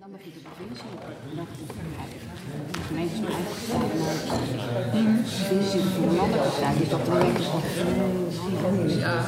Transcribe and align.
Dan 0.00 0.10
begint 0.10 0.34
de 0.34 0.40
provincie. 0.40 0.84
De 2.72 2.78
gemeente 2.86 3.14
is 3.14 3.20
eigen. 3.26 3.54
De 4.92 4.98
provincie 5.48 5.80
voor 5.80 6.08
een 6.08 6.14
landelijke 6.16 6.48
partij. 6.48 6.74
Dus 6.78 6.88
dat 6.88 7.00
gemeenschap. 7.08 7.62
Ja. 8.86 9.24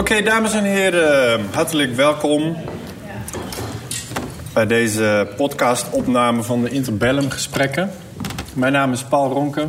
Oké, 0.00 0.22
dames 0.22 0.52
en 0.52 0.64
heren, 0.64 1.46
hartelijk 1.52 1.94
welkom 1.94 2.56
bij 4.52 4.66
deze 4.66 5.28
podcastopname 5.36 6.42
van 6.42 6.62
de 6.62 6.70
Interbellum 6.70 7.30
Gesprekken. 7.30 7.90
Mijn 8.54 8.72
naam 8.72 8.92
is 8.92 9.02
Paul 9.04 9.32
Ronke. 9.32 9.68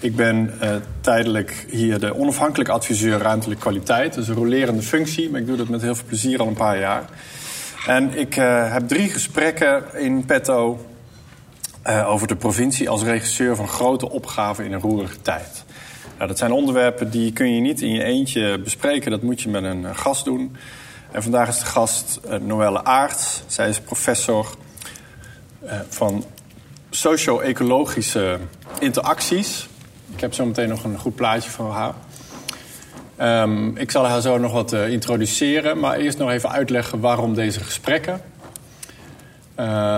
Ik 0.00 0.16
ben 0.16 0.54
eh, 0.60 0.70
tijdelijk 1.00 1.66
hier 1.68 2.00
de 2.00 2.16
onafhankelijk 2.16 2.68
adviseur 2.68 3.18
ruimtelijke 3.18 3.62
kwaliteit. 3.62 4.16
Is 4.16 4.28
een 4.28 4.34
rolerende 4.34 4.82
functie, 4.82 5.30
maar 5.30 5.40
ik 5.40 5.46
doe 5.46 5.56
dat 5.56 5.68
met 5.68 5.82
heel 5.82 5.94
veel 5.94 6.06
plezier 6.06 6.40
al 6.40 6.46
een 6.46 6.54
paar 6.54 6.78
jaar. 6.78 7.04
En 7.86 8.18
ik 8.18 8.36
eh, 8.36 8.72
heb 8.72 8.88
drie 8.88 9.10
gesprekken 9.10 9.84
in 9.94 10.24
petto 10.24 10.86
eh, 11.82 12.10
over 12.10 12.26
de 12.26 12.36
provincie 12.36 12.88
als 12.88 13.02
regisseur 13.02 13.56
van 13.56 13.68
grote 13.68 14.10
opgaven 14.10 14.64
in 14.64 14.72
een 14.72 14.80
roerige 14.80 15.20
tijd. 15.22 15.64
Nou, 16.20 16.32
dat 16.32 16.40
zijn 16.40 16.52
onderwerpen 16.52 17.10
die 17.10 17.32
kun 17.32 17.54
je 17.54 17.60
niet 17.60 17.80
in 17.80 17.92
je 17.92 18.02
eentje 18.02 18.58
bespreken. 18.58 19.10
Dat 19.10 19.22
moet 19.22 19.40
je 19.40 19.48
met 19.48 19.64
een 19.64 19.84
eh, 19.84 19.96
gast 19.96 20.24
doen. 20.24 20.56
En 21.10 21.22
vandaag 21.22 21.48
is 21.48 21.58
de 21.58 21.64
gast 21.64 22.20
eh, 22.28 22.38
Noelle 22.38 22.84
Aert. 22.84 23.42
Zij 23.46 23.68
is 23.68 23.80
professor 23.80 24.54
eh, 25.60 25.78
van 25.88 26.24
socio-ecologische 26.90 28.38
interacties. 28.78 29.68
Ik 30.14 30.20
heb 30.20 30.34
zo 30.34 30.46
meteen 30.46 30.68
nog 30.68 30.84
een 30.84 30.98
goed 30.98 31.14
plaatje 31.14 31.50
van 31.50 31.70
haar. 31.70 31.94
Ehm, 33.16 33.76
ik 33.76 33.90
zal 33.90 34.06
haar 34.06 34.20
zo 34.20 34.38
nog 34.38 34.52
wat 34.52 34.72
introduceren, 34.72 35.78
maar 35.78 35.96
eerst 35.96 36.18
nog 36.18 36.30
even 36.30 36.50
uitleggen 36.50 37.00
waarom 37.00 37.34
deze 37.34 37.60
gesprekken. 37.60 38.20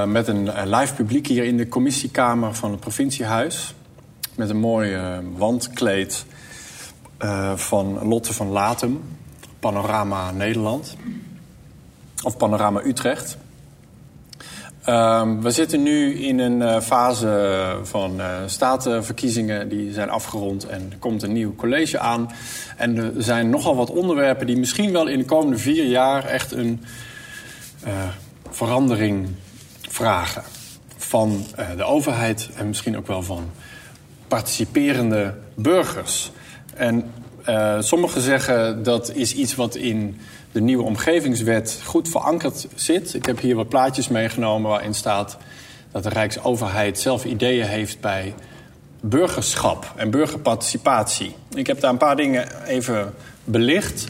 Met 0.07 0.29
een 0.29 0.51
live 0.65 0.95
publiek 0.95 1.27
hier 1.27 1.45
in 1.45 1.57
de 1.57 1.69
commissiekamer 1.69 2.55
van 2.55 2.71
het 2.71 2.81
provinciehuis. 2.81 3.75
Met 4.35 4.51
een 4.51 4.61
mooi 4.61 4.95
eh, 4.95 5.19
wandkleed 5.37 6.25
eh, 7.23 7.57
van 7.57 8.09
Lotte 8.09 8.33
van 8.33 8.49
Latem. 8.49 9.03
Panorama 9.61 10.31
Nederland. 10.31 10.97
Of 12.23 12.37
Panorama 12.37 12.83
Utrecht. 12.85 13.37
Ehm, 14.85 15.41
we 15.41 15.51
zitten 15.51 15.83
nu 15.83 16.15
in 16.15 16.39
een 16.39 16.63
eh, 16.63 16.81
fase 16.81 17.79
van 17.83 18.21
eh, 18.21 18.37
statenverkiezingen. 18.47 19.69
Die 19.69 19.93
zijn 19.93 20.11
afgerond 20.11 20.67
en 20.67 20.89
er 20.91 20.99
komt 20.99 21.23
een 21.23 21.33
nieuw 21.33 21.55
college 21.55 21.99
aan. 21.99 22.31
En 22.77 22.97
er 22.97 23.13
zijn 23.17 23.51
nogal 23.51 23.77
wat 23.77 23.91
onderwerpen 23.91 24.47
die 24.47 24.57
misschien 24.57 24.93
wel 24.93 25.07
in 25.07 25.19
de 25.19 25.25
komende 25.25 25.59
vier 25.59 25.85
jaar 25.85 26.25
echt 26.25 26.53
een 26.53 26.85
verandering 28.51 29.29
vragen. 29.89 30.43
Van 30.97 31.45
de 31.77 31.85
overheid 31.85 32.51
en 32.57 32.67
misschien 32.67 32.97
ook 32.97 33.07
wel 33.07 33.23
van 33.23 33.51
participerende 34.33 35.35
burgers. 35.55 36.31
En 36.75 37.11
eh, 37.45 37.77
sommigen 37.81 38.21
zeggen 38.21 38.83
dat 38.83 39.15
is 39.15 39.35
iets 39.35 39.55
wat 39.55 39.75
in 39.75 40.21
de 40.53 40.61
nieuwe 40.61 40.83
omgevingswet 40.83 41.81
goed 41.85 42.09
verankerd 42.09 42.67
zit. 42.75 43.15
Ik 43.15 43.27
heb 43.27 43.41
hier 43.41 43.57
wat 43.57 43.69
plaatjes 43.69 44.09
meegenomen 44.09 44.71
waarin 44.71 44.95
staat 44.95 45.37
dat 45.91 46.03
de 46.03 46.09
Rijksoverheid 46.09 46.99
zelf 46.99 47.25
ideeën 47.25 47.67
heeft 47.67 48.01
bij 48.01 48.35
burgerschap 49.01 49.93
en 49.97 50.11
burgerparticipatie. 50.11 51.35
Ik 51.55 51.67
heb 51.67 51.81
daar 51.81 51.91
een 51.91 51.97
paar 51.97 52.17
dingen 52.17 52.67
even 52.67 53.15
belicht. 53.45 54.07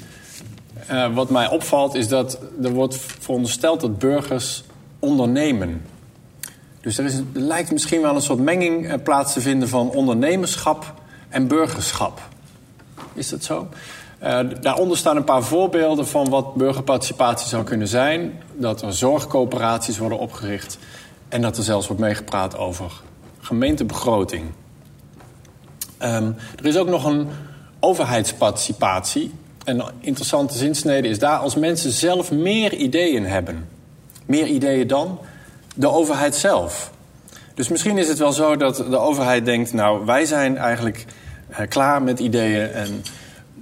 Eh, 0.86 1.14
wat 1.14 1.30
mij 1.30 1.48
opvalt 1.48 1.94
is 1.94 2.08
dat 2.08 2.38
er 2.62 2.70
wordt 2.70 2.96
verondersteld 2.96 3.80
dat 3.80 3.98
burgers 3.98 4.64
ondernemen. 4.98 5.82
Dus 6.82 6.98
er, 6.98 7.10
lijkt 7.32 7.72
misschien 7.72 8.02
wel 8.02 8.14
een 8.14 8.22
soort 8.22 8.38
menging 8.38 8.88
eh, 8.88 9.02
plaats 9.02 9.32
te 9.32 9.40
vinden 9.40 9.68
van 9.68 9.90
ondernemerschap 9.90 10.94
en 11.28 11.48
burgerschap. 11.48 12.20
Is 13.14 13.28
dat 13.28 13.44
zo? 13.44 13.68
Eh, 14.18 14.40
daaronder 14.60 14.96
staan 14.96 15.16
een 15.16 15.24
paar 15.24 15.42
voorbeelden 15.42 16.06
van 16.06 16.28
wat 16.28 16.54
burgerparticipatie 16.54 17.48
zou 17.48 17.64
kunnen 17.64 17.88
zijn. 17.88 18.42
Dat 18.56 18.82
er 18.82 18.92
zorgcoöperaties 18.92 19.98
worden 19.98 20.18
opgericht. 20.18 20.78
En 21.28 21.42
dat 21.42 21.56
er 21.56 21.62
zelfs 21.62 21.86
wordt 21.86 22.02
meegepraat 22.02 22.56
over 22.56 22.92
gemeentebegroting. 23.40 24.44
Ehm, 25.98 26.30
er 26.58 26.66
is 26.66 26.76
ook 26.76 26.88
nog 26.88 27.04
een 27.04 27.28
overheidsparticipatie. 27.80 29.32
En 29.64 29.80
een 29.80 29.92
interessante 30.00 30.56
zinsnede 30.56 31.08
is 31.08 31.18
daar 31.18 31.38
als 31.38 31.54
mensen 31.54 31.90
zelf 31.90 32.30
meer 32.30 32.74
ideeën 32.74 33.26
hebben. 33.26 33.68
Meer 34.26 34.46
ideeën 34.46 34.86
dan 34.86 35.18
de 35.74 35.88
overheid 35.88 36.34
zelf. 36.34 36.90
Dus 37.54 37.68
misschien 37.68 37.98
is 37.98 38.08
het 38.08 38.18
wel 38.18 38.32
zo 38.32 38.56
dat 38.56 38.76
de 38.76 38.98
overheid 38.98 39.44
denkt: 39.44 39.72
nou, 39.72 40.04
wij 40.04 40.24
zijn 40.24 40.56
eigenlijk 40.56 41.04
eh, 41.48 41.68
klaar 41.68 42.02
met 42.02 42.18
ideeën 42.18 42.70
en 42.70 43.02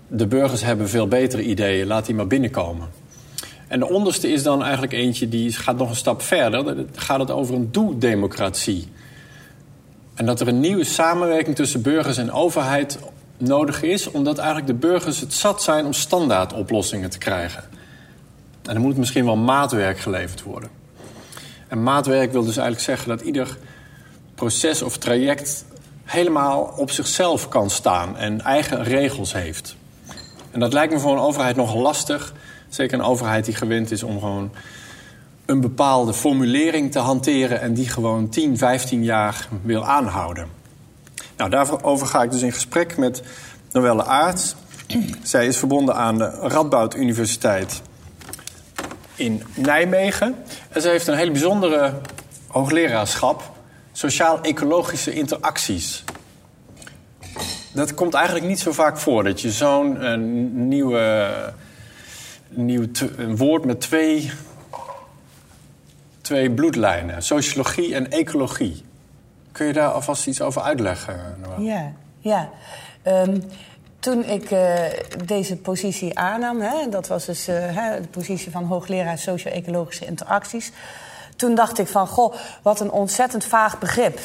de 0.08 0.26
burgers 0.26 0.62
hebben 0.62 0.88
veel 0.88 1.08
betere 1.08 1.42
ideeën, 1.42 1.86
laat 1.86 2.06
die 2.06 2.14
maar 2.14 2.26
binnenkomen. 2.26 2.88
En 3.68 3.78
de 3.78 3.88
onderste 3.88 4.32
is 4.32 4.42
dan 4.42 4.62
eigenlijk 4.62 4.92
eentje 4.92 5.28
die 5.28 5.52
gaat 5.52 5.76
nog 5.76 5.88
een 5.88 5.96
stap 5.96 6.22
verder. 6.22 6.64
Dan 6.64 6.86
gaat 6.94 7.18
het 7.18 7.30
over 7.30 7.54
een 7.54 7.72
doe-democratie. 7.72 8.88
En 10.14 10.26
dat 10.26 10.40
er 10.40 10.48
een 10.48 10.60
nieuwe 10.60 10.84
samenwerking 10.84 11.56
tussen 11.56 11.82
burgers 11.82 12.16
en 12.16 12.32
overheid 12.32 12.98
nodig 13.36 13.82
is, 13.82 14.10
omdat 14.10 14.38
eigenlijk 14.38 14.66
de 14.66 14.74
burgers 14.74 15.20
het 15.20 15.32
zat 15.32 15.62
zijn 15.62 15.84
om 15.84 15.92
standaardoplossingen 15.92 17.10
te 17.10 17.18
krijgen. 17.18 17.62
En 18.62 18.74
dan 18.74 18.82
moet 18.82 18.96
misschien 18.96 19.24
wel 19.24 19.36
maatwerk 19.36 19.98
geleverd 19.98 20.42
worden. 20.42 20.79
En 21.70 21.82
maatwerk 21.82 22.32
wil 22.32 22.44
dus 22.44 22.56
eigenlijk 22.56 22.86
zeggen 22.86 23.08
dat 23.08 23.20
ieder 23.20 23.58
proces 24.34 24.82
of 24.82 24.96
traject 24.96 25.64
helemaal 26.04 26.74
op 26.76 26.90
zichzelf 26.90 27.48
kan 27.48 27.70
staan 27.70 28.16
en 28.16 28.40
eigen 28.40 28.82
regels 28.82 29.32
heeft. 29.32 29.76
En 30.50 30.60
dat 30.60 30.72
lijkt 30.72 30.92
me 30.92 30.98
voor 30.98 31.12
een 31.12 31.22
overheid 31.22 31.56
nogal 31.56 31.80
lastig. 31.80 32.34
Zeker 32.68 32.98
een 32.98 33.04
overheid 33.04 33.44
die 33.44 33.54
gewend 33.54 33.90
is 33.90 34.02
om 34.02 34.18
gewoon 34.18 34.50
een 35.46 35.60
bepaalde 35.60 36.12
formulering 36.12 36.92
te 36.92 36.98
hanteren 36.98 37.60
en 37.60 37.74
die 37.74 37.88
gewoon 37.88 38.28
10, 38.28 38.58
15 38.58 39.04
jaar 39.04 39.48
wil 39.62 39.84
aanhouden. 39.84 40.48
Nou, 41.36 41.50
daarover 41.50 42.06
ga 42.06 42.22
ik 42.22 42.30
dus 42.30 42.42
in 42.42 42.52
gesprek 42.52 42.96
met 42.96 43.22
Noelle 43.72 44.04
Aarts. 44.04 44.54
Zij 45.22 45.46
is 45.46 45.56
verbonden 45.56 45.94
aan 45.94 46.18
de 46.18 46.30
Radboud 46.30 46.96
Universiteit 46.96 47.82
in 49.20 49.42
Nijmegen. 49.54 50.34
En 50.68 50.82
ze 50.82 50.88
heeft 50.88 51.06
een 51.06 51.16
hele 51.16 51.30
bijzondere 51.30 51.92
hoogleraarschap, 52.46 53.42
sociaal-ecologische 53.92 55.12
interacties. 55.12 56.04
Dat 57.72 57.94
komt 57.94 58.14
eigenlijk 58.14 58.46
niet 58.46 58.60
zo 58.60 58.72
vaak 58.72 58.98
voor, 58.98 59.24
dat 59.24 59.40
je 59.40 59.50
zo'n 59.50 60.00
eh, 60.00 60.16
nieuwe, 60.52 61.30
nieuw 62.48 62.84
een 63.16 63.36
woord 63.36 63.64
met 63.64 63.80
twee, 63.80 64.30
twee 66.20 66.50
bloedlijnen, 66.50 67.22
sociologie 67.22 67.94
en 67.94 68.10
ecologie. 68.10 68.84
Kun 69.52 69.66
je 69.66 69.72
daar 69.72 69.90
alvast 69.90 70.26
iets 70.26 70.40
over 70.40 70.62
uitleggen? 70.62 71.36
Ja, 71.58 71.92
ja. 72.18 72.50
Ehm, 73.02 73.40
toen 74.00 74.24
ik 74.24 74.50
eh, 74.50 74.74
deze 75.24 75.56
positie 75.56 76.18
aannam, 76.18 76.60
hè, 76.60 76.88
dat 76.88 77.08
was 77.08 77.24
dus 77.24 77.48
eh, 77.48 77.56
hè, 77.58 78.00
de 78.00 78.08
positie 78.08 78.50
van 78.50 78.64
hoogleraar 78.64 79.18
socio-ecologische 79.18 80.06
interacties. 80.06 80.72
Toen 81.36 81.54
dacht 81.54 81.78
ik 81.78 81.86
van, 81.86 82.06
goh, 82.06 82.34
wat 82.62 82.80
een 82.80 82.90
ontzettend 82.90 83.44
vaag 83.44 83.78
begrip. 83.78 84.18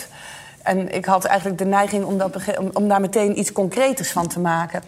En 0.63 0.93
ik 0.93 1.05
had 1.05 1.25
eigenlijk 1.25 1.57
de 1.57 1.65
neiging 1.65 2.05
om, 2.05 2.17
dat 2.17 2.31
begrip, 2.31 2.75
om, 2.77 2.87
daar 2.87 3.01
meteen 3.01 3.39
iets 3.39 3.51
concreters 3.51 4.11
van 4.11 4.27
te 4.27 4.39
maken. 4.39 4.83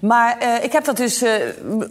Maar 0.00 0.38
eh, 0.38 0.64
ik 0.64 0.72
heb 0.72 0.84
dat 0.84 0.96
dus, 0.96 1.22
eh, 1.22 1.32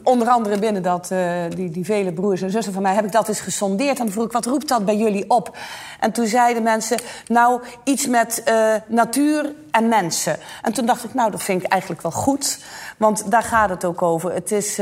onder 0.04 0.28
andere 0.28 0.60
binnen 0.60 0.84
dat, 0.84 1.12
eh, 1.12 1.20
die, 1.56 1.72
die 1.72 1.86
vele 1.86 2.12
broers 2.12 2.42
en 2.42 2.52
zussen 2.52 2.74
van 2.74 2.82
mij, 2.82 2.94
heb 2.94 3.06
ik 3.06 3.12
dat 3.12 3.28
eens 3.28 3.40
gesondeerd. 3.40 4.00
En 4.00 4.12
vroeg 4.12 4.26
ik, 4.26 4.32
wat 4.32 4.46
roept 4.46 4.68
dat 4.68 4.86
bij 4.86 4.96
jullie 4.96 5.30
op? 5.30 5.58
En 6.00 6.12
toen 6.12 6.26
zeiden 6.26 6.64
mensen, 6.64 6.98
nou, 7.28 7.62
iets 7.84 8.08
met 8.08 8.44
natuur 8.88 9.54
en 9.72 9.88
mensen. 9.88 10.38
En 10.62 10.74
toen 10.74 10.86
dacht 10.86 11.04
ik, 11.04 11.14
nou, 11.14 11.32
dat 11.32 11.44
vind 11.44 11.64
ik 11.64 11.72
eigenlijk 11.72 12.02
wel 12.02 12.12
goed. 12.12 12.60
Want 12.98 13.32
daar 13.32 13.44
gaat 13.44 13.70
het 13.70 13.86
ook 13.86 14.02
over. 14.02 14.34
Het 14.34 14.52
is 14.52 14.80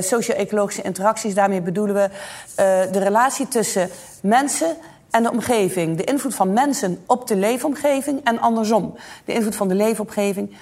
socio-ecologische 0.00 0.82
interacties. 0.82 1.34
Daarmee 1.34 1.60
bedoelen 1.60 1.94
we 1.94 2.10
de 2.92 2.98
relatie 2.98 3.48
tussen 3.48 3.90
mensen 4.22 4.76
en 5.10 5.22
de 5.22 5.30
omgeving. 5.30 5.96
De 5.96 6.04
invloed 6.04 6.34
van 6.34 6.52
mensen 6.52 7.02
op 7.06 7.26
de 7.26 7.36
leefomgeving 7.36 8.20
en 8.24 8.40
andersom. 8.40 8.94
De 9.24 9.32
invloed 9.32 9.56
van 9.56 9.68
de 9.68 9.74
leefomgeving 9.74 10.56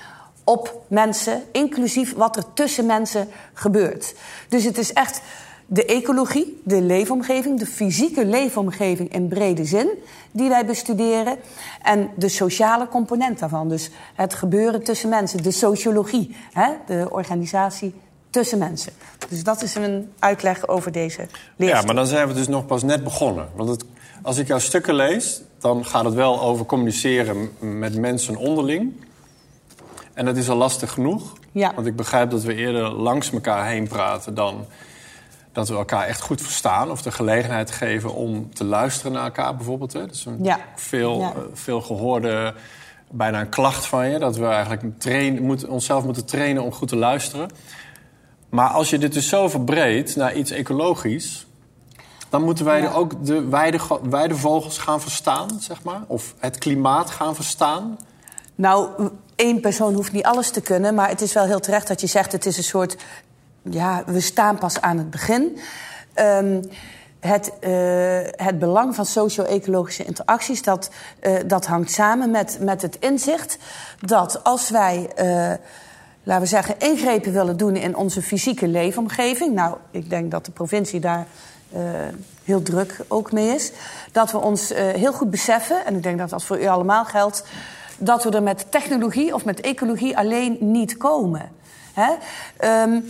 op 0.50 0.82
mensen, 0.88 1.42
inclusief 1.52 2.14
wat 2.14 2.36
er 2.36 2.44
tussen 2.54 2.86
mensen 2.86 3.28
gebeurt. 3.52 4.14
Dus 4.48 4.64
het 4.64 4.78
is 4.78 4.92
echt 4.92 5.20
de 5.66 5.84
ecologie, 5.84 6.60
de 6.64 6.82
leefomgeving, 6.82 7.58
de 7.58 7.66
fysieke 7.66 8.24
leefomgeving 8.24 9.12
in 9.12 9.28
brede 9.28 9.64
zin, 9.64 9.88
die 10.30 10.48
wij 10.48 10.66
bestuderen. 10.66 11.36
En 11.82 12.10
de 12.16 12.28
sociale 12.28 12.88
component 12.88 13.38
daarvan, 13.38 13.68
dus 13.68 13.90
het 14.14 14.34
gebeuren 14.34 14.82
tussen 14.82 15.08
mensen, 15.08 15.42
de 15.42 15.50
sociologie, 15.50 16.36
hè, 16.52 16.68
de 16.86 17.06
organisatie 17.10 17.94
tussen 18.30 18.58
mensen. 18.58 18.92
Dus 19.28 19.44
dat 19.44 19.62
is 19.62 19.74
een 19.74 20.12
uitleg 20.18 20.68
over 20.68 20.92
deze 20.92 21.26
leerstoel. 21.56 21.80
Ja, 21.80 21.86
maar 21.86 21.94
dan 21.94 22.06
zijn 22.06 22.28
we 22.28 22.34
dus 22.34 22.48
nog 22.48 22.66
pas 22.66 22.82
net 22.82 23.04
begonnen. 23.04 23.48
Want 23.54 23.68
het, 23.68 23.84
als 24.22 24.38
ik 24.38 24.46
jouw 24.46 24.58
stukken 24.58 24.94
lees, 24.94 25.42
dan 25.58 25.84
gaat 25.84 26.04
het 26.04 26.14
wel 26.14 26.40
over 26.40 26.66
communiceren 26.66 27.50
met 27.58 27.94
mensen 27.96 28.36
onderling. 28.36 28.92
En 30.14 30.24
dat 30.24 30.36
is 30.36 30.48
al 30.48 30.56
lastig 30.56 30.92
genoeg. 30.92 31.32
Ja. 31.52 31.72
Want 31.74 31.86
ik 31.86 31.96
begrijp 31.96 32.30
dat 32.30 32.42
we 32.42 32.54
eerder 32.54 32.90
langs 32.92 33.32
elkaar 33.32 33.66
heen 33.66 33.88
praten 33.88 34.34
dan 34.34 34.66
dat 35.52 35.68
we 35.68 35.74
elkaar 35.74 36.06
echt 36.06 36.20
goed 36.20 36.40
verstaan. 36.42 36.90
Of 36.90 37.02
de 37.02 37.10
gelegenheid 37.12 37.70
geven 37.70 38.14
om 38.14 38.54
te 38.54 38.64
luisteren 38.64 39.12
naar 39.12 39.24
elkaar 39.24 39.56
bijvoorbeeld. 39.56 39.92
Hè. 39.92 40.00
Dat 40.00 40.14
is 40.14 40.24
een 40.24 40.38
Ja. 40.42 40.58
veel, 40.76 41.18
Ja. 41.18 41.32
eh, 41.32 41.38
veel 41.52 41.80
gehoorde, 41.80 42.54
bijna 43.10 43.40
een 43.40 43.48
klacht 43.48 43.86
van 43.86 44.08
je. 44.08 44.18
Dat 44.18 44.36
we 44.36 44.46
eigenlijk 44.46 45.00
trainen, 45.00 45.68
onszelf 45.68 46.04
moeten 46.04 46.26
trainen 46.26 46.62
om 46.62 46.72
goed 46.72 46.88
te 46.88 46.96
luisteren. 46.96 47.50
Maar 48.48 48.68
als 48.68 48.90
je 48.90 48.98
dit 48.98 49.12
dus 49.12 49.28
zo 49.28 49.48
verbreedt 49.48 50.16
naar 50.16 50.34
iets 50.34 50.50
ecologisch... 50.50 51.46
dan 52.28 52.42
moeten 52.42 52.64
wij 52.64 52.80
Ja. 52.82 52.88
er 52.88 52.94
ook 52.94 53.26
de 53.26 53.48
weide, 53.48 53.78
weidevogels 54.02 54.78
gaan 54.78 55.00
verstaan, 55.00 55.48
zeg 55.60 55.82
maar. 55.82 56.00
Of 56.06 56.34
het 56.38 56.58
klimaat 56.58 57.10
gaan 57.10 57.34
verstaan. 57.34 57.98
Nou, 58.60 59.10
één 59.36 59.60
persoon 59.60 59.94
hoeft 59.94 60.12
niet 60.12 60.24
alles 60.24 60.50
te 60.50 60.60
kunnen, 60.60 60.94
maar 60.94 61.08
het 61.08 61.20
is 61.20 61.32
wel 61.32 61.44
heel 61.44 61.60
terecht 61.60 61.88
dat 61.88 62.00
je 62.00 62.06
zegt: 62.06 62.32
het 62.32 62.46
is 62.46 62.56
een 62.56 62.62
soort. 62.62 62.96
Ja, 63.62 64.02
we 64.06 64.20
staan 64.20 64.58
pas 64.58 64.80
aan 64.80 64.98
het 64.98 65.10
begin. 65.10 65.58
Ehm, 66.14 66.62
het, 67.20 67.52
eh, 67.60 67.70
het 68.46 68.58
belang 68.58 68.94
van 68.94 69.06
socio-ecologische 69.06 70.04
interacties, 70.04 70.62
dat, 70.62 70.90
eh, 71.20 71.34
dat 71.46 71.66
hangt 71.66 71.90
samen 71.90 72.30
met, 72.30 72.58
met 72.60 72.82
het 72.82 72.96
inzicht 72.98 73.58
dat 74.00 74.44
als 74.44 74.70
wij, 74.70 75.10
eh, 75.14 75.26
laten 76.22 76.42
we 76.42 76.48
zeggen, 76.48 76.78
ingrepen 76.78 77.32
willen 77.32 77.56
doen 77.56 77.76
in 77.76 77.96
onze 77.96 78.22
fysieke 78.22 78.68
leefomgeving. 78.68 79.54
Nou, 79.54 79.76
ik 79.90 80.10
denk 80.10 80.30
dat 80.30 80.44
de 80.44 80.52
provincie 80.52 81.00
daar 81.00 81.26
heel 82.44 82.62
druk 82.62 83.00
ook 83.08 83.32
mee 83.32 83.54
is. 83.54 83.72
Dat 84.12 84.32
we 84.32 84.38
ons 84.38 84.72
heel 84.74 85.12
goed 85.12 85.30
beseffen, 85.30 85.86
en 85.86 85.94
ik 85.94 86.02
denk 86.02 86.18
dat 86.18 86.30
dat 86.30 86.44
voor 86.44 86.60
u 86.60 86.66
allemaal 86.66 87.04
geldt, 87.04 87.44
dat 88.00 88.24
we 88.24 88.30
er 88.30 88.42
met 88.42 88.66
technologie 88.70 89.34
of 89.34 89.44
met 89.44 89.60
ecologie 89.60 90.16
alleen 90.16 90.56
niet 90.60 90.96
komen. 90.96 91.50
Hè? 91.92 92.12
Ehm, 92.56 93.00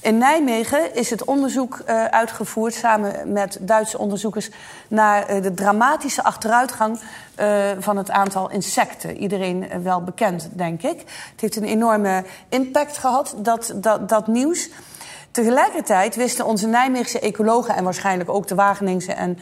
in 0.00 0.18
Nijmegen 0.18 0.94
is 0.94 1.10
het 1.10 1.24
onderzoek 1.24 1.78
eh, 1.78 2.04
uitgevoerd 2.04 2.74
samen 2.74 3.32
met 3.32 3.58
Duitse 3.60 3.98
onderzoekers 3.98 4.50
naar 4.88 5.26
eh, 5.26 5.42
de 5.42 5.54
dramatische 5.54 6.22
achteruitgang 6.22 7.00
eh, 7.34 7.70
van 7.78 7.96
het 7.96 8.10
aantal 8.10 8.50
insecten. 8.50 9.16
Iedereen 9.16 9.82
wel 9.82 10.02
bekend, 10.02 10.48
denk 10.52 10.82
ik. 10.82 10.98
Het 11.30 11.40
heeft 11.40 11.56
een 11.56 11.64
enorme 11.64 12.24
impact 12.48 12.98
gehad, 12.98 13.34
dat, 13.36 13.72
dat, 13.74 14.08
dat 14.08 14.26
nieuws. 14.26 14.68
Tegelijkertijd 15.30 16.16
wisten 16.16 16.46
onze 16.46 16.66
Nijmeegse 16.66 17.20
ecologen 17.20 17.76
en 17.76 17.84
waarschijnlijk 17.84 18.30
ook 18.30 18.46
de 18.46 18.54
Wageningse 18.54 19.12
en 19.12 19.38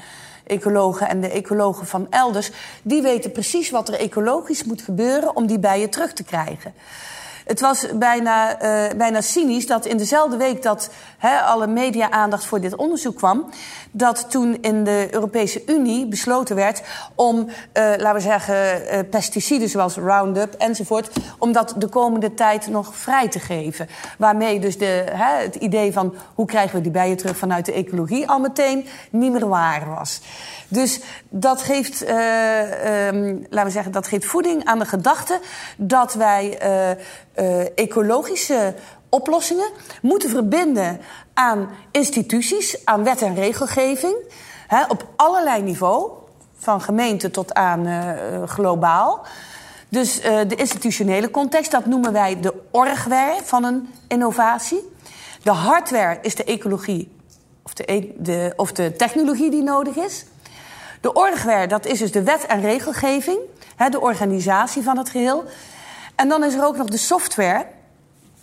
ecologen 0.49 1.09
en 1.09 1.21
de 1.21 1.31
ecologen 1.31 1.87
van 1.87 2.07
elders, 2.11 2.51
die 2.83 3.03
weten 3.03 3.33
precies 3.33 3.71
wat 3.71 3.89
er 3.89 3.95
ecologisch 3.95 4.65
moet 4.65 4.83
gebeuren 4.83 5.37
om 5.37 5.47
die 5.47 5.59
bijen 5.59 5.91
terug 5.91 6.13
te 6.13 6.25
krijgen. 6.25 6.75
Het 7.49 7.61
was 7.61 7.87
bijna, 7.95 8.59
eh, 8.59 8.97
bijna 8.97 9.21
cynisch 9.21 9.67
dat 9.67 9.87
in 9.87 9.97
dezelfde 9.97 10.37
week 10.37 10.63
dat 10.63 10.91
hè, 11.19 11.39
alle 11.41 11.67
media-aandacht 11.67 12.45
voor 12.45 12.61
dit 12.61 12.77
onderzoek 12.77 13.17
kwam, 13.17 13.51
dat 13.91 14.31
toen 14.31 14.59
in 14.61 14.85
de 14.85 15.09
Europese 15.11 15.63
Unie 15.67 16.07
besloten 16.07 16.57
werd 16.57 16.83
om, 17.15 17.49
eh, 17.73 17.85
laten 17.97 18.15
we 18.15 18.21
zeggen, 18.21 18.89
eh, 18.89 18.99
pesticiden 19.11 19.69
zoals 19.69 19.97
Roundup 19.97 20.55
enzovoort, 20.55 21.11
om 21.39 21.53
dat 21.53 21.75
de 21.77 21.89
komende 21.89 22.35
tijd 22.35 22.69
nog 22.69 22.97
vrij 22.97 23.29
te 23.29 23.39
geven. 23.39 23.89
Waarmee 24.19 24.61
dus 24.61 24.79
de, 24.79 25.05
het 25.13 25.55
idee 25.55 25.93
van 25.93 26.15
hoe 26.35 26.47
krijgen 26.47 26.77
we 26.77 26.83
die 26.83 26.93
bijen 26.93 27.17
terug 27.17 27.37
vanuit 27.37 27.67
de 27.67 27.73
ecologie 27.73 28.29
al 28.29 28.39
meteen 28.39 28.87
niet 29.11 29.33
meer 29.33 29.49
waar 29.49 29.89
was. 29.89 30.21
Dus 30.69 31.01
dat 31.29 31.63
geeft, 31.63 32.03
eh, 32.03 33.07
ehm, 33.07 33.37
laten 33.51 33.65
we 33.65 33.71
zeggen, 33.71 33.93
dat 33.93 34.09
geeft 34.09 34.25
voeding 34.25 34.65
aan 34.65 34.79
de 34.79 34.85
gedachte 34.85 35.41
dat 35.77 36.15
wij 36.15 36.59
ecologische 37.75 38.75
oplossingen 39.09 39.71
moeten 40.03 40.31
verbinden 40.31 41.01
aan 41.35 41.69
instituties, 41.91 42.85
aan 42.85 43.05
wet 43.05 43.23
en 43.23 43.35
regelgeving, 43.35 44.15
hè, 44.67 44.85
op 44.85 45.07
allerlei 45.17 45.63
niveau, 45.63 46.11
van 46.59 46.81
gemeente 46.81 47.31
tot 47.31 47.55
aan 47.55 47.87
eh, 47.87 48.11
eh, 48.11 48.49
globaal. 48.49 49.27
Dus 49.89 50.21
eh, 50.21 50.39
de 50.49 50.55
institutionele 50.55 51.31
context, 51.31 51.71
dat 51.71 51.87
noemen 51.87 52.13
wij 52.13 52.41
de 52.41 52.55
orgware 52.71 53.41
van 53.45 53.65
een 53.65 53.89
innovatie. 54.09 54.93
De 55.43 55.51
hardware 55.51 56.19
is 56.23 56.35
de 56.35 56.45
ecologie 56.45 57.17
of 57.63 57.75
de, 57.75 57.93
e- 57.93 58.13
de, 58.17 58.53
of 58.57 58.73
de 58.73 58.97
technologie 58.97 59.51
die 59.51 59.63
nodig 59.63 59.97
is. 59.97 60.25
De 61.01 61.13
orgware, 61.13 61.67
dat 61.67 61.87
is 61.87 61.99
dus 61.99 62.13
de 62.13 62.23
wet 62.23 62.47
en 62.47 62.61
regelgeving, 62.61 63.39
hè, 63.77 63.89
de 63.89 64.01
organisatie 64.01 64.83
van 64.83 64.99
het 64.99 65.09
geheel. 65.09 65.45
En 66.15 66.29
dan 66.29 66.45
is 66.45 66.55
er 66.55 66.65
ook 66.65 66.77
nog 66.77 66.87
de 66.87 66.97
software. 66.97 67.67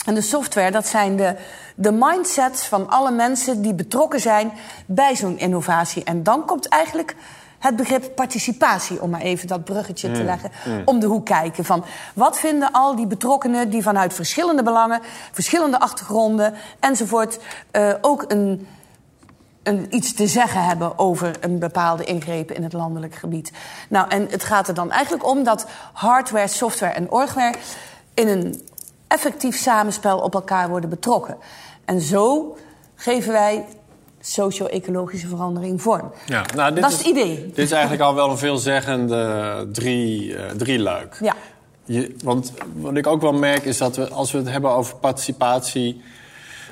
En 0.06 0.13
de 0.13 0.22
software, 0.22 0.72
dat 0.72 0.88
zijn 0.88 1.16
de, 1.16 1.36
de 1.75 1.92
mindsets 1.92 2.66
van 2.66 2.90
alle 2.90 3.12
mensen 3.12 3.62
die 3.62 3.74
betrokken 3.74 4.19
zijn 4.19 4.52
bij 4.86 5.16
zo'n 5.16 5.38
innovatie. 5.38 6.04
En 6.04 6.24
dan 6.24 6.46
komt 6.46 6.68
eigenlijk 6.68 7.16
het 7.60 7.75
begrip 7.75 8.16
participatie, 8.16 9.02
om 9.02 9.10
maar 9.10 9.22
even 9.22 9.48
dat 9.48 9.63
bruggetje 9.63 10.12
te 10.12 10.24
leggen, 10.24 10.52
om 10.86 11.00
de 11.00 11.06
hoek 11.06 11.25
kijken. 11.25 11.66
Van 11.66 11.86
wat 12.13 12.40
vinden 12.40 12.72
al 12.72 12.96
die 12.96 13.07
betrokkenen 13.07 13.69
die 13.69 13.84
vanuit 13.84 14.13
verschillende 14.13 14.63
belangen, 14.63 15.02
verschillende 15.31 15.80
achtergronden 15.80 16.54
enzovoort 16.80 17.40
eh, 17.72 17.94
ook 18.01 18.25
een, 18.28 18.68
een, 19.63 19.96
iets 19.96 20.13
te 20.13 20.27
zeggen 20.27 20.63
hebben 20.63 21.00
over 21.00 21.36
een 21.39 21.60
bepaalde 21.60 22.03
ingrepen 22.03 22.56
in 22.56 22.63
het 22.63 22.74
landelijk 22.74 23.15
gebied. 23.15 23.51
Nou, 23.89 24.10
en 24.10 24.27
het 24.29 24.44
gaat 24.44 24.68
er 24.68 24.74
dan 24.74 24.91
eigenlijk 24.91 25.27
om 25.27 25.44
dat 25.44 25.68
hardware, 25.94 26.48
software 26.48 26.94
en 26.94 27.12
orgware 27.12 27.56
in 28.13 28.27
een 28.27 28.62
effectief 29.07 29.55
samenspel 29.55 30.19
op 30.19 30.33
elkaar 30.33 30.69
worden 30.69 30.89
betrokken. 30.89 31.38
En 31.85 32.01
zo 32.01 32.57
geven 32.95 33.31
wij 33.31 33.65
socio-ecologische 34.19 35.27
verandering 35.27 35.81
vorm. 35.81 36.12
Ja, 36.25 36.43
nou, 36.55 36.74
dit 36.74 36.83
Dat 36.83 36.91
is 36.91 36.97
het 36.97 37.07
idee. 37.07 37.45
Dit 37.45 37.57
is 37.57 37.71
eigenlijk 37.71 38.01
al 38.01 38.15
wel 38.15 38.29
een 38.29 38.38
veelzeggende 38.38 39.67
drie, 39.71 40.35
eh 40.35 40.51
drieluik. 40.51 41.17
Ja. 41.21 41.35
Je, 41.83 42.15
want 42.24 42.53
wat 42.74 42.97
ik 42.97 43.07
ook 43.07 43.21
wel 43.21 43.33
merk 43.33 43.65
is 43.65 43.77
dat 43.77 43.95
we, 43.95 44.09
als 44.09 44.31
we 44.31 44.38
het 44.38 44.50
hebben 44.50 44.71
over 44.71 44.95
participatie. 44.95 46.01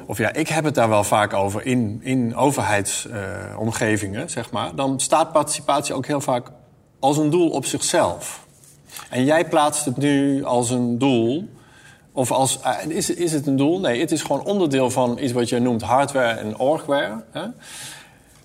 Of 0.05 0.17
ja, 0.17 0.33
ik 0.33 0.47
heb 0.47 0.63
het 0.63 0.75
daar 0.75 0.89
wel 0.89 1.03
vaak 1.03 1.33
over 1.33 1.65
in, 1.65 1.99
in 2.03 2.35
overheidsomgevingen, 2.35 4.29
zeg 4.29 4.51
maar. 4.51 4.75
Dan 4.75 4.99
staat 4.99 5.31
participatie 5.31 5.93
ook 5.93 6.05
heel 6.05 6.21
vaak 6.21 6.47
als 6.99 7.17
een 7.17 7.29
doel 7.29 7.49
op 7.49 7.65
zichzelf. 7.65 8.45
En 9.09 9.25
jij 9.25 9.47
plaatst 9.47 9.85
het 9.85 9.97
nu 9.97 10.43
als 10.43 10.69
een 10.69 10.97
doel. 10.97 11.49
Of 12.13 12.31
als, 12.31 12.59
eh, 12.61 12.85
is, 12.87 13.09
is 13.09 13.31
het 13.31 13.47
een 13.47 13.55
doel? 13.55 13.79
Nee, 13.79 13.99
het 13.99 14.11
is 14.11 14.21
gewoon 14.21 14.43
onderdeel 14.43 14.89
van 14.89 15.17
iets 15.19 15.33
wat 15.33 15.49
je 15.49 15.59
noemt 15.59 15.81
hardware 15.81 16.39
en 16.39 16.57
orgware. 16.57 17.23
Hè? 17.31 17.45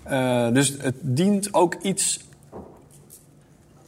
Eh, 0.03 0.53
dus 0.53 0.75
het 0.79 0.95
dient 1.01 1.53
ook 1.53 1.75
iets 1.81 2.19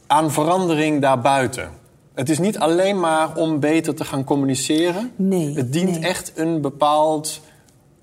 aan 0.06 0.30
verandering 0.30 1.00
daarbuiten. 1.00 1.70
Het 2.14 2.30
is 2.30 2.38
niet 2.38 2.58
alleen 2.58 3.00
maar 3.00 3.36
om 3.36 3.60
beter 3.60 3.94
te 3.94 4.04
gaan 4.04 4.24
communiceren. 4.24 5.12
Nee, 5.16 5.54
Het 5.54 5.72
dient 5.72 5.90
nee. 5.90 6.08
echt 6.08 6.32
een 6.34 6.60
bepaald 6.60 7.40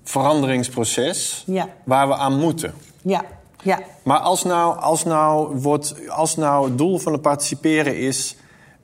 veranderingsproces 0.04 1.42
Ja. 1.46 1.68
waar 1.84 2.08
we 2.08 2.14
aan 2.14 2.38
moeten. 2.38 2.74
Ja, 3.02 3.24
ja. 3.62 3.78
Maar 4.02 4.18
als 4.18 4.44
nou, 4.44 4.78
als, 4.80 5.04
nou 5.04 5.56
wordt, 5.56 6.08
als 6.08 6.36
nou 6.36 6.68
het 6.68 6.78
doel 6.78 6.98
van 6.98 7.12
het 7.12 7.22
participeren 7.22 7.98
is... 7.98 8.36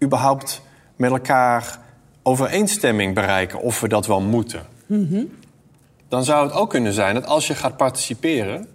überhaupt 0.03 0.62
met 0.97 1.11
elkaar 1.11 1.79
overeenstemming 2.26 3.14
bereiken 3.14 3.61
of 3.61 3.80
we 3.80 3.88
dat 3.88 4.06
wel 4.06 4.21
moeten. 4.21 4.66
Dan 6.09 6.25
zou 6.25 6.47
het 6.47 6.56
ook 6.56 6.71
kunnen 6.71 6.92
zijn 6.92 7.14
dat 7.14 7.26
als 7.26 7.47
je 7.47 7.54
gaat 7.54 7.76
participeren, 7.76 8.68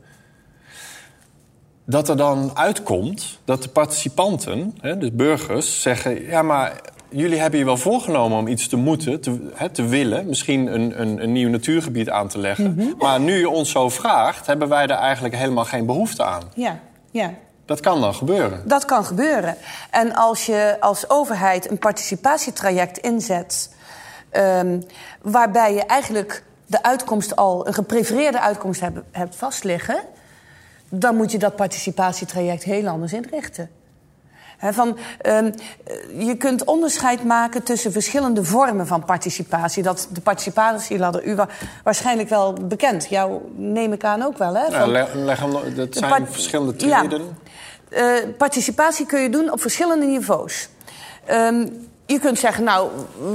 dat 1.86 2.10
er 2.10 2.18
dan 2.18 2.52
uitkomt 2.54 3.40
dat 3.46 3.64
de 3.64 3.70
participanten, 3.70 4.76
hè, 4.82 4.98
de 4.98 5.12
burgers, 5.12 5.82
zeggen: 5.82 6.26
ja, 6.26 6.42
maar 6.42 6.82
jullie 7.10 7.40
hebben 7.40 7.60
je 7.60 7.66
wel 7.66 7.78
voorgenomen 7.78 8.38
om 8.38 8.48
iets 8.48 8.68
te 8.68 8.76
moeten, 8.76 9.22
te, 9.22 9.52
hè, 9.54 9.70
te 9.70 9.86
willen, 9.86 10.26
misschien 10.26 10.74
een, 10.74 11.02
een, 11.02 11.24
een 11.24 11.32
nieuw 11.32 11.50
natuurgebied 11.50 12.10
aan 12.10 12.28
te 12.28 12.40
leggen. 12.40 12.96
Maar 12.98 13.20
nu 13.20 13.38
je 13.38 13.50
ons 13.50 13.72
zo 13.72 13.90
vraagt, 13.90 14.48
hebben 14.48 14.70
wij 14.70 14.84
er 14.84 14.90
eigenlijk 14.90 15.36
helemaal 15.36 15.66
geen 15.66 15.86
behoefte 15.86 16.24
aan. 16.24 16.44
Ja, 16.56 16.80
ja. 17.12 17.34
Dat 17.72 17.80
kan 17.80 18.02
dan 18.02 18.14
gebeuren. 18.14 18.62
Dat 18.66 18.86
kan 18.86 19.06
gebeuren. 19.06 19.56
En 19.90 20.16
als 20.16 20.46
je 20.46 20.78
als 20.80 21.10
overheid 21.10 21.70
een 21.70 21.78
participatietraject 21.78 22.98
inzet... 22.98 23.76
ehm, 24.30 24.82
waarbij 25.22 25.74
je 25.74 25.84
eigenlijk 25.86 26.44
de 26.66 26.84
uitkomst 26.84 27.36
al, 27.36 27.68
een 27.68 27.74
geprefereerde 27.74 28.40
uitkomst 28.40 28.82
hebt, 28.82 29.00
hebt 29.12 29.36
vastliggen... 29.36 30.00
dan 30.90 31.16
moet 31.16 31.32
je 31.32 31.38
dat 31.38 31.56
participatietraject 31.56 32.64
heel 32.64 32.88
anders 32.88 33.14
inrichten. 33.14 33.70
Van, 34.64 34.98
ehm, 35.22 35.46
eh, 35.84 36.28
je 36.28 36.36
kunt 36.38 36.64
onderscheid 36.64 37.24
maken 37.24 37.64
tussen 37.64 37.92
verschillende 37.92 38.44
vormen 38.44 38.88
van 38.88 39.06
participatie. 39.06 39.84
Dat, 39.84 40.08
de 40.12 40.22
participatieladder, 40.22 41.24
u 41.26 41.36
wa- 41.36 41.48
waarschijnlijk 41.84 42.30
wel 42.30 42.54
bekend. 42.54 43.10
Jou 43.10 43.42
neem 43.56 43.94
ik 43.94 44.04
aan 44.04 44.22
ook 44.24 44.38
wel, 44.38 44.54
hè? 44.56 44.64
Ja, 44.66 44.80
Van- 44.80 44.90
leg, 44.92 45.14
leg 45.14 45.40
hem, 45.40 45.52
dat 45.76 45.96
zijn 45.96 46.28
verschillende 46.28 46.86
Ja. 46.88 47.04
Eh, 47.92 48.14
participatie 48.38 49.06
kun 49.06 49.22
je 49.22 49.30
doen 49.30 49.52
op 49.52 49.62
verschillende 49.62 50.06
niveaus. 50.06 50.70
Ehm, 51.26 51.68
je 52.06 52.20
kunt 52.20 52.40
zeggen, 52.40 52.64
nou, 52.64 52.90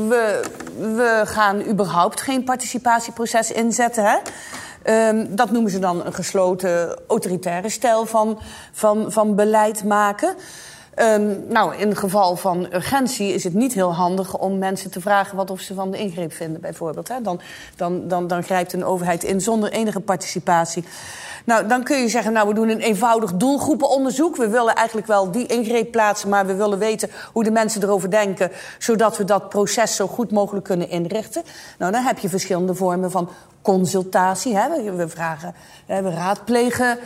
we, 0.09 0.43
we 0.77 1.23
gaan 1.25 1.63
überhaupt 1.63 2.21
geen 2.21 2.45
participatieproces 2.45 3.53
inzetten. 3.53 4.05
Hè? 4.05 4.17
Ehm, 4.83 5.27
dat 5.29 5.51
noemen 5.51 5.71
ze 5.71 5.79
dan 5.79 6.07
een 6.07 6.15
gesloten 6.15 6.99
autoritaire 7.09 7.69
stijl 7.69 8.07
van, 8.07 8.39
van, 8.73 9.13
van 9.13 9.35
beleid 9.35 9.85
maken. 9.85 10.35
Ehm, 10.97 11.35
nou, 11.49 11.77
in 11.77 11.89
het 11.89 11.99
geval 11.99 12.37
van 12.37 12.67
urgentie 12.73 13.33
is 13.33 13.45
het 13.45 13.55
niet 13.55 13.75
heel 13.75 13.95
handig 13.95 14.39
om 14.39 14.59
mensen 14.59 14.91
te 14.91 15.01
vragen 15.01 15.37
wat 15.37 15.51
of 15.51 15.61
ze 15.61 15.75
van 15.75 15.91
de 15.91 15.99
ingreep 15.99 16.33
vinden, 16.33 16.61
bijvoorbeeld. 16.61 17.09
Hè? 17.09 17.21
Dan, 17.23 17.41
dan, 17.77 18.09
dan, 18.09 18.27
dan 18.27 18.43
grijpt 18.43 18.73
een 18.73 18.85
overheid 18.85 19.25
in 19.25 19.41
zonder 19.41 19.73
enige 19.73 20.01
participatie. 20.01 20.85
Nou, 21.45 21.67
dan 21.67 21.83
kun 21.83 21.99
je 21.99 22.09
zeggen, 22.09 22.33
nou, 22.33 22.49
we 22.49 22.55
doen 22.55 22.69
een 22.69 22.81
eenvoudig 22.81 23.33
doelgroepenonderzoek. 23.33 24.37
We 24.37 24.49
willen 24.49 24.75
eigenlijk 24.75 25.07
wel 25.07 25.31
die 25.31 25.47
ingreep 25.47 25.91
plaatsen, 25.91 26.29
maar 26.29 26.47
we 26.47 26.55
willen 26.55 26.79
weten 26.79 27.11
hoe 27.33 27.45
de 27.45 27.51
mensen 27.51 27.83
erover 27.83 28.11
denken, 28.11 28.51
zodat 28.79 29.17
we 29.17 29.25
dat 29.25 29.49
proces 29.49 29.97
zo 29.97 30.07
goed 30.07 30.31
mogelijk 30.31 30.65
kunnen 30.65 30.91
inrichten. 30.91 31.43
Nou, 31.79 31.93
dan 31.93 32.03
heb 32.03 32.19
je 32.19 32.29
verschillende 32.29 32.75
vormen 32.75 33.11
van 33.11 33.29
consultatie. 33.63 34.57
Hè? 34.57 34.95
We- 34.97 35.09
vragen, 35.09 35.55
we 35.87 36.11
raadplegen 36.11 36.99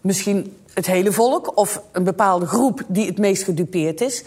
misschien 0.00 0.56
het 0.74 0.86
hele 0.86 1.12
volk 1.12 1.56
of 1.58 1.82
een 1.92 2.04
bepaalde 2.04 2.46
groep 2.46 2.82
die 2.88 3.06
het 3.06 3.18
meest 3.18 3.42
gedupeerd 3.44 4.00
is. 4.00 4.22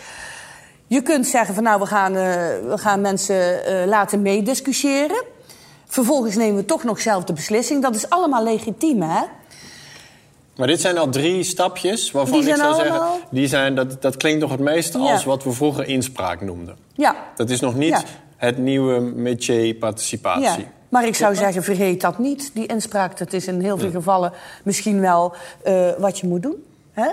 Je 0.88 1.02
kunt 1.02 1.28
zeggen 1.28 1.54
van 1.56 1.64
nou, 1.64 1.80
we 1.80 1.86
gaan, 1.86 2.16
eh, 2.16 2.22
we 2.70 2.78
gaan 2.78 3.02
mensen 3.02 3.66
eh, 3.66 3.88
laten 3.88 4.22
meediscussiëren. 4.22 5.24
Vervolgens 5.86 6.36
nemen 6.36 6.56
we 6.56 6.66
toch 6.66 6.84
nog 6.84 7.02
zelf 7.02 7.24
de 7.24 7.34
beslissing. 7.34 7.82
Dat 7.82 7.96
is 7.96 8.10
allemaal 8.10 8.44
legitiem, 8.44 9.02
hè? 9.02 9.22
Maar 10.58 10.68
dit 10.68 10.82
zijn 10.82 10.98
al 10.98 11.10
drie 11.10 11.44
stapjes 11.44 12.12
waarvan 12.12 12.40
Die 12.40 12.50
ik 12.50 12.56
zou 12.56 12.74
allemaal- 12.74 13.12
zeggen... 13.14 13.28
Die 13.32 13.48
zijn, 13.48 13.76
dat, 13.76 14.02
dat 14.02 14.18
klinkt 14.18 14.42
nog 14.42 14.52
het 14.52 14.60
meest 14.60 14.94
Ja. 14.94 15.00
als 15.00 15.24
wat 15.24 15.44
we 15.44 15.52
vroeger 15.52 15.88
inspraak 15.88 16.42
noemden. 16.42 16.78
Ja. 16.94 17.16
Dat 17.36 17.50
is 17.50 17.60
nog 17.60 17.76
niet 17.76 17.90
Ja. 17.90 18.02
het 18.38 18.58
nieuwe 18.58 19.00
métier 19.00 19.74
participatie. 19.76 20.44
ja. 20.64 20.76
Maar 20.90 21.06
ik 21.06 21.16
zou 21.16 21.36
zeggen, 21.36 21.64
vergeet 21.64 22.02
dat 22.02 22.18
niet, 22.18 22.52
die 22.54 22.66
inspraak. 22.66 23.18
Dat 23.18 23.34
is 23.34 23.48
in 23.48 23.62
heel 23.62 23.78
veel 23.78 23.92
gevallen 23.92 24.32
misschien 24.64 25.02
wel 25.02 25.34
eh, 25.64 25.90
wat 25.98 26.20
je 26.20 26.28
moet 26.28 26.42
doen. 26.44 26.64
Hè? 26.92 27.10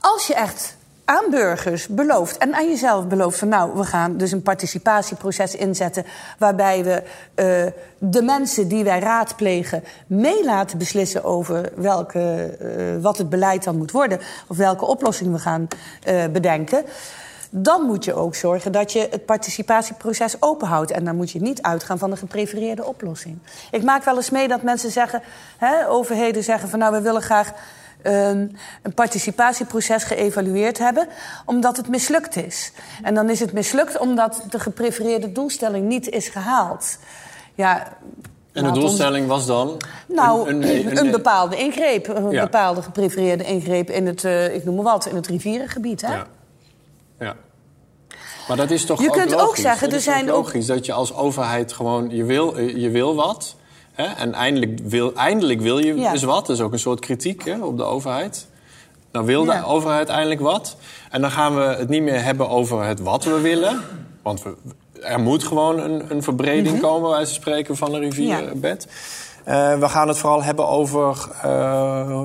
Als 0.00 0.26
je 0.26 0.34
echt 0.34 0.76
aan 1.04 1.30
burgers 1.30 1.86
belooft 1.86 2.38
en 2.38 2.54
aan 2.54 2.68
jezelf 2.68 3.06
belooft 3.06 3.38
van 3.38 3.48
nou, 3.48 3.70
we 3.74 3.84
gaan 3.84 4.16
dus 4.16 4.32
een 4.32 4.42
participatieproces 4.42 5.54
inzetten 5.54 6.04
waarbij 6.38 6.84
we 6.84 7.02
eh, 7.34 7.72
de 7.98 8.22
mensen 8.22 8.68
die 8.68 8.84
wij 8.84 8.98
raadplegen 8.98 9.84
mee 10.06 10.44
laten 10.44 10.78
beslissen 10.78 11.24
over 11.24 11.72
welke, 11.74 12.56
eh, 12.60 13.02
wat 13.02 13.18
het 13.18 13.28
beleid 13.28 13.64
dan 13.64 13.76
moet 13.76 13.90
worden 13.90 14.20
of 14.46 14.56
welke 14.56 14.84
oplossing 14.84 15.32
we 15.32 15.38
gaan 15.38 15.68
bedenken. 16.32 16.84
Dan 17.58 17.82
moet 17.82 18.04
je 18.04 18.14
ook 18.14 18.34
zorgen 18.34 18.72
dat 18.72 18.92
je 18.92 19.08
het 19.10 19.26
participatieproces 19.26 20.36
openhoudt. 20.40 20.90
En 20.90 21.04
dan 21.04 21.16
moet 21.16 21.30
je 21.30 21.40
niet 21.40 21.62
uitgaan 21.62 21.98
van 21.98 22.10
een 22.10 22.16
geprefereerde 22.16 22.84
oplossing. 22.84 23.38
Ik 23.70 23.82
maak 23.82 24.04
wel 24.04 24.16
eens 24.16 24.30
mee 24.30 24.48
dat 24.48 24.62
mensen 24.62 24.90
zeggen, 24.90 25.22
hè, 25.56 25.88
overheden 25.88 26.44
zeggen 26.44 26.68
van 26.68 26.78
nou 26.78 26.92
we 26.92 27.00
willen 27.00 27.22
graag 27.22 27.52
ehm, 28.02 28.46
een 28.82 28.94
participatieproces 28.94 30.04
geëvalueerd 30.04 30.78
hebben, 30.78 31.06
omdat 31.44 31.76
het 31.76 31.88
mislukt 31.88 32.36
is. 32.36 32.72
En 33.02 33.14
dan 33.14 33.30
is 33.30 33.40
het 33.40 33.52
mislukt 33.52 33.98
omdat 33.98 34.42
de 34.50 34.58
geprefereerde 34.60 35.32
doelstelling 35.32 35.86
niet 35.86 36.08
is 36.08 36.28
gehaald. 36.28 36.98
Ja, 37.54 37.86
En 38.52 38.64
de 38.64 38.72
doelstelling 38.72 39.26
was 39.28 39.46
dan? 39.46 39.76
nou, 40.08 40.48
een, 40.48 40.62
een- 40.68 40.98
een- 40.98 41.10
bepaalde 41.10 41.56
ingreep. 41.56 42.08
Een 42.08 42.30
Ja. 42.30 42.42
bepaalde 42.42 42.82
geprefereerde 42.82 43.44
ingreep 43.44 43.90
in 43.90 44.06
het, 44.06 44.24
eh, 44.24 44.54
ik 44.54 44.64
noem 44.64 44.74
maar 44.74 44.84
wat, 44.84 45.06
in 45.06 45.14
het 45.16 45.26
rivierengebied. 45.26 46.00
Hè? 46.00 46.12
Ja. 46.14 46.26
Maar 48.48 48.56
dat 48.56 48.70
is 48.70 48.84
toch 48.84 49.00
Je 49.02 49.06
ook 49.08 49.12
kunt 49.12 49.34
ook 49.34 49.40
logisch? 49.40 49.60
zeggen, 49.62 49.86
Het 49.86 49.94
er 49.96 50.00
zijn 50.02 50.30
ook 50.30 50.36
ook- 50.36 50.44
logisch 50.44 50.66
dat 50.66 50.86
je 50.86 50.92
als 50.92 51.14
overheid 51.14 51.72
gewoon... 51.72 52.10
Je 52.10 52.24
wil, 52.24 52.56
eh, 52.56 52.76
je 52.76 52.90
wil 52.90 53.14
wat. 53.14 53.56
Hè? 53.92 54.04
En 54.04 54.34
eindelijk 54.34 54.78
wil, 54.84 55.14
eindelijk 55.14 55.60
wil 55.60 55.78
je 55.78 55.94
Ja. 55.94 56.12
dus 56.12 56.22
wat. 56.22 56.46
Dat 56.46 56.56
is 56.56 56.62
ook 56.62 56.72
een 56.72 56.78
soort 56.78 57.00
kritiek 57.00 57.44
hè, 57.44 57.58
op 57.64 57.76
de 57.76 57.82
overheid. 57.84 58.46
Dan 59.10 59.24
wil 59.24 59.44
de 59.44 59.52
Ja. 59.52 59.62
overheid 59.62 60.08
eindelijk 60.08 60.40
wat. 60.40 60.76
En 61.10 61.20
dan 61.20 61.30
gaan 61.30 61.54
we 61.56 61.62
het 61.62 61.88
niet 61.88 62.02
meer 62.02 62.22
hebben 62.22 62.48
over 62.48 62.84
het 62.84 63.00
wat 63.00 63.24
we 63.24 63.40
willen. 63.40 63.80
Want 64.22 64.42
we, 64.42 64.54
er 65.02 65.20
moet 65.20 65.44
gewoon 65.44 65.78
een, 65.80 66.10
een 66.10 66.22
verbreding 66.22 66.80
komen, 66.80 67.10
wij 67.10 67.24
spreken, 67.24 67.76
van 67.76 67.94
een 67.94 68.00
rivierbed. 68.00 68.86
Eh, 69.44 69.78
we 69.78 69.88
gaan 69.88 70.08
het 70.08 70.18
vooral 70.18 70.42
hebben 70.42 70.68
over 70.68 71.28
eh, 71.42 72.22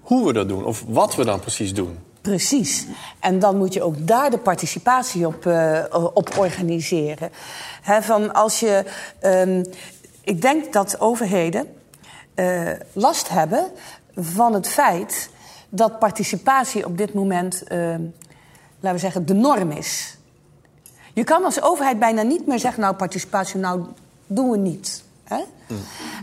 hoe 0.00 0.26
we 0.26 0.32
dat 0.32 0.48
doen. 0.48 0.64
Of 0.64 0.84
wat 0.88 1.14
we 1.14 1.24
dan 1.24 1.40
precies 1.40 1.74
doen. 1.74 1.98
Precies. 2.20 2.86
En 3.20 3.38
dan 3.38 3.56
moet 3.56 3.72
je 3.72 3.82
ook 3.82 4.06
daar 4.06 4.30
de 4.30 4.38
participatie 4.38 5.26
op, 5.26 5.46
eh, 5.46 5.84
op 6.14 6.38
organiseren. 6.38 7.30
Van 8.00 8.32
als 8.32 8.60
je, 8.60 8.84
ehm, 9.20 9.64
ik 10.24 10.42
denk 10.42 10.72
dat 10.72 11.00
overheden 11.00 11.74
eh, 12.34 12.70
last 12.92 13.28
hebben 13.28 13.70
van 14.16 14.54
het 14.54 14.68
feit 14.68 15.30
dat 15.68 15.98
participatie 15.98 16.86
op 16.86 16.98
dit 16.98 17.14
moment, 17.14 17.62
ehm, 17.62 18.02
laten 18.80 18.92
we 18.92 18.98
zeggen, 18.98 19.26
de 19.26 19.34
norm 19.34 19.70
is. 19.70 20.16
Je 21.12 21.24
kan 21.24 21.44
als 21.44 21.62
overheid 21.62 21.98
bijna 21.98 22.22
niet 22.22 22.46
meer 22.46 22.58
zeggen, 22.58 22.82
nou 22.82 22.94
participatie, 22.94 23.60
nou 23.60 23.82
doen 24.26 24.50
we 24.50 24.56
niet. 24.56 25.02
Hè? 25.24 25.42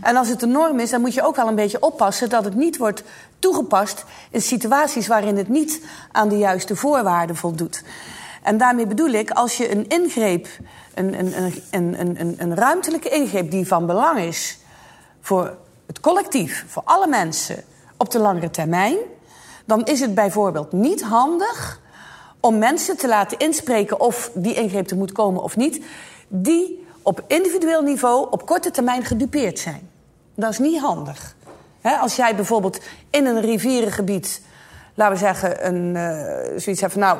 En 0.02 0.16
als 0.16 0.28
het 0.28 0.40
de 0.40 0.46
norm 0.46 0.80
is, 0.80 0.90
dan 0.90 1.00
moet 1.00 1.14
je 1.14 1.22
ook 1.22 1.36
wel 1.36 1.48
een 1.48 1.54
beetje 1.54 1.82
oppassen 1.82 2.28
dat 2.28 2.44
het 2.44 2.54
niet 2.54 2.76
wordt 2.76 3.02
toegepast 3.38 4.04
in 4.30 4.42
situaties 4.42 5.06
waarin 5.06 5.36
het 5.36 5.48
niet 5.48 5.82
aan 6.12 6.28
de 6.28 6.38
juiste 6.38 6.76
voorwaarden 6.76 7.36
voldoet. 7.36 7.82
En 8.42 8.58
daarmee 8.58 8.86
bedoel 8.86 9.10
ik, 9.10 9.30
als 9.30 9.56
je 9.56 9.70
een 9.70 9.88
ingreep, 9.88 10.48
een, 10.94 11.18
een, 11.18 11.52
een, 11.70 12.00
een, 12.00 12.34
een, 12.38 12.54
ruimtelijke 12.54 13.08
ingreep 13.08 13.50
die 13.50 13.66
van 13.66 13.86
belang 13.86 14.18
is 14.18 14.58
voor 15.20 15.56
het 15.86 16.00
collectief, 16.00 16.64
voor 16.68 16.82
alle 16.84 17.06
mensen 17.06 17.64
op 17.96 18.10
de 18.10 18.18
langere 18.18 18.50
termijn, 18.50 18.96
dan 19.64 19.84
is 19.84 20.00
het 20.00 20.14
bijvoorbeeld 20.14 20.72
niet 20.72 21.02
handig 21.02 21.80
om 22.40 22.58
mensen 22.58 22.96
te 22.96 23.08
laten 23.08 23.38
inspreken 23.38 24.00
of 24.00 24.30
die 24.34 24.54
ingreep 24.54 24.90
er 24.90 24.96
moet 24.96 25.12
komen 25.12 25.42
of 25.42 25.56
niet, 25.56 25.84
die 26.28 26.86
op 27.02 27.24
individueel 27.26 27.82
niveau 27.82 28.26
op 28.30 28.46
korte 28.46 28.70
termijn 28.70 29.04
gedupeerd 29.04 29.58
zijn. 29.58 29.90
Dat 30.34 30.50
is 30.50 30.58
niet 30.58 30.80
handig. 30.80 31.36
Als 31.82 32.16
jij 32.16 32.34
bijvoorbeeld 32.34 32.80
in 33.10 33.26
een 33.26 33.40
rivierengebied, 33.40 34.42
laten 34.94 35.14
we 35.14 35.20
zeggen, 35.20 35.66
een, 35.66 35.96
eh, 35.96 36.58
zoiets 36.58 36.80
hebt 36.80 36.92
van 36.92 37.02
nou. 37.02 37.18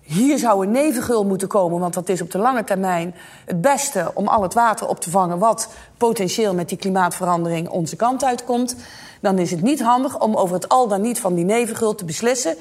Hier 0.00 0.38
zou 0.38 0.66
een 0.66 0.72
nevengul 0.72 1.24
moeten 1.24 1.48
komen, 1.48 1.80
want 1.80 1.94
dat 1.94 2.08
is 2.08 2.20
op 2.20 2.30
de 2.30 2.38
lange 2.38 2.64
termijn 2.64 3.14
het 3.44 3.60
beste 3.60 4.10
om 4.14 4.28
al 4.28 4.42
het 4.42 4.54
water 4.54 4.88
op 4.88 5.00
te 5.00 5.10
vangen 5.10 5.38
wat 5.38 5.68
potentieel 5.96 6.54
met 6.54 6.68
die 6.68 6.78
klimaatverandering 6.78 7.68
onze 7.68 7.96
kant 7.96 8.24
uitkomt. 8.24 8.76
Dan 9.20 9.38
is 9.38 9.50
het 9.50 9.62
niet 9.62 9.82
handig 9.82 10.20
om 10.20 10.34
over 10.34 10.54
het 10.54 10.68
al 10.68 10.88
dan 10.88 11.00
niet 11.00 11.20
van 11.20 11.34
die 11.34 11.44
nevengul 11.44 11.94
te 11.94 12.04
beslissen. 12.04 12.56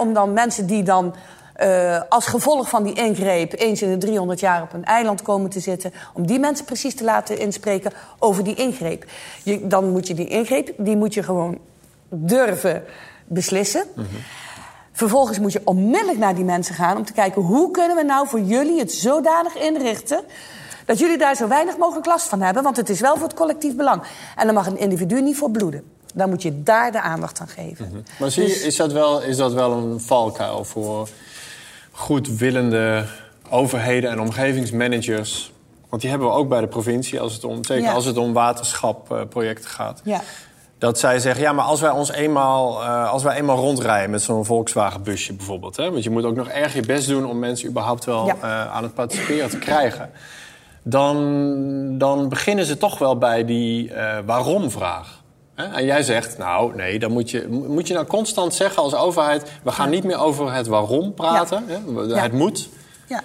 Om 0.00 0.12
dan 0.12 0.32
mensen 0.32 0.66
die 0.66 0.82
dan 0.82 1.14
eh, 1.62 2.00
als 2.08 2.26
gevolg 2.26 2.68
van 2.68 2.82
die 2.82 2.94
ingreep 2.94 3.52
eens 3.56 3.82
in 3.82 3.90
de 3.90 3.98
300 3.98 4.40
jaar 4.40 4.62
op 4.62 4.72
een 4.72 4.84
eiland 4.84 5.22
komen 5.22 5.50
te 5.50 5.60
zitten, 5.60 5.92
om 6.14 6.26
die 6.26 6.38
mensen 6.38 6.64
precies 6.64 6.94
te 6.94 7.04
laten 7.04 7.38
inspreken 7.38 7.92
over 8.18 8.44
die 8.44 8.54
ingreep. 8.54 9.04
Je, 9.42 9.66
dan 9.66 9.90
moet 9.90 10.06
je 10.06 10.14
die 10.14 10.28
ingreep, 10.28 10.72
die 10.76 10.96
moet 10.96 11.14
je 11.14 11.22
gewoon 11.22 11.58
durven 12.08 12.84
beslissen. 13.26 13.84
Vervolgens 14.92 15.38
moet 15.38 15.52
je 15.52 15.60
onmiddellijk 15.64 16.18
naar 16.18 16.34
die 16.34 16.44
mensen 16.44 16.74
gaan 16.74 16.96
om 16.96 17.04
te 17.04 17.12
kijken 17.12 17.42
hoe 17.42 17.70
kunnen 17.70 17.96
we 17.96 18.02
nou 18.02 18.28
voor 18.28 18.40
jullie 18.40 18.78
het 18.78 18.92
zodanig 18.92 19.54
inrichten 19.54 20.20
dat 20.86 20.98
jullie 20.98 21.18
daar 21.18 21.36
zo 21.36 21.48
weinig 21.48 21.76
mogelijk 21.76 22.06
last 22.06 22.28
van 22.28 22.40
hebben, 22.40 22.62
want 22.62 22.76
het 22.76 22.88
is 22.88 23.00
wel 23.00 23.14
voor 23.16 23.26
het 23.28 23.36
collectief 23.36 23.76
belang. 23.76 24.02
En 24.36 24.46
dan 24.46 24.54
mag 24.54 24.66
een 24.66 24.78
individu 24.78 25.22
niet 25.22 25.36
voor 25.36 25.50
bloeden. 25.50 25.82
Dan 26.14 26.28
moet 26.28 26.42
je 26.42 26.62
daar 26.62 26.92
de 26.92 27.00
aandacht 27.00 27.40
aan 27.40 27.48
geven. 27.48 28.04
Maar 28.18 28.30
zie 28.30 28.42
je, 28.42 28.48
Dus- 28.48 28.62
is, 28.62 28.76
dat 28.76 28.92
wel, 28.92 29.22
is 29.22 29.36
dat 29.36 29.52
wel 29.52 29.72
een 29.72 30.00
valkuil 30.00 30.64
voor 30.64 31.08
goedwillende 31.92 33.04
overheden 33.50 34.10
en 34.10 34.20
omgevingsmanagers? 34.20 35.52
Want 35.88 36.02
die 36.02 36.10
hebben 36.10 36.28
we 36.28 36.34
ook 36.34 36.48
bij 36.48 36.60
de 36.60 36.66
provincie, 36.66 37.20
als 37.20 37.32
het 37.34 37.44
om, 37.44 37.64
zeker 37.64 37.84
Ja. 37.84 37.92
als 37.92 38.04
het 38.04 38.16
om 38.16 38.32
waterschapprojecten 38.32 39.70
gaat. 39.70 40.00
Ja. 40.04 40.20
Dat 40.78 40.98
zij 40.98 41.18
zeggen, 41.18 41.42
ja, 41.42 41.52
maar 41.52 41.64
als 41.64 41.80
wij 41.80 41.90
ons 41.90 42.10
eenmaal, 42.12 42.82
eh, 42.82 43.10
als 43.10 43.22
wij 43.22 43.36
eenmaal 43.36 43.56
rondrijden 43.56 44.10
met 44.10 44.22
zo'n 44.22 44.44
Volkswagen-busje 44.44 45.32
bijvoorbeeld... 45.34 45.76
Hè, 45.76 45.90
want 45.90 46.04
je 46.04 46.10
moet 46.10 46.24
ook 46.24 46.34
nog 46.36 46.48
erg 46.48 46.74
je 46.74 46.80
best 46.80 47.08
doen 47.08 47.26
om 47.26 47.38
mensen 47.38 47.68
überhaupt 47.68 48.04
wel 48.04 48.26
Ja. 48.26 48.36
eh, 48.40 48.74
aan 48.74 48.82
het 48.82 48.94
participeren 48.94 49.50
te 49.50 49.58
krijgen... 49.58 50.10
dan, 50.82 51.98
dan 51.98 52.28
beginnen 52.28 52.64
ze 52.64 52.76
toch 52.78 52.98
wel 52.98 53.18
bij 53.18 53.44
die 53.44 53.92
eh, 53.94 54.18
waarom-vraag. 54.26 55.20
En 55.54 55.84
jij 55.84 56.02
zegt, 56.02 56.38
nou 56.38 56.76
nee, 56.76 56.98
dan 56.98 57.12
moet 57.12 57.30
je, 57.30 57.48
moet 57.48 57.88
je 57.88 57.94
nou 57.94 58.06
constant 58.06 58.54
zeggen 58.54 58.82
als 58.82 58.94
overheid... 58.94 59.50
we 59.62 59.72
gaan 59.72 59.90
niet 59.90 60.04
meer 60.04 60.18
over 60.18 60.52
het 60.54 60.66
waarom 60.66 61.14
praten, 61.14 61.64
hè? 61.66 62.14
Het 62.20 62.32
moet... 62.32 62.68
Ja. 63.08 63.22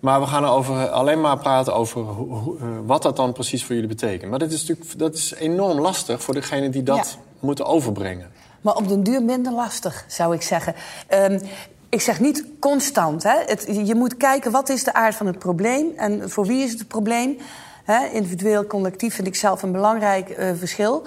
Maar 0.00 0.20
we 0.20 0.26
gaan 0.26 0.44
over, 0.44 0.88
alleen 0.88 1.20
maar 1.20 1.38
praten 1.38 1.74
over 1.74 2.00
hoe, 2.00 2.34
hoe- 2.38 2.58
eh, 2.58 2.64
wat 2.86 3.02
dat 3.02 3.16
dan 3.16 3.32
precies 3.32 3.64
voor 3.64 3.74
jullie 3.74 3.88
betekent. 3.90 4.30
Maar 4.30 4.38
dat 4.38 4.50
is 4.50 4.60
natuurlijk 4.66 4.98
dat 4.98 5.14
is 5.14 5.34
enorm 5.34 5.80
lastig 5.80 6.22
voor 6.22 6.34
degene 6.34 6.68
die 6.70 6.82
dat 6.82 6.96
Ja. 6.96 7.22
moeten 7.40 7.66
overbrengen. 7.66 8.30
Maar 8.60 8.76
op 8.76 8.88
den 8.88 9.02
duur 9.02 9.22
minder 9.22 9.52
lastig, 9.52 10.04
zou 10.08 10.34
ik 10.34 10.42
zeggen. 10.42 10.74
Ehm, 11.06 11.40
ik 11.88 12.00
zeg 12.00 12.20
niet 12.20 12.44
constant. 12.58 13.22
Hè. 13.22 13.36
Het, 13.46 13.80
je 13.86 13.94
moet 13.94 14.16
kijken 14.16 14.50
wat 14.50 14.68
is 14.68 14.84
de 14.84 14.92
aard 14.92 15.14
van 15.14 15.26
het 15.26 15.38
probleem 15.38 15.86
en 15.96 16.30
voor 16.30 16.46
wie 16.46 16.62
is 16.62 16.70
het 16.70 16.78
het 16.78 16.88
probleem. 16.88 17.38
Hè, 17.84 18.06
individueel, 18.06 18.66
collectief 18.66 19.14
vind 19.14 19.26
ik 19.26 19.34
zelf 19.36 19.62
een 19.62 19.72
belangrijk 19.72 20.30
eh, 20.30 20.50
verschil. 20.58 21.02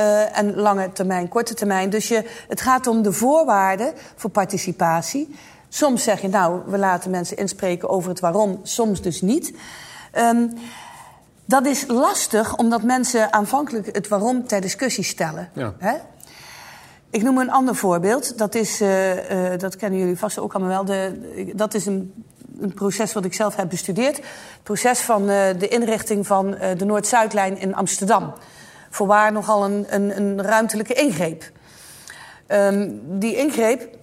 Eh, 0.00 0.38
en 0.38 0.54
lange 0.54 0.92
termijn, 0.92 1.28
korte 1.28 1.54
termijn. 1.54 1.90
Dus 1.90 2.08
je, 2.08 2.24
het 2.48 2.60
gaat 2.60 2.86
om 2.86 3.02
de 3.02 3.12
voorwaarden 3.12 3.92
voor 4.16 4.30
participatie. 4.30 5.34
Soms 5.68 6.02
zeg 6.02 6.20
je, 6.20 6.28
nou, 6.28 6.60
we 6.66 6.78
laten 6.78 7.10
mensen 7.10 7.36
inspreken 7.36 7.88
over 7.88 8.10
het 8.10 8.20
waarom, 8.20 8.60
soms 8.62 9.02
dus 9.02 9.20
niet. 9.20 9.52
Ehm, 10.12 10.46
dat 11.44 11.66
is 11.66 11.84
lastig, 11.86 12.56
omdat 12.56 12.82
mensen 12.82 13.32
aanvankelijk 13.32 13.94
het 13.94 14.08
waarom 14.08 14.46
ter 14.46 14.60
discussie 14.60 15.04
stellen. 15.04 15.50
Ja. 15.54 15.74
Hè? 15.78 15.94
Ik 17.10 17.22
noem 17.22 17.38
een 17.38 17.50
ander 17.50 17.74
voorbeeld. 17.74 18.38
Dat, 18.38 18.54
is, 18.54 18.80
eh, 18.80 19.52
eh, 19.52 19.60
dat 19.60 19.76
kennen 19.76 19.98
jullie 19.98 20.18
vast 20.18 20.38
ook 20.38 20.52
allemaal 20.52 20.72
wel. 20.72 20.84
De, 20.84 21.52
dat 21.54 21.74
is 21.74 21.86
een, 21.86 22.24
een 22.60 22.74
proces 22.74 23.12
wat 23.12 23.24
ik 23.24 23.34
zelf 23.34 23.56
heb 23.56 23.68
bestudeerd. 23.68 24.16
Het 24.16 24.62
proces 24.62 25.00
van 25.00 25.26
de 25.26 25.68
inrichting 25.68 26.26
van 26.26 26.50
de 26.76 26.84
Noord-Zuidlijn 26.84 27.58
in 27.58 27.74
Amsterdam. 27.74 28.32
Voorwaar 28.90 29.32
nogal 29.32 29.64
een, 29.64 29.86
een, 29.88 30.16
een 30.16 30.42
ruimtelijke 30.42 30.94
ingreep. 30.94 31.50
Ehm, 32.46 32.88
die 33.02 33.36
ingreep 33.36 33.98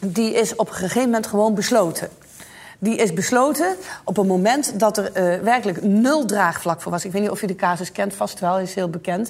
die 0.00 0.34
is 0.34 0.56
op 0.56 0.68
een 0.68 0.74
gegeven 0.74 1.04
moment 1.04 1.26
gewoon 1.26 1.54
besloten. 1.54 2.08
Die 2.78 2.96
is 2.96 3.12
besloten 3.12 3.76
op 4.04 4.16
een 4.16 4.26
moment 4.26 4.78
dat 4.78 4.98
er 4.98 5.12
eh, 5.12 5.40
werkelijk 5.40 5.82
nul 5.82 6.24
draagvlak 6.24 6.80
voor 6.82 6.92
was. 6.92 7.04
Ik 7.04 7.12
weet 7.12 7.22
niet 7.22 7.30
of 7.30 7.42
u 7.42 7.46
de 7.46 7.54
casus 7.54 7.92
kent, 7.92 8.14
vast 8.14 8.40
wel, 8.40 8.58
is 8.58 8.74
heel 8.74 8.90
bekend. 8.90 9.28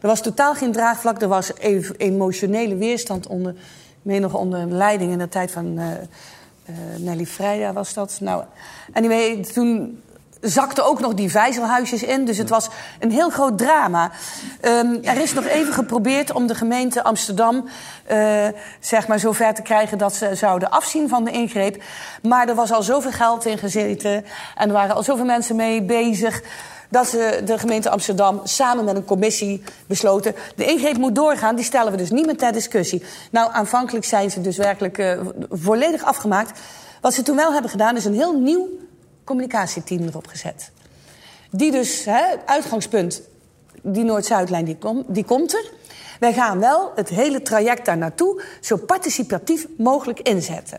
Er 0.00 0.08
was 0.08 0.20
totaal 0.20 0.54
geen 0.54 0.72
draagvlak, 0.72 1.22
er 1.22 1.28
was 1.28 1.52
emotionele 1.96 2.76
weerstand 2.76 3.26
onder, 3.26 3.54
nog 4.02 4.34
onder 4.34 4.66
leiding 4.66 5.12
in 5.12 5.18
de 5.18 5.28
tijd 5.28 5.50
van 5.50 5.78
eh, 5.78 5.92
eh, 5.92 6.74
Nelly 6.98 7.26
Vrijda 7.26 7.72
was 7.72 7.94
dat. 7.94 8.18
Nou, 8.20 8.44
anyway, 8.92 9.44
toen 9.44 10.02
zakten 10.42 10.84
ook 10.86 11.00
nog 11.00 11.14
die 11.14 11.30
vijzelhuisjes 11.30 12.02
in. 12.02 12.24
Dus 12.24 12.38
het 12.38 12.48
was 12.48 12.68
een 12.98 13.10
heel 13.10 13.30
groot 13.30 13.58
drama. 13.58 14.10
Ehm, 14.60 14.96
er 15.02 15.20
is 15.20 15.32
nog 15.32 15.44
even 15.44 15.72
geprobeerd 15.72 16.32
om 16.32 16.46
de 16.46 16.54
gemeente 16.54 17.02
Amsterdam... 17.02 17.68
eh, 18.04 18.46
zeg 18.80 19.08
maar 19.08 19.18
zover 19.18 19.54
te 19.54 19.62
krijgen 19.62 19.98
dat 19.98 20.14
ze 20.14 20.34
zouden 20.34 20.70
afzien 20.70 21.08
van 21.08 21.24
de 21.24 21.30
ingreep. 21.30 21.82
Maar 22.22 22.48
er 22.48 22.54
was 22.54 22.72
al 22.72 22.82
zoveel 22.82 23.10
geld 23.10 23.46
in 23.46 23.58
gezeten... 23.58 24.24
en 24.54 24.68
er 24.68 24.72
waren 24.72 24.94
al 24.94 25.02
zoveel 25.02 25.24
mensen 25.24 25.56
mee 25.56 25.82
bezig... 25.82 26.42
dat 26.88 27.08
ze 27.08 27.42
de 27.44 27.58
gemeente 27.58 27.90
Amsterdam 27.90 28.40
samen 28.44 28.84
met 28.84 28.96
een 28.96 29.04
commissie 29.04 29.62
besloten... 29.86 30.34
de 30.56 30.64
ingreep 30.64 30.96
moet 30.96 31.14
doorgaan, 31.14 31.56
die 31.56 31.64
stellen 31.64 31.92
we 31.92 31.98
dus 31.98 32.10
niet 32.10 32.26
meer 32.26 32.36
ter 32.36 32.52
discussie. 32.52 33.02
Nou, 33.30 33.52
aanvankelijk 33.52 34.04
zijn 34.04 34.30
ze 34.30 34.40
dus 34.40 34.56
werkelijk 34.56 34.98
eh, 34.98 35.20
volledig 35.50 36.04
afgemaakt. 36.04 36.60
Wat 37.00 37.14
ze 37.14 37.22
toen 37.22 37.36
wel 37.36 37.52
hebben 37.52 37.70
gedaan 37.70 37.96
is 37.96 38.04
een 38.04 38.14
heel 38.14 38.38
nieuw 38.38 38.68
communicatieteam 39.24 40.02
erop 40.02 40.26
gezet. 40.26 40.70
Die 41.50 41.70
dus, 41.70 42.04
hè, 42.04 42.22
uitgangspunt, 42.46 43.22
die 43.82 44.04
Noord-Zuidlijn, 44.04 44.64
die, 44.64 44.76
kom- 44.76 45.04
die 45.08 45.24
komt 45.24 45.54
er. 45.54 45.70
Wij 46.20 46.32
gaan 46.32 46.58
wel 46.58 46.92
het 46.94 47.08
hele 47.08 47.42
traject 47.42 47.84
daar 47.84 47.96
naartoe 47.96 48.42
zo 48.60 48.76
participatief 48.76 49.66
mogelijk 49.76 50.20
inzetten. 50.20 50.78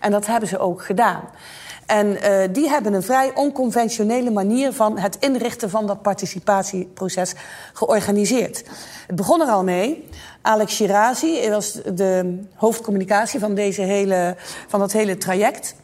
En 0.00 0.10
dat 0.10 0.26
hebben 0.26 0.48
ze 0.48 0.58
ook 0.58 0.84
gedaan. 0.84 1.22
En 1.86 2.22
eh, 2.22 2.48
die 2.52 2.68
hebben 2.68 2.92
een 2.92 3.02
vrij 3.02 3.34
onconventionele 3.34 4.30
manier 4.30 4.72
van 4.72 4.98
het 4.98 5.16
inrichten 5.20 5.70
van 5.70 5.86
dat 5.86 6.02
participatieproces 6.02 7.34
georganiseerd. 7.72 8.64
Het 9.06 9.16
begon 9.16 9.40
er 9.40 9.48
al 9.48 9.64
mee. 9.64 10.08
Alex 10.42 10.74
Shirazi 10.74 11.50
was 11.50 11.72
de 11.94 12.38
hoofdcommunicatie 12.54 13.40
van, 13.40 13.54
deze 13.54 13.82
hele, 13.82 14.36
van 14.68 14.80
dat 14.80 14.92
hele 14.92 15.16
traject. 15.16 15.74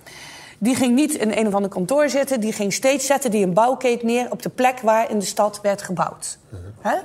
Die 0.59 0.75
ging 0.75 0.95
niet 0.95 1.15
in 1.15 1.33
een 1.33 1.47
of 1.47 1.55
ander 1.55 1.71
kantoor 1.71 2.09
zitten. 2.09 2.41
Die 2.41 2.53
ging 2.53 2.73
steeds 2.73 3.07
zetten 3.07 3.31
die 3.31 3.45
een 3.45 3.53
bouwkeet 3.53 4.03
neer 4.03 4.31
op 4.31 4.43
de 4.43 4.49
plek 4.49 4.81
waar 4.81 5.11
in 5.11 5.19
de 5.19 5.25
stad 5.25 5.61
werd 5.63 5.83
gebouwd. 5.83 6.39
Hè? 6.81 6.97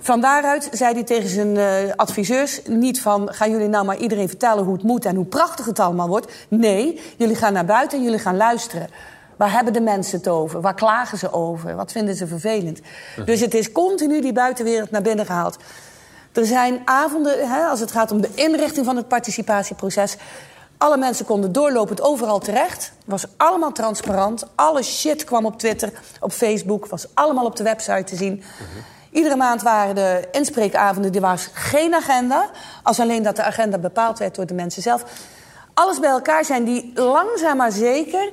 Van 0.00 0.20
daaruit 0.20 0.68
zei 0.72 0.94
hij 0.94 1.04
tegen 1.04 1.28
zijn 1.28 1.56
eh, 1.56 1.94
adviseurs 1.96 2.60
niet 2.68 3.00
van... 3.00 3.32
gaan 3.32 3.50
jullie 3.50 3.68
nou 3.68 3.84
maar 3.84 3.96
iedereen 3.96 4.28
vertellen 4.28 4.64
hoe 4.64 4.74
het 4.74 4.82
moet 4.82 5.04
en 5.04 5.16
hoe 5.16 5.24
prachtig 5.24 5.66
het 5.66 5.78
allemaal 5.78 6.08
wordt. 6.08 6.32
Nee, 6.48 7.00
jullie 7.16 7.36
gaan 7.36 7.52
naar 7.52 7.64
buiten 7.64 7.98
en 7.98 8.04
jullie 8.04 8.18
gaan 8.18 8.36
luisteren. 8.36 8.88
Waar 9.36 9.52
hebben 9.52 9.72
de 9.72 9.80
mensen 9.80 10.18
het 10.18 10.28
over? 10.28 10.60
Waar 10.60 10.74
klagen 10.74 11.18
ze 11.18 11.32
over? 11.32 11.76
Wat 11.76 11.92
vinden 11.92 12.14
ze 12.14 12.26
vervelend? 12.26 12.80
Dus 13.24 13.40
het 13.40 13.54
is 13.54 13.72
continu 13.72 14.20
die 14.20 14.32
buitenwereld 14.32 14.90
naar 14.90 15.02
binnen 15.02 15.26
gehaald. 15.26 15.56
Er 16.32 16.46
zijn 16.46 16.80
avonden, 16.84 17.48
hè, 17.48 17.64
als 17.64 17.80
het 17.80 17.92
gaat 17.92 18.10
om 18.10 18.20
de 18.20 18.30
inrichting 18.34 18.86
van 18.86 18.96
het 18.96 19.08
participatieproces... 19.08 20.16
Alle 20.82 20.96
mensen 20.96 21.26
konden 21.26 21.52
doorlopend 21.52 22.00
overal 22.00 22.38
terecht. 22.38 22.92
Was 23.04 23.24
allemaal 23.36 23.72
transparant. 23.72 24.46
Alle 24.54 24.82
shit 24.82 25.24
kwam 25.24 25.46
op 25.46 25.58
Twitter, 25.58 25.92
op 26.20 26.32
Facebook. 26.32 26.86
Was 26.86 27.06
allemaal 27.14 27.44
op 27.44 27.56
de 27.56 27.62
website 27.62 28.04
te 28.04 28.16
zien. 28.16 28.42
Iedere 29.10 29.36
maand 29.36 29.62
waren 29.62 29.94
de 29.94 30.28
inspreekavonden. 30.32 31.14
Er 31.14 31.20
was 31.20 31.48
geen 31.52 31.94
agenda. 31.94 32.50
Als 32.82 33.00
alleen 33.00 33.22
dat 33.22 33.36
de 33.36 33.42
agenda 33.42 33.78
bepaald 33.78 34.18
werd 34.18 34.34
door 34.34 34.46
de 34.46 34.54
mensen 34.54 34.82
zelf. 34.82 35.04
Alles 35.74 35.98
bij 35.98 36.10
elkaar 36.10 36.44
zijn 36.44 36.64
die 36.64 36.92
langzaam 36.94 37.56
maar 37.56 37.72
zeker... 37.72 38.32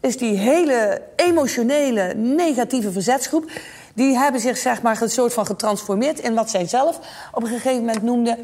is 0.00 0.16
die 0.16 0.38
hele 0.38 1.02
emotionele, 1.16 2.14
negatieve 2.14 2.92
verzetsgroep... 2.92 3.50
die 3.94 4.18
hebben 4.18 4.40
zich 4.40 4.56
zeg 4.56 4.82
maar 4.82 5.02
een 5.02 5.10
soort 5.10 5.32
van 5.32 5.46
getransformeerd... 5.46 6.18
in 6.18 6.34
wat 6.34 6.50
zij 6.50 6.66
zelf 6.68 6.98
op 7.32 7.42
een 7.42 7.48
gegeven 7.48 7.84
moment 7.84 8.02
noemden 8.02 8.38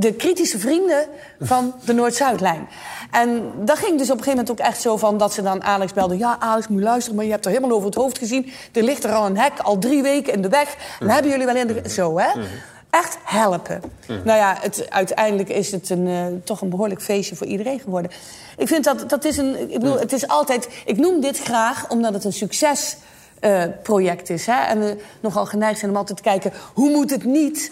de 0.00 0.12
kritische 0.12 0.58
vrienden 0.58 1.06
van 1.40 1.74
de 1.84 1.92
Noord-Zuidlijn. 1.92 2.68
En 3.10 3.52
dat 3.56 3.78
ging 3.78 3.98
dus 3.98 4.10
op 4.10 4.16
een 4.16 4.24
gegeven 4.24 4.44
moment 4.44 4.50
ook 4.50 4.66
echt 4.66 4.80
zo 4.80 4.96
van 4.96 5.18
dat 5.18 5.32
ze 5.32 5.42
dan 5.42 5.62
Alex 5.62 5.92
belden. 5.92 6.18
Ja, 6.18 6.36
Alex, 6.38 6.68
moet 6.68 6.82
luisteren, 6.82 7.16
maar 7.16 7.24
je 7.24 7.30
hebt 7.30 7.44
er 7.44 7.50
helemaal 7.50 7.76
over 7.76 7.86
het 7.86 7.94
hoofd 7.94 8.18
gezien. 8.18 8.52
Er 8.72 8.82
ligt 8.82 9.04
er 9.04 9.12
al 9.12 9.26
een 9.26 9.38
hek, 9.38 9.58
al 9.58 9.78
drie 9.78 10.02
weken 10.02 10.32
in 10.32 10.42
de 10.42 10.48
weg. 10.48 10.76
En 11.00 11.08
hebben 11.08 11.30
jullie 11.30 11.46
wel 11.46 11.56
in 11.56 11.66
de... 11.66 11.82
Zo, 11.88 12.18
hè? 12.18 12.28
Echt 12.90 13.18
helpen. 13.24 13.82
Nou 14.06 14.38
ja, 14.38 14.56
het, 14.60 14.90
uiteindelijk 14.90 15.48
is 15.48 15.72
het 15.72 15.90
een, 15.90 16.06
eh, 16.06 16.24
toch 16.44 16.60
een 16.60 16.70
behoorlijk 16.70 17.02
feestje 17.02 17.36
voor 17.36 17.46
iedereen 17.46 17.80
geworden. 17.80 18.10
Ik 18.56 18.68
vind 18.68 18.84
dat, 18.84 19.08
dat 19.08 19.24
is 19.24 19.36
een... 19.36 19.70
Ik 19.70 19.78
bedoel, 19.80 19.98
het 19.98 20.12
is 20.12 20.28
altijd... 20.28 20.68
Ik 20.84 20.96
noem 20.96 21.20
dit 21.20 21.38
graag 21.38 21.88
omdat 21.88 22.14
het 22.14 22.24
een 22.24 22.32
succes... 22.32 22.96
eh, 23.40 23.62
project 23.82 24.30
is. 24.30 24.46
Hè? 24.46 24.60
En 24.62 24.80
we 24.80 24.96
nogal 25.20 25.46
geneigd 25.46 25.78
zijn 25.78 25.90
om 25.90 25.96
altijd 25.96 26.16
te 26.16 26.22
kijken... 26.22 26.52
hoe 26.74 26.90
moet 26.90 27.10
het 27.10 27.24
niet... 27.24 27.70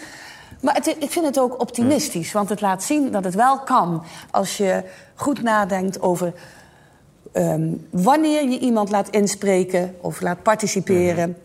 Maar 0.61 0.75
het, 0.75 0.87
ik 0.99 1.11
vind 1.11 1.27
het 1.27 1.39
ook 1.39 1.61
optimistisch, 1.61 2.33
want 2.33 2.49
het 2.49 2.61
laat 2.61 2.83
zien 2.83 3.11
dat 3.11 3.25
het 3.25 3.35
wel 3.35 3.59
kan. 3.59 4.05
Als 4.31 4.57
je 4.57 4.83
goed 5.15 5.43
nadenkt 5.43 6.01
over 6.03 6.33
ehm, 7.33 7.69
wanneer 7.91 8.49
je 8.49 8.59
iemand 8.59 8.91
laat 8.91 9.09
inspreken 9.09 9.95
of 10.01 10.21
laat 10.21 10.43
participeren. 10.43 11.37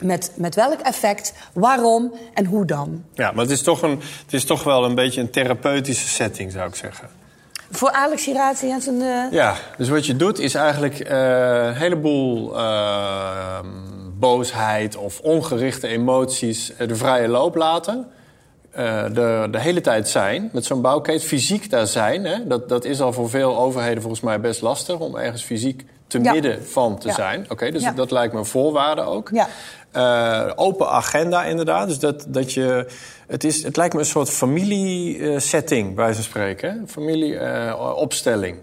Met, 0.00 0.32
met 0.36 0.54
welk 0.54 0.80
effect, 0.80 1.32
waarom 1.52 2.12
en 2.34 2.44
hoe 2.46 2.64
dan. 2.64 3.04
Ja, 3.14 3.30
maar 3.32 3.42
het 3.42 3.50
is, 3.52 3.62
toch 3.62 3.82
een, 3.82 4.00
het 4.24 4.32
is 4.32 4.44
toch 4.44 4.62
wel 4.64 4.84
een 4.84 4.94
beetje 4.94 5.20
een 5.20 5.30
therapeutische 5.30 6.08
setting, 6.08 6.52
zou 6.52 6.68
ik 6.68 6.74
zeggen. 6.74 7.08
Voor 7.70 7.90
Alex 7.90 8.24
Girazi 8.24 8.70
en 8.70 8.80
zijn... 8.82 9.02
eh, 9.02 9.32
Ja, 9.32 9.54
dus 9.76 9.88
wat 9.88 10.06
je 10.06 10.16
doet 10.16 10.38
is 10.38 10.54
eigenlijk 10.54 11.00
eh, 11.00 11.18
een 11.66 11.74
heleboel 11.74 12.56
eh, 12.58 13.58
boosheid 14.18 14.96
of 14.96 15.20
ongerichte 15.20 15.86
emoties 15.86 16.76
eh, 16.76 16.88
de 16.88 16.96
vrije 16.96 17.28
loop 17.28 17.54
laten. 17.54 18.06
Eh, 18.70 19.04
de, 19.04 19.48
de 19.50 19.60
hele 19.60 19.80
tijd 19.80 20.08
zijn, 20.08 20.50
met 20.52 20.64
zo'n 20.64 20.80
bouwketen, 20.80 21.26
fysiek 21.28 21.70
daar 21.70 21.86
zijn. 21.86 22.24
Hè? 22.24 22.46
Dat, 22.46 22.68
dat 22.68 22.84
is 22.84 23.00
al 23.00 23.12
voor 23.12 23.30
veel 23.30 23.58
overheden 23.58 24.00
volgens 24.00 24.22
mij 24.22 24.40
best 24.40 24.60
lastig 24.60 24.98
om 24.98 25.16
ergens 25.16 25.42
fysiek 25.42 25.84
te 26.06 26.20
Ja. 26.22 26.32
midden 26.32 26.66
van 26.66 26.98
te 26.98 27.08
Ja. 27.08 27.14
zijn. 27.14 27.46
Oké, 27.48 27.70
dus 27.70 27.82
Ja. 27.82 27.92
dat 27.92 28.10
lijkt 28.10 28.32
me 28.32 28.38
een 28.38 28.44
voorwaarde 28.46 29.02
ook. 29.02 29.30
Ja. 29.32 29.48
Eh, 29.90 30.52
open 30.56 30.88
agenda 30.88 31.44
inderdaad. 31.44 31.88
Dus 31.88 31.98
dat, 31.98 32.24
dat 32.28 32.52
je, 32.52 32.86
het, 33.26 33.44
is, 33.44 33.62
het 33.62 33.76
lijkt 33.76 33.94
me 33.94 34.00
een 34.00 34.06
soort 34.06 34.30
familiesetting, 34.30 35.94
bij 35.94 36.12
ze 36.12 36.22
spreken. 36.22 36.84
Familieopstelling. 36.88 38.56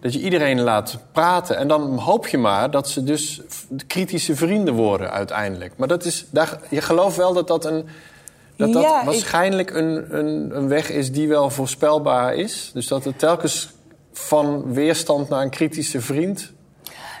dat 0.00 0.12
je 0.12 0.20
iedereen 0.20 0.60
laat 0.60 0.98
praten. 1.12 1.56
En 1.56 1.68
dan 1.68 1.98
hoop 1.98 2.26
je 2.26 2.38
maar 2.38 2.70
dat 2.70 2.88
ze 2.88 3.04
dus 3.04 3.40
kritische 3.86 4.36
vrienden 4.36 4.74
worden 4.74 5.10
uiteindelijk. 5.10 5.72
Maar 5.76 5.88
dat 5.88 6.04
is, 6.04 6.26
daar, 6.30 6.58
je 6.70 6.80
gelooft 6.80 7.16
wel 7.16 7.32
dat 7.32 7.48
dat, 7.48 7.64
een, 7.64 7.86
dat, 8.60 8.72
dat 8.72 8.82
Ja, 8.82 8.98
ik- 8.98 9.04
waarschijnlijk 9.04 9.70
een, 9.74 10.18
een, 10.18 10.50
een 10.56 10.68
weg 10.68 10.90
is 10.90 11.12
die 11.12 11.28
wel 11.28 11.50
voorspelbaar 11.50 12.34
is. 12.34 12.70
Dus 12.74 12.86
dat 12.86 13.04
het 13.04 13.18
telkens 13.18 13.72
van 14.12 14.72
weerstand 14.72 15.28
naar 15.28 15.42
een 15.42 15.50
kritische 15.50 16.00
vriend 16.00 16.52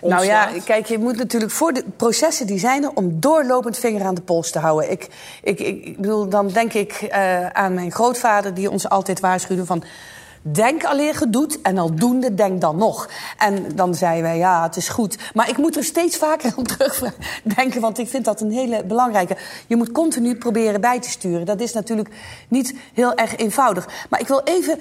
Nou 0.02 0.24
ja, 0.24 0.48
kijk, 0.64 0.86
je 0.86 0.98
moet 0.98 1.16
natuurlijk 1.16 1.52
voor 1.52 1.72
de 1.72 1.84
processen 1.96 2.46
die 2.46 2.58
zijn 2.58 2.82
er 2.84 2.90
om 2.94 3.20
doorlopend 3.20 3.78
vinger 3.78 4.02
aan 4.02 4.14
de 4.14 4.20
pols 4.22 4.50
te 4.50 4.58
houden. 4.58 4.90
Ik, 4.90 5.08
ik, 5.42 5.60
ik 5.60 5.84
ik 5.84 5.96
bedoel, 5.96 6.28
dan 6.28 6.48
denk 6.48 6.72
ik 6.72 6.92
eh, 6.92 7.46
aan 7.46 7.74
mijn 7.74 7.92
grootvader 7.92 8.54
die 8.54 8.70
ons 8.70 8.88
altijd 8.88 9.20
waarschuwde 9.20 9.66
van. 9.66 9.82
Denk 10.42 10.84
alleen 10.84 11.14
gedoet 11.14 11.60
en 11.62 11.78
aldoende 11.78 12.34
denk 12.34 12.60
dan 12.60 12.76
nog. 12.76 13.08
En 13.38 13.74
dan 13.74 13.94
zeiden 13.94 14.22
wij, 14.22 14.38
ja, 14.38 14.62
het 14.62 14.76
is 14.76 14.88
goed. 14.88 15.18
Maar 15.34 15.48
ik 15.48 15.56
moet 15.56 15.76
er 15.76 15.84
steeds 15.84 16.16
vaker 16.16 16.52
aan 16.56 16.64
terugdenken, 16.64 17.80
want 17.80 17.98
ik 17.98 18.08
vind 18.08 18.24
dat 18.24 18.40
een 18.40 18.50
hele 18.50 18.84
belangrijke. 18.84 19.36
Je 19.66 19.76
moet 19.76 19.92
continu 19.92 20.36
proberen 20.36 20.80
bij 20.80 21.00
te 21.00 21.10
sturen. 21.10 21.46
Dat 21.46 21.60
is 21.60 21.72
natuurlijk 21.72 22.14
niet 22.48 22.74
heel 22.94 23.14
erg 23.14 23.36
eenvoudig. 23.36 23.88
Maar 24.10 24.20
ik 24.20 24.28
wil 24.28 24.40
even 24.44 24.80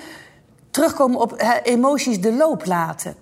terugkomen 0.72 1.20
op 1.20 1.60
emoties 1.64 2.22
de 2.22 2.34
loop 2.34 2.66
laten. 2.66 3.16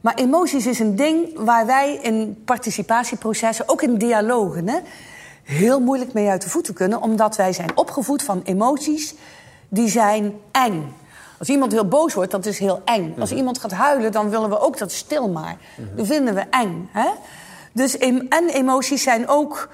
Maar 0.00 0.14
emoties 0.14 0.66
is 0.66 0.78
een 0.78 0.96
ding 0.96 1.38
waar 1.38 1.66
wij 1.66 1.98
in 2.02 2.42
participatieprocessen, 2.44 3.68
ook 3.68 3.82
in 3.82 3.98
dialogen, 3.98 4.82
heel 5.42 5.80
moeilijk 5.80 6.12
mee 6.12 6.28
uit 6.28 6.42
de 6.42 6.50
voeten 6.50 6.74
kunnen. 6.74 7.02
Omdat 7.02 7.36
wij 7.36 7.52
zijn 7.52 7.76
opgevoed 7.76 8.22
van 8.22 8.40
emoties 8.44 9.14
die 9.68 9.88
zijn 9.88 10.34
eng. 10.52 10.94
Als 11.40 11.48
iemand 11.48 11.72
heel 11.72 11.88
boos 11.88 12.14
wordt, 12.14 12.30
dat 12.30 12.46
is 12.46 12.58
heel 12.58 12.82
eng. 12.84 13.14
Als 13.20 13.32
iemand 13.32 13.58
gaat 13.58 13.72
huilen, 13.72 14.12
dan 14.12 14.30
willen 14.30 14.48
we 14.48 14.58
ook 14.60 14.78
dat 14.78 14.92
stil 14.92 15.28
maar. 15.28 15.56
Dat 15.96 16.06
vinden 16.06 16.34
we 16.34 16.40
eng. 16.50 16.88
Hè? 16.92 17.08
Dus 17.72 17.98
en 17.98 18.48
emoties 18.48 19.02
zijn 19.02 19.28
ook 19.28 19.68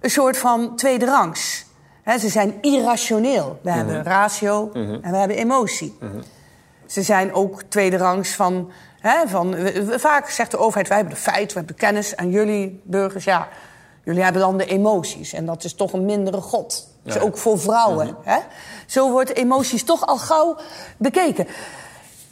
een 0.00 0.10
soort 0.10 0.38
van 0.38 0.76
tweede 0.76 1.04
rangs. 1.06 1.64
Hè, 2.02 2.18
ze 2.18 2.28
zijn 2.28 2.54
irrationeel. 2.60 3.58
We 3.62 3.70
hebben 3.70 4.02
ratio 4.04 4.70
en 4.72 5.10
we 5.10 5.16
hebben 5.16 5.36
emotie. 5.36 5.98
Ze 6.86 7.02
zijn 7.02 7.34
ook 7.34 7.62
tweede 7.68 7.96
rangs 7.96 8.34
van... 8.34 8.70
Van 9.26 9.50
we- 9.54 9.84
we- 9.84 9.98
vaak 9.98 10.28
zegt 10.28 10.50
de 10.50 10.56
overheid, 10.58 10.88
wij 10.88 10.96
hebben 10.96 11.14
de 11.14 11.20
feiten, 11.20 11.48
we 11.48 11.54
hebben 11.54 11.76
de 11.76 11.80
kennis... 11.80 12.14
en 12.14 12.30
jullie 12.30 12.80
burgers, 12.84 13.24
ja, 13.24 13.48
jullie 14.04 14.22
hebben 14.22 14.40
dan 14.42 14.56
de 14.58 14.66
emoties. 14.66 15.32
En 15.32 15.46
dat 15.46 15.64
is 15.64 15.74
toch 15.74 15.92
een 15.92 16.04
mindere 16.04 16.40
god. 16.40 16.88
Dus 17.02 17.18
ook 17.18 17.36
voor 17.38 17.58
vrouwen. 17.58 18.16
hè? 18.22 18.38
Zo 18.86 19.10
wordt 19.10 19.34
emoties 19.34 19.84
toch 19.84 20.06
al 20.06 20.16
gauw 20.16 20.56
bekeken. 20.96 21.46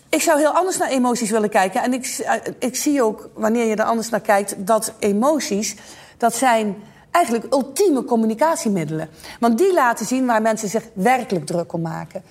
Ik 0.09 0.23
zou 0.23 0.39
heel 0.39 0.51
anders 0.51 0.79
naar 0.79 0.89
emoties 0.89 1.31
willen 1.31 1.51
kijken. 1.51 1.83
En 1.83 1.93
ik, 1.93 2.07
eh, 2.07 2.35
ik 2.59 2.77
zie 2.77 3.03
ook, 3.03 3.29
wanneer 3.35 3.67
je 3.67 3.77
er 3.77 3.85
anders 3.85 4.09
naar 4.09 4.21
kijkt... 4.21 4.67
dat 4.67 4.93
emoties, 4.99 5.77
dat 6.17 6.35
zijn 6.35 6.77
eigenlijk 7.11 7.53
ultieme 7.53 8.05
communicatiemiddelen. 8.05 9.09
Want 9.41 9.59
die 9.59 9.73
laten 9.73 10.07
zien 10.07 10.27
waar 10.27 10.43
mensen 10.43 10.69
zich 10.69 10.83
werkelijk 10.93 11.47
druk 11.47 11.73
om 11.73 11.81
maken. 11.81 12.23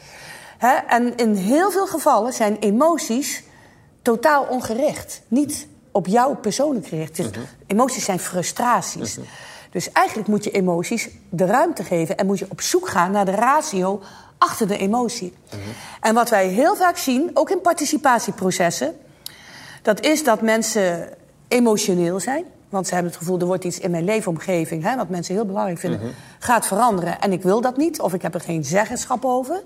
En 0.87 1.15
in 1.15 1.33
heel 1.35 1.71
veel 1.71 1.87
gevallen 1.87 2.33
zijn 2.33 2.57
emoties 2.59 3.43
totaal 4.01 4.43
ongericht. 4.43 5.21
Niet 5.27 5.67
op 5.91 6.07
jou 6.07 6.35
persoonlijk 6.35 6.87
gericht. 6.87 7.15
Dus 7.15 7.29
Emoties 7.67 8.05
zijn 8.05 8.19
frustraties. 8.19 9.17
Dus 9.73 9.91
eigenlijk 9.91 10.27
moet 10.27 10.43
je 10.43 10.51
emoties 10.51 11.09
de 11.29 11.45
ruimte 11.45 11.83
geven... 11.83 12.17
en 12.17 12.25
moet 12.25 12.39
je 12.39 12.45
op 12.49 12.61
zoek 12.61 12.87
gaan 12.87 13.11
naar 13.11 13.25
de 13.25 13.31
ratio 13.31 14.01
achter 14.37 14.67
de 14.67 14.77
emotie. 14.77 15.33
En 16.01 16.13
wat 16.13 16.29
wij 16.29 16.47
heel 16.47 16.75
vaak 16.75 16.97
zien, 16.97 17.31
ook 17.33 17.49
in 17.49 17.61
participatieprocessen... 17.61 18.95
dat 19.81 20.05
is 20.05 20.23
dat 20.23 20.41
mensen 20.41 21.09
emotioneel 21.47 22.19
zijn. 22.19 22.45
Want 22.69 22.87
ze 22.87 22.93
hebben 22.93 23.11
het 23.11 23.21
gevoel, 23.21 23.39
er 23.39 23.45
wordt 23.45 23.63
iets 23.63 23.79
in 23.79 23.91
mijn 23.91 24.03
leefomgeving... 24.03 24.83
Hè, 24.83 24.95
wat 24.95 25.09
mensen 25.09 25.33
heel 25.35 25.45
belangrijk 25.45 25.79
vinden, 25.79 25.99
gaat 26.39 26.65
veranderen. 26.65 27.21
En 27.21 27.31
ik 27.31 27.43
wil 27.43 27.61
dat 27.61 27.77
niet, 27.77 28.01
of 28.01 28.13
ik 28.13 28.21
heb 28.21 28.33
er 28.33 28.41
geen 28.41 28.65
zeggenschap 28.65 29.25
over. 29.25 29.63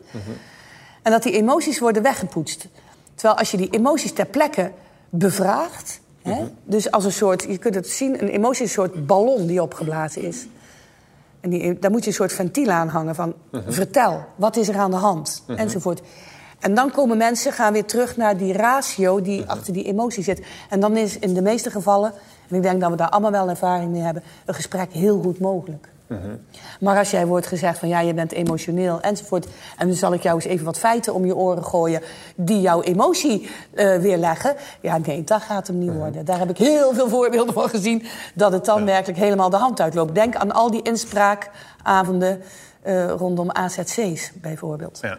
En 1.02 1.12
dat 1.12 1.24
die 1.24 1.34
emoties 1.34 1.80
worden 1.80 2.02
weggepoetst. 2.02 2.67
Terwijl 3.15 3.39
als 3.39 3.52
je 3.52 3.58
die 3.58 3.70
emoties 3.70 4.13
ter 4.13 4.26
plekke 4.26 4.72
bevraagt... 5.10 6.00
Hè, 6.28 6.46
dus 6.63 6.92
als 6.92 7.06
een 7.06 7.12
soort, 7.12 7.44
je 7.44 7.58
kunt 7.58 7.76
het 7.76 7.88
zien, 7.88 8.22
een 8.22 8.28
emotie 8.28 8.63
is 8.63 8.70
een 8.70 8.84
soort 8.84 9.06
ballon 9.06 9.46
die 9.46 9.62
opgeblazen 9.62 10.22
is. 10.22 10.48
En 11.40 11.50
die, 11.50 11.80
daar 11.80 11.92
moet 11.92 12.04
je 12.04 12.08
een 12.08 12.16
soort 12.16 12.34
ventiel 12.34 12.70
aan 12.70 12.88
hangen 12.88 13.16
van... 13.16 13.34
vertel, 13.68 14.26
wat 14.36 14.56
is 14.56 14.68
er 14.68 14.78
aan 14.78 14.92
de 14.92 14.98
hand? 14.98 15.44
Enzovoort. 15.48 16.02
En 16.60 16.74
dan 16.74 16.92
komen 16.92 17.18
mensen, 17.18 17.54
gaan 17.54 17.74
weer 17.74 17.86
terug 17.86 18.18
naar 18.18 18.38
die 18.38 18.54
ratio 18.54 19.22
die 19.22 19.50
achter 19.50 19.74
die 19.74 19.84
emotie 19.84 20.24
zit. 20.24 20.42
En 20.70 20.80
dan 20.80 20.98
is 20.98 21.20
in 21.20 21.34
de 21.34 21.42
meeste 21.42 21.72
gevallen, 21.72 22.13
en 22.50 22.56
ik 22.56 22.62
denk 22.62 22.82
dat 22.82 22.90
we 22.90 22.96
daar 22.96 23.10
allemaal 23.10 23.32
wel 23.32 23.50
ervaring 23.50 23.92
mee 23.92 24.02
hebben... 24.02 24.24
een 24.46 24.54
gesprek 24.54 24.92
heel 24.92 25.22
goed 25.22 25.40
mogelijk. 25.40 25.90
Maar 26.80 26.98
als 26.98 27.12
jij 27.12 27.26
wordt 27.26 27.48
gezegd 27.48 27.80
van 27.80 27.89
ja, 27.89 28.00
je 28.00 28.13
bent 28.13 28.32
emotioneel 28.32 29.02
enzovoort... 29.02 29.48
en 29.78 29.88
dan 29.88 29.96
zal 29.96 30.13
ik 30.13 30.24
jou 30.24 30.36
eens 30.36 30.46
even 30.46 30.65
wat 30.65 30.80
feiten 30.80 31.13
om 31.13 31.26
je 31.26 31.36
oren 31.36 31.63
gooien... 31.63 32.02
die 32.36 32.62
jouw 32.62 32.82
emotie 32.82 33.50
eh, 33.74 33.98
weerleggen. 33.98 34.56
Ja, 34.82 34.98
nee, 34.98 35.24
dat 35.24 35.41
gaat 35.41 35.67
hem 35.67 35.78
niet 35.78 35.93
worden. 35.93 36.26
Daar 36.26 36.39
heb 36.39 36.50
ik 36.50 36.58
heel 36.58 36.93
veel 36.93 37.10
voorbeelden 37.10 37.54
van 37.54 37.70
gezien... 37.70 38.04
dat 38.34 38.52
het 38.52 38.65
dan 38.65 38.86
werkelijk 38.86 39.20
helemaal 39.20 39.50
de 39.50 39.58
hand 39.58 39.82
uitloopt. 39.82 40.15
Denk 40.15 40.36
aan 40.36 40.52
al 40.52 40.72
die 40.72 40.82
inspraakavonden 40.82 42.41
eh, 42.82 43.10
rondom 43.10 43.52
AZC's 43.52 44.32
bijvoorbeeld. 44.41 45.00
Ja. 45.02 45.17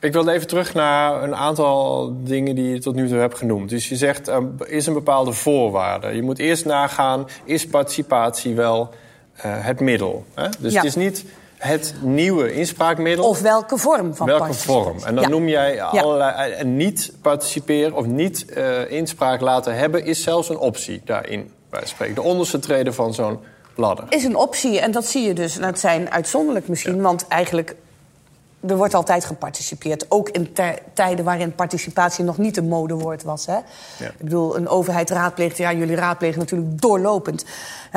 Ik 0.00 0.12
wilde 0.12 0.32
even 0.32 0.46
terug 0.46 0.74
naar 0.74 1.22
een 1.22 1.34
aantal 1.34 2.12
dingen 2.22 2.54
die 2.54 2.68
je 2.68 2.78
tot 2.78 2.94
nu 2.94 3.08
toe 3.08 3.18
hebt 3.18 3.38
genoemd. 3.38 3.68
Dus 3.68 3.88
je 3.88 3.96
zegt, 3.96 4.28
er 4.28 4.68
is 4.68 4.86
een 4.86 4.92
bepaalde 4.92 5.32
voorwaarde. 5.32 6.08
Je 6.08 6.22
moet 6.22 6.38
eerst 6.38 6.64
nagaan, 6.64 7.26
is 7.44 7.66
participatie 7.66 8.54
wel 8.54 8.94
het 9.42 9.80
middel? 9.80 10.24
Hè? 10.34 10.48
Dus 10.58 10.72
Ja. 10.72 10.78
het 10.78 10.86
is 10.88 10.94
niet 10.94 11.24
het 11.58 11.94
nieuwe 12.00 12.52
inspraakmiddel. 12.52 13.28
Of 13.28 13.40
welke 13.40 13.76
vorm 13.78 14.14
van 14.14 14.26
Welke 14.26 14.52
vorm? 14.54 14.96
En 15.04 15.14
dan 15.14 15.24
Ja. 15.24 15.28
noem 15.30 15.48
jij 15.48 15.82
allerlei... 15.82 16.52
En 16.52 16.76
niet 16.76 17.12
participeren 17.22 17.92
of 17.92 18.06
niet 18.06 18.44
eh, 18.50 18.90
inspraak 18.90 19.40
laten 19.40 19.74
hebben... 19.76 20.04
is 20.04 20.22
zelfs 20.22 20.48
een 20.48 20.58
optie 20.58 21.02
daarin, 21.04 21.52
bij 21.70 21.86
spreken. 21.86 22.14
De 22.14 22.22
onderste 22.22 22.58
trede 22.58 22.92
van 22.92 23.14
zo'n 23.14 23.38
ladder. 23.76 24.04
is 24.08 24.24
een 24.24 24.36
optie. 24.36 24.80
En 24.80 24.90
dat 24.90 25.06
zie 25.06 25.22
je 25.26 25.34
dus. 25.34 25.54
Dat 25.54 25.78
zijn 25.78 26.10
uitzonderlijk 26.10 26.68
misschien. 26.68 27.00
Want 27.00 27.28
eigenlijk, 27.28 27.74
er 28.68 28.76
wordt 28.76 28.94
altijd 28.94 29.24
geparticipeerd. 29.24 30.06
Ook 30.08 30.28
in 30.28 30.54
tijden 30.94 31.24
waarin 31.24 31.54
participatie 31.54 32.24
nog 32.24 32.38
niet 32.38 32.56
een 32.56 32.68
modewoord 32.68 33.22
was. 33.22 33.46
Hè? 33.46 33.56
Ik 33.98 34.18
bedoel, 34.18 34.56
een 34.56 34.68
overheid 34.68 35.10
raadpleegt... 35.10 35.56
Ja, 35.56 35.72
jullie 35.72 35.96
raadplegen 35.96 36.38
natuurlijk 36.38 36.80
doorlopend. 36.80 37.44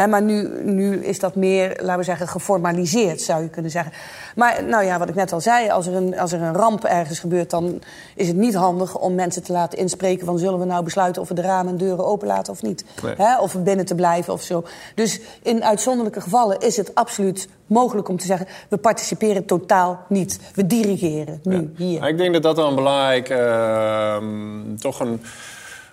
Maar 0.06 0.22
nu, 0.22 0.64
nu 0.64 1.06
is 1.06 1.20
dat 1.20 1.36
meer, 1.36 1.80
laten 1.82 1.98
we 1.98 2.04
zeggen, 2.04 2.28
geformaliseerd, 2.28 3.22
zou 3.22 3.44
je 3.44 3.50
kunnen 3.50 3.72
zeggen. 3.72 3.94
Maar 4.36 4.64
nou 4.64 4.84
ja, 4.84 5.00
wat 5.00 5.10
ik 5.10 5.16
net 5.16 5.34
al 5.34 5.42
zei, 5.42 5.70
als 5.70 5.88
er 5.88 5.94
een, 5.94 6.20
als 6.20 6.32
er 6.32 6.42
een 6.42 6.54
ramp 6.54 6.84
ergens 6.84 7.20
gebeurt... 7.20 7.50
dan 7.50 7.82
is 8.16 8.28
het 8.28 8.36
niet 8.36 8.56
handig 8.56 8.98
om 8.98 9.16
mensen 9.16 9.44
te 9.44 9.52
laten 9.52 9.78
inspreken... 9.78 10.26
van 10.26 10.40
zullen 10.40 10.60
we 10.60 10.66
nou 10.66 10.84
besluiten 10.84 11.22
of 11.22 11.28
we 11.28 11.34
de 11.34 11.42
ramen 11.42 11.72
en 11.72 11.78
deuren 11.78 12.06
openlaten 12.06 12.54
of 12.54 12.62
niet. 12.62 12.86
Nee. 13.04 13.14
Hè, 13.18 13.40
of 13.40 13.64
binnen 13.64 13.86
te 13.86 13.96
blijven 13.96 14.34
of 14.34 14.42
zo. 14.42 14.64
Dus 14.96 15.20
in 15.42 15.64
uitzonderlijke 15.64 16.22
gevallen 16.22 16.60
is 16.60 16.78
het 16.78 16.96
absoluut 16.96 17.48
mogelijk 17.66 18.10
om 18.10 18.18
te 18.18 18.26
zeggen... 18.26 18.48
we 18.70 18.78
participeren 18.78 19.46
totaal 19.46 20.00
niet. 20.10 20.40
We 20.54 20.68
dirigeren 20.68 21.40
nu, 21.44 21.74
hier. 21.76 22.08
Ik 22.08 22.18
denk 22.18 22.34
dat 22.34 22.44
dat 22.44 22.56
dan 22.56 22.70
een 22.70 22.76
belangrijk, 22.76 23.30
ehm, 23.30 24.76
toch 24.80 25.00
een 25.00 25.22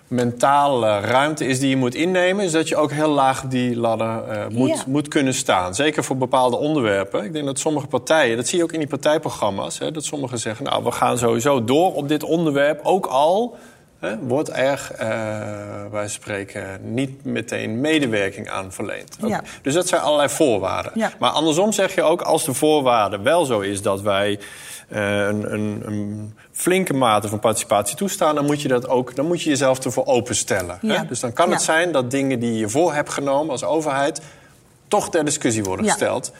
mentale 0.07 0.99
ruimte 0.99 1.45
is 1.45 1.59
die 1.59 1.69
je 1.69 1.77
moet 1.77 1.95
innemen. 1.95 2.45
Is 2.45 2.51
dat 2.51 2.67
je 2.67 2.75
ook 2.75 2.91
heel 2.91 3.09
laag 3.09 3.41
die 3.47 3.75
ladder 3.77 4.23
eh, 4.27 4.47
moet, 4.47 4.69
Ja. 4.69 4.83
moet 4.87 5.07
kunnen 5.07 5.33
staan. 5.33 5.75
Zeker 5.75 6.03
voor 6.03 6.17
bepaalde 6.17 6.57
onderwerpen. 6.57 7.23
Ik 7.23 7.33
denk 7.33 7.45
dat 7.45 7.59
sommige 7.59 7.87
partijen, 7.87 8.35
dat 8.37 8.47
zie 8.47 8.57
je 8.57 8.63
ook 8.63 8.71
in 8.73 8.79
die 8.79 8.87
partijprogramma's... 8.87 9.79
Hè, 9.79 9.91
dat 9.91 10.05
sommigen 10.05 10.39
zeggen, 10.39 10.65
nou, 10.65 10.83
we 10.83 10.91
gaan 10.91 11.17
sowieso 11.17 11.63
door 11.63 11.93
op 11.93 12.07
dit 12.07 12.23
onderwerp. 12.23 12.79
Ook 12.83 13.05
al 13.05 13.55
hè, 13.99 14.17
wordt 14.19 14.49
er, 14.49 14.89
eh 14.97 15.07
wij 15.91 16.07
spreken, 16.07 16.79
niet 16.93 17.25
meteen 17.25 17.81
medewerking 17.81 18.49
aan 18.49 18.71
verleend. 18.71 19.17
Ja. 19.27 19.43
Dus 19.61 19.73
dat 19.73 19.87
zijn 19.87 20.01
allerlei 20.01 20.29
voorwaarden. 20.29 20.91
Ja. 20.95 21.11
Maar 21.19 21.29
andersom 21.29 21.71
zeg 21.71 21.95
je 21.95 22.03
ook, 22.03 22.21
als 22.21 22.45
de 22.45 22.53
voorwaarde 22.53 23.19
wel 23.21 23.45
zo 23.45 23.59
is 23.59 23.81
dat 23.81 24.01
wij 24.01 24.39
eh, 24.87 25.27
een, 25.27 25.53
een, 25.53 25.81
een 25.85 26.33
flinke 26.57 26.93
mate 26.93 27.27
van 27.27 27.39
participatie 27.39 27.95
toestaan, 27.95 28.35
dan 28.35 28.45
moet 28.45 28.61
je 28.61 28.67
dat 28.67 28.87
ook, 28.87 29.15
dan 29.15 29.25
moet 29.25 29.41
je 29.41 29.49
jezelf 29.49 29.79
ervoor 29.85 30.05
openstellen. 30.05 30.77
Ja. 30.81 30.95
Hè? 30.95 31.05
Dus 31.07 31.19
dan 31.19 31.33
kan 31.33 31.51
het 31.51 31.61
zijn 31.61 31.91
dat 31.91 32.11
dingen 32.11 32.39
die 32.39 32.53
je 32.57 32.69
voor 32.69 32.93
hebt 32.93 33.09
genomen 33.09 33.51
als 33.51 33.63
overheid 33.63 34.21
toch 34.87 35.09
ter 35.09 35.25
discussie 35.25 35.63
worden 35.63 35.85
Ja. 35.85 35.91
gesteld. 35.91 36.31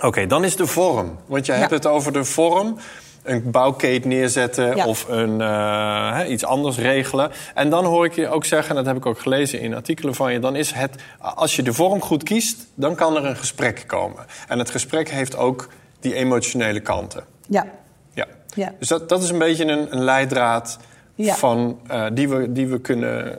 Oké, 0.00 0.26
dan 0.26 0.44
is 0.44 0.56
de 0.56 0.66
vorm. 0.66 1.18
Want 1.26 1.46
jij 1.46 1.54
Ja. 1.54 1.60
hebt 1.60 1.74
het 1.74 1.86
over 1.86 2.12
de 2.12 2.24
vorm. 2.24 2.76
Een 3.22 3.50
bouwkeet 3.50 4.04
neerzetten 4.04 4.84
of 4.84 5.08
een, 5.08 5.40
eh, 5.40 6.20
iets 6.28 6.44
anders 6.44 6.76
regelen. 6.76 7.30
En 7.54 7.70
dan 7.70 7.84
hoor 7.84 8.04
ik 8.04 8.14
je 8.14 8.28
ook 8.28 8.44
zeggen, 8.44 8.70
en 8.70 8.76
dat 8.76 8.86
heb 8.86 8.96
ik 8.96 9.06
ook 9.06 9.20
gelezen 9.20 9.60
in 9.60 9.74
artikelen 9.74 10.14
van 10.14 10.32
je... 10.32 10.38
dan 10.38 10.56
is 10.56 10.72
het, 10.72 10.94
als 11.18 11.56
je 11.56 11.62
de 11.62 11.72
vorm 11.72 12.00
goed 12.00 12.22
kiest, 12.22 12.66
dan 12.74 12.94
kan 12.94 13.16
er 13.16 13.24
een 13.24 13.36
gesprek 13.36 13.84
komen. 13.86 14.26
En 14.48 14.58
het 14.58 14.70
gesprek 14.70 15.10
heeft 15.10 15.36
ook 15.36 15.68
die 16.00 16.14
emotionele 16.14 16.80
kanten. 16.80 17.24
Ja. 17.48 17.66
Ja. 18.14 18.26
Ja. 18.54 18.72
Dus 18.78 18.88
dat, 18.88 19.08
dat 19.08 19.22
is 19.22 19.30
een 19.30 19.38
beetje 19.38 19.64
een, 19.64 19.92
een 19.96 20.04
leidraad 20.04 20.78
Ja. 21.14 21.34
van, 21.34 21.78
eh, 21.88 22.06
die, 22.12 22.28
we, 22.28 22.52
die 22.52 22.66
we 22.66 22.80
kunnen 22.80 23.24
Ja, 23.24 23.38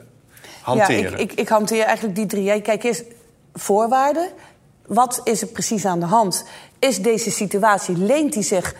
hanteren. 0.62 1.12
ik, 1.12 1.30
ik, 1.30 1.32
ik 1.40 1.48
hanteer 1.48 1.84
eigenlijk 1.84 2.16
die 2.16 2.26
drie. 2.26 2.60
Kijk 2.60 2.82
eerst 2.84 3.04
voorwaarden. 3.54 4.28
Wat 4.86 5.20
is 5.24 5.42
er 5.42 5.48
precies 5.48 5.84
aan 5.84 6.00
de 6.00 6.06
hand? 6.06 6.44
Is 6.78 7.02
deze 7.02 7.30
situatie, 7.30 7.96
leent 7.98 8.32
die 8.32 8.42
zich... 8.42 8.74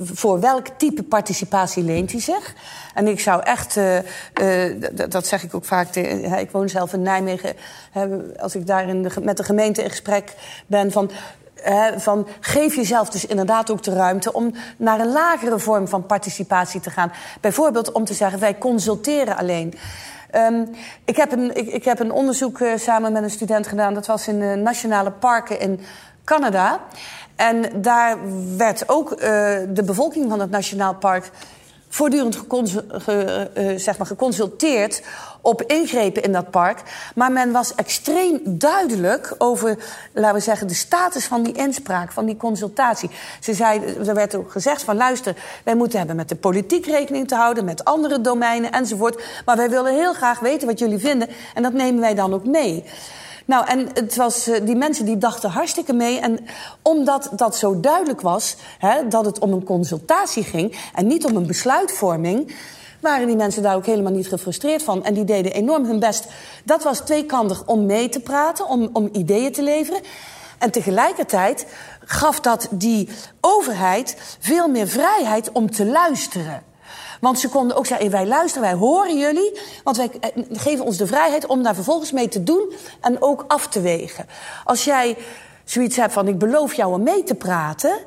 voor 0.00 0.40
welk 0.40 0.66
type 0.76 1.02
participatie 1.02 1.82
leent 1.82 2.10
die 2.10 2.20
zich? 2.20 2.54
En 2.94 3.06
ik 3.08 3.20
zou 3.20 3.42
echt, 3.42 3.76
eh, 3.76 3.98
eh, 4.68 4.82
dat 5.08 5.26
zeg 5.26 5.42
ik 5.42 5.54
ook 5.54 5.64
vaak... 5.64 5.88
te- 5.92 6.00
ik 6.40 6.50
woon 6.50 6.68
zelf 6.68 6.92
in 6.92 7.02
Nijmegen. 7.02 7.52
hè, 7.90 8.06
als 8.38 8.54
ik 8.54 8.66
daar 8.66 8.88
in 8.88 9.02
de, 9.02 9.10
met 9.22 9.36
de 9.36 9.44
gemeente 9.44 9.82
in 9.82 9.90
gesprek 9.90 10.34
ben... 10.66 10.92
van 10.92 11.10
Van 11.96 12.26
geef 12.40 12.74
jezelf 12.74 13.08
dus 13.08 13.26
inderdaad 13.26 13.70
ook 13.70 13.82
de 13.82 13.92
ruimte 13.92 14.32
om 14.32 14.54
naar 14.76 15.00
een 15.00 15.12
lagere 15.12 15.58
vorm 15.58 15.88
van 15.88 16.06
participatie 16.06 16.80
te 16.80 16.90
gaan. 16.90 17.12
Bijvoorbeeld 17.40 17.92
om 17.92 18.04
te 18.04 18.14
zeggen, 18.14 18.40
wij 18.40 18.58
consulteren 18.58 19.36
alleen. 19.36 19.74
Ehm, 20.30 20.64
ik, 21.04 21.16
heb 21.16 21.32
een, 21.32 21.56
ik, 21.56 21.66
ik 21.66 21.84
heb 21.84 22.00
een 22.00 22.12
onderzoek 22.12 22.60
eh, 22.60 22.76
samen 22.76 23.12
met 23.12 23.22
een 23.22 23.30
student 23.30 23.66
gedaan. 23.66 23.94
Dat 23.94 24.06
was 24.06 24.28
in 24.28 24.62
nationale 24.62 25.10
parken 25.10 25.60
in 25.60 25.80
Canada. 26.24 26.80
En 27.36 27.82
daar 27.82 28.18
werd 28.56 28.88
ook 28.88 29.12
eh, 29.12 29.18
de 29.68 29.82
bevolking 29.84 30.30
van 30.30 30.40
het 30.40 30.50
nationaal 30.50 30.94
park 30.94 31.30
voortdurend 31.92 32.38
ge- 32.88 33.50
eh, 33.54 33.76
zeg 33.76 33.98
maar 33.98 34.06
geconsulteerd 34.06 35.02
op 35.40 35.62
ingrepen 35.62 36.22
in 36.22 36.32
dat 36.32 36.50
park. 36.50 36.82
Maar 37.14 37.32
men 37.32 37.52
was 37.52 37.74
extreem 37.74 38.40
duidelijk 38.44 39.34
over, 39.38 39.76
laten 40.12 40.34
we 40.34 40.40
zeggen, 40.40 40.66
de 40.66 40.74
status 40.74 41.24
van 41.26 41.42
die 41.42 41.52
inspraak, 41.52 42.12
van 42.12 42.26
die 42.26 42.36
consultatie. 42.36 43.10
Ze 43.40 43.54
zei, 43.54 43.80
er 44.06 44.14
werd 44.14 44.34
ook 44.34 44.52
gezegd 44.52 44.82
van 44.82 44.96
luister, 44.96 45.34
wij 45.64 45.74
moeten 45.74 45.98
hebben 45.98 46.16
met 46.16 46.28
de 46.28 46.36
politiek 46.36 46.86
rekening 46.86 47.28
te 47.28 47.34
houden, 47.34 47.64
met 47.64 47.84
andere 47.84 48.20
domeinen 48.20 48.72
enzovoort. 48.72 49.22
Maar 49.44 49.56
wij 49.56 49.70
willen 49.70 49.94
heel 49.94 50.12
graag 50.12 50.38
weten 50.38 50.66
wat 50.68 50.78
jullie 50.78 50.98
vinden 50.98 51.28
en 51.54 51.62
dat 51.62 51.72
nemen 51.72 52.00
wij 52.00 52.14
dan 52.14 52.34
ook 52.34 52.44
mee. 52.44 52.84
Nou, 53.50 53.66
en 53.66 53.88
het 53.94 54.16
was, 54.16 54.46
eh, 54.46 54.64
die 54.64 54.76
mensen 54.76 55.04
die 55.04 55.18
dachten 55.18 55.50
hartstikke 55.50 55.92
mee. 55.92 56.20
En 56.20 56.38
omdat 56.82 57.30
dat 57.36 57.56
zo 57.56 57.80
duidelijk 57.80 58.20
was, 58.20 58.56
hè, 58.78 59.08
dat 59.08 59.24
het 59.24 59.38
om 59.38 59.52
een 59.52 59.64
consultatie 59.64 60.44
ging 60.44 60.90
en 60.94 61.06
niet 61.06 61.24
om 61.24 61.36
een 61.36 61.46
besluitvorming, 61.46 62.54
waren 63.00 63.26
die 63.26 63.36
mensen 63.36 63.62
daar 63.62 63.74
ook 63.74 63.86
helemaal 63.86 64.12
niet 64.12 64.28
gefrustreerd 64.28 64.82
van. 64.82 65.04
En 65.04 65.14
die 65.14 65.24
deden 65.24 65.52
enorm 65.52 65.84
hun 65.84 65.98
best. 65.98 66.26
Dat 66.64 66.82
was 66.82 67.00
tweekantig 67.00 67.66
om 67.66 67.86
mee 67.86 68.08
te 68.08 68.20
praten, 68.20 68.68
om, 68.68 68.90
om 68.92 69.08
ideeën 69.12 69.52
te 69.52 69.62
leveren. 69.62 70.00
En 70.58 70.70
tegelijkertijd 70.70 71.66
gaf 72.04 72.40
dat 72.40 72.68
die 72.70 73.08
overheid 73.40 74.36
veel 74.40 74.68
meer 74.68 74.88
vrijheid 74.88 75.52
om 75.52 75.70
te 75.70 75.86
luisteren. 75.86 76.69
Want 77.20 77.38
ze 77.38 77.48
konden 77.48 77.76
ook 77.76 77.86
zeggen, 77.86 78.10
wij 78.10 78.26
luisteren, 78.26 78.68
wij 78.68 78.78
horen 78.78 79.18
jullie. 79.18 79.60
Want 79.84 79.96
wij 79.96 80.10
eh, 80.20 80.30
geven 80.52 80.84
ons 80.84 80.96
de 80.96 81.06
vrijheid 81.06 81.46
om 81.46 81.62
daar 81.62 81.74
vervolgens 81.74 82.12
mee 82.12 82.28
te 82.28 82.42
doen 82.42 82.72
en 83.00 83.22
ook 83.22 83.44
af 83.48 83.68
te 83.68 83.80
wegen. 83.80 84.26
Als 84.64 84.84
jij 84.84 85.16
zoiets 85.64 85.96
hebt 85.96 86.12
van, 86.12 86.28
ik 86.28 86.38
beloof 86.38 86.74
jou 86.74 86.92
om 86.92 87.02
mee 87.02 87.22
te 87.22 87.34
praten... 87.34 87.98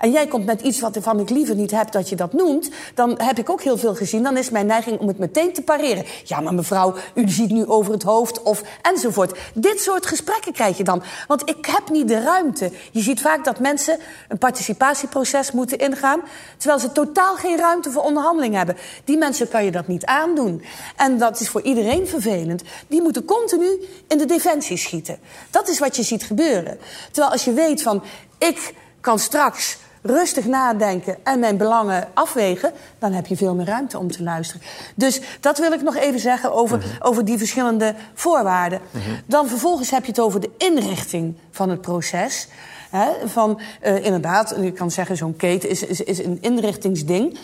en 0.00 0.10
jij 0.10 0.26
komt 0.26 0.44
met 0.44 0.60
iets 0.60 0.80
wat 0.80 0.96
ik 0.96 1.30
liever 1.30 1.54
niet 1.54 1.70
heb 1.70 1.92
dat 1.92 2.08
je 2.08 2.16
dat 2.16 2.32
noemt... 2.32 2.70
dan 2.94 3.20
heb 3.22 3.38
ik 3.38 3.50
ook 3.50 3.62
heel 3.62 3.78
veel 3.78 3.94
gezien. 3.94 4.22
Dan 4.22 4.36
is 4.36 4.50
mijn 4.50 4.66
neiging 4.66 4.98
om 4.98 5.08
het 5.08 5.18
meteen 5.18 5.52
te 5.52 5.62
pareren. 5.62 6.04
Ja, 6.24 6.40
maar 6.40 6.54
mevrouw, 6.54 6.94
u 7.14 7.28
ziet 7.28 7.50
nu 7.50 7.66
over 7.66 7.92
het 7.92 8.02
hoofd 8.02 8.42
of 8.42 8.62
enzovoort. 8.82 9.38
Dit 9.54 9.80
soort 9.80 10.06
gesprekken 10.06 10.52
krijg 10.52 10.76
je 10.76 10.84
dan. 10.84 11.02
Want 11.26 11.48
ik 11.48 11.66
heb 11.66 11.90
niet 11.90 12.08
de 12.08 12.20
ruimte. 12.20 12.70
Je 12.90 13.00
ziet 13.00 13.20
vaak 13.20 13.44
dat 13.44 13.58
mensen 13.58 13.98
een 14.28 14.38
participatieproces 14.38 15.52
moeten 15.52 15.78
ingaan... 15.78 16.20
terwijl 16.56 16.80
ze 16.80 16.92
totaal 16.92 17.34
geen 17.36 17.56
ruimte 17.56 17.90
voor 17.90 18.02
onderhandeling 18.02 18.54
hebben. 18.54 18.76
Die 19.04 19.18
mensen 19.18 19.48
kan 19.48 19.64
je 19.64 19.70
dat 19.70 19.86
niet 19.86 20.04
aandoen. 20.04 20.62
En 20.96 21.18
dat 21.18 21.40
is 21.40 21.48
voor 21.48 21.62
iedereen 21.62 22.06
vervelend. 22.06 22.62
Die 22.86 23.02
moeten 23.02 23.24
continu 23.24 23.84
in 24.08 24.18
de 24.18 24.26
defensie 24.26 24.76
schieten. 24.76 25.18
Dat 25.50 25.68
is 25.68 25.78
wat 25.78 25.96
je 25.96 26.02
ziet 26.02 26.22
gebeuren. 26.22 26.78
Terwijl 27.10 27.32
als 27.32 27.44
je 27.44 27.52
weet 27.52 27.82
van... 27.82 28.02
ik 28.38 28.74
kan 29.00 29.18
straks 29.18 29.78
rustig 30.02 30.44
nadenken 30.44 31.16
en 31.22 31.38
mijn 31.38 31.56
belangen 31.56 32.08
afwegen... 32.14 32.72
dan 32.98 33.12
heb 33.12 33.26
je 33.26 33.36
veel 33.36 33.54
meer 33.54 33.66
ruimte 33.66 33.98
om 33.98 34.10
te 34.10 34.22
luisteren. 34.22 34.62
Dus 34.94 35.20
dat 35.40 35.58
wil 35.58 35.72
ik 35.72 35.82
nog 35.82 35.96
even 35.96 36.20
zeggen 36.20 36.52
over, 36.52 36.84
over 37.00 37.24
die 37.24 37.38
verschillende 37.38 37.94
voorwaarden. 38.14 38.80
Dan 39.26 39.48
vervolgens 39.48 39.90
heb 39.90 40.04
je 40.04 40.10
het 40.10 40.20
over 40.20 40.40
de 40.40 40.50
inrichting 40.58 41.36
van 41.50 41.70
het 41.70 41.80
proces... 41.80 42.48
Hè, 42.90 43.28
van 43.28 43.60
eh, 43.80 44.04
inderdaad, 44.04 44.54
je 44.60 44.72
kan 44.72 44.90
zeggen, 44.90 45.16
zo'n 45.16 45.36
keten 45.36 45.68
is, 45.68 45.82
is, 45.82 46.00
is 46.00 46.18
een 46.18 46.38
inrichtingsding. 46.40 47.38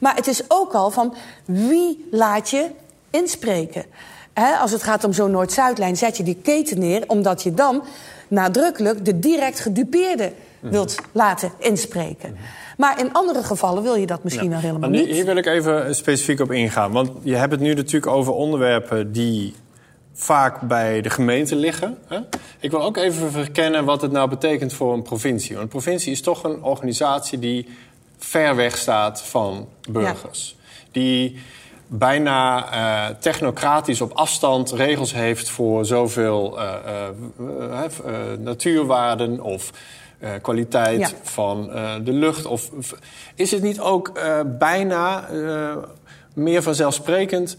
Maar 0.00 0.14
het 0.14 0.26
is 0.26 0.42
ook 0.48 0.72
al 0.72 0.90
van 0.90 1.14
wie 1.44 2.08
laat 2.10 2.50
je 2.50 2.70
inspreken. 3.10 3.84
Als 4.60 4.70
het 4.70 4.82
gaat 4.82 5.04
om 5.04 5.12
zo'n 5.12 5.30
Noord-Zuidlijn, 5.30 5.96
zet 5.96 6.16
je 6.16 6.22
die 6.22 6.38
keten 6.42 6.78
neer, 6.78 7.04
omdat 7.06 7.42
je 7.42 7.54
dan 7.54 7.84
nadrukkelijk 8.28 9.04
de 9.04 9.18
direct 9.18 9.60
gedupeerde 9.60 10.32
wilt 10.60 10.96
laten 11.12 11.52
inspreken. 11.58 12.36
Maar 12.76 13.00
in 13.00 13.12
andere 13.12 13.42
gevallen 13.42 13.82
wil 13.82 13.94
je 13.94 14.06
dat 14.06 14.24
misschien 14.24 14.50
wel 14.50 14.58
helemaal 14.58 14.90
nu- 14.90 14.98
niet. 14.98 15.08
Hier 15.08 15.24
wil 15.24 15.36
ik 15.36 15.46
even 15.46 15.94
specifiek 15.94 16.40
op 16.40 16.52
ingaan. 16.52 16.92
Want 16.92 17.10
je 17.22 17.34
hebt 17.34 17.52
het 17.52 17.60
nu 17.60 17.74
natuurlijk 17.74 18.12
over 18.12 18.32
onderwerpen 18.32 19.12
die 19.12 19.54
vaak 20.12 20.60
bij 20.60 21.00
de 21.00 21.10
gemeente 21.10 21.56
liggen. 21.56 21.98
Hè? 22.06 22.18
Ik 22.60 22.70
wil 22.70 22.82
ook 22.82 22.96
even 22.96 23.32
verkennen 23.32 23.84
wat 23.84 24.02
het 24.02 24.12
nou 24.12 24.28
betekent 24.28 24.72
voor 24.72 24.92
een 24.92 25.02
provincie. 25.02 25.50
Want 25.50 25.62
een 25.62 25.80
provincie 25.80 26.12
is 26.12 26.22
toch 26.22 26.44
een 26.44 26.62
organisatie 26.62 27.38
die 27.38 27.68
ver 28.18 28.56
weg 28.56 28.76
staat 28.76 29.22
van 29.22 29.68
burgers. 29.90 30.56
Die 30.92 31.36
bijna 31.86 32.70
eh, 32.72 33.14
technocratisch 33.16 34.00
op 34.00 34.12
afstand 34.12 34.72
regels 34.72 35.12
heeft 35.12 35.50
voor 35.50 35.84
zoveel 35.84 36.58
eh, 36.58 36.74
eh, 36.84 38.38
natuurwaarden 38.38 39.40
of 39.40 39.72
eh, 40.18 40.30
kwaliteit 40.42 41.00
Ja. 41.00 41.08
van 41.22 41.72
eh, 41.72 41.94
de 42.04 42.12
lucht. 42.12 42.46
Of, 42.46 42.70
is 43.34 43.50
het 43.50 43.62
niet 43.62 43.80
ook 43.80 44.08
eh, 44.08 44.40
bijna 44.46 45.28
meer 46.34 46.62
vanzelfsprekend 46.62 47.56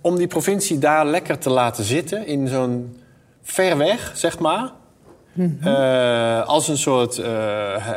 om 0.00 0.16
die 0.16 0.26
provincie 0.26 0.78
daar 0.78 1.06
lekker 1.06 1.38
te 1.38 1.50
laten 1.50 1.84
zitten 1.84 2.26
in 2.26 2.48
zo'n 2.48 3.00
ver 3.42 3.76
weg, 3.76 4.12
zeg 4.14 4.38
maar? 4.38 4.70
Eh, 5.60 6.46
als 6.46 6.68
een 6.68 6.78
soort 6.78 7.20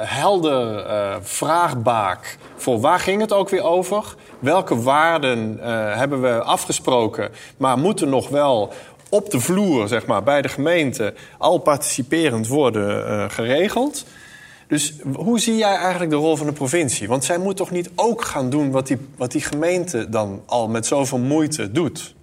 helder 0.06 0.86
vraagbaak 1.22 2.38
voor 2.56 2.80
waar 2.80 3.00
ging 3.00 3.22
het 3.22 3.34
ook 3.34 3.50
weer 3.50 3.63
over? 3.63 4.16
Welke 4.40 4.82
waarden 4.82 5.58
hebben 5.98 6.22
we 6.22 6.42
afgesproken, 6.44 7.30
maar 7.58 7.78
moeten 7.78 8.10
nog 8.10 8.30
wel 8.30 8.74
op 9.10 9.32
de 9.32 9.39
vloer, 9.39 9.88
zeg 9.88 10.06
maar, 10.06 10.24
bij 10.24 10.41
de 10.41 10.50
gemeente 10.50 11.13
al 11.38 11.58
participerend 11.58 12.48
worden 12.48 13.08
eh, 13.08 13.26
geregeld? 13.30 14.06
Dus 14.67 14.93
hoe 15.15 15.39
zie 15.39 15.56
jij 15.58 15.76
eigenlijk 15.76 16.12
de 16.12 16.17
rol 16.17 16.36
van 16.36 16.48
de 16.48 16.54
provincie? 16.54 17.08
Want 17.08 17.26
zij 17.26 17.38
moet 17.38 17.58
toch 17.58 17.72
niet 17.72 17.89
ook 17.96 18.22
gaan 18.22 18.50
doen 18.50 18.72
wat 18.72 18.88
die, 18.88 18.98
wat 19.17 19.32
die 19.32 19.41
gemeente 19.41 20.10
dan 20.10 20.41
al 20.46 20.67
met 20.67 20.86
zoveel 20.86 21.17
moeite 21.17 21.72
doet? 21.72 22.15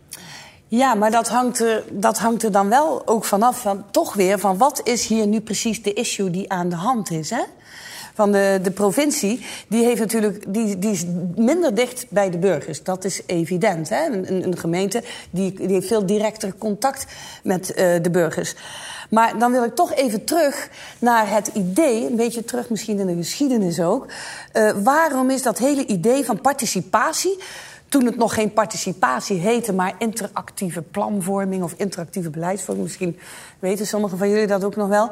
Ja, 0.68 0.94
maar 0.94 1.10
dat 1.10 1.28
hangt, 1.28 1.60
er, 1.60 1.84
dat 1.90 2.18
hangt 2.18 2.42
er 2.42 2.52
dan 2.52 2.68
wel 2.68 3.02
ook 3.06 3.24
vanaf. 3.24 3.60
Van, 3.60 3.84
toch 3.90 4.14
weer 4.14 4.38
van 4.38 4.58
wat 4.58 4.80
is 4.84 5.06
hier 5.06 5.26
nu 5.26 5.40
precies 5.40 5.82
de 5.82 5.92
issue 5.92 6.30
die 6.30 6.50
aan 6.52 6.68
de 6.68 6.76
hand 6.76 7.10
is. 7.10 7.30
Hè? 7.30 7.42
Van 8.14 8.32
de, 8.32 8.58
de 8.62 8.70
provincie, 8.70 9.46
die, 9.68 9.84
heeft 9.84 10.00
natuurlijk, 10.00 10.44
die, 10.54 10.78
die 10.78 10.90
is 10.90 11.04
minder 11.36 11.74
dicht 11.74 12.06
bij 12.08 12.30
de 12.30 12.38
burgers. 12.38 12.82
Dat 12.82 13.04
is 13.04 13.20
evident. 13.26 13.88
Hè? 13.88 14.06
Een, 14.06 14.32
een- 14.34 14.46
een 14.46 14.56
gemeente 14.58 15.02
die, 15.30 15.52
die 15.52 15.68
heeft 15.68 15.86
veel 15.86 16.06
directer 16.06 16.54
contact 16.58 17.06
met 17.42 17.72
eh, 17.74 17.86
de 18.02 18.10
burgers. 18.10 18.54
Maar 19.10 19.38
dan 19.38 19.52
wil 19.52 19.64
ik 19.64 19.74
toch 19.74 19.94
even 19.94 20.24
terug 20.24 20.68
naar 20.98 21.30
het 21.30 21.50
idee, 21.54 22.06
een 22.06 22.16
beetje 22.16 22.44
terug 22.44 22.70
misschien 22.70 22.98
in 22.98 23.06
de 23.06 23.14
geschiedenis 23.16 23.80
ook. 23.80 24.06
Eh, 24.52 24.70
waarom 24.82 25.30
is 25.30 25.42
dat 25.42 25.58
hele 25.58 25.86
idee 25.86 26.24
van 26.24 26.40
participatie 26.40 27.38
toen 27.94 28.04
het 28.04 28.16
nog 28.16 28.34
geen 28.34 28.52
participatie 28.52 29.38
heette, 29.38 29.72
maar 29.72 29.94
interactieve 29.98 30.82
planvorming 30.82 31.62
of 31.62 31.74
interactieve 31.76 32.30
beleidsvorming. 32.30 32.86
Misschien 32.86 33.18
weten 33.58 33.86
sommigen 33.86 34.18
van 34.18 34.28
jullie 34.28 34.46
dat 34.46 34.64
ook 34.64 34.76
nog 34.76 34.88
wel. 34.88 35.10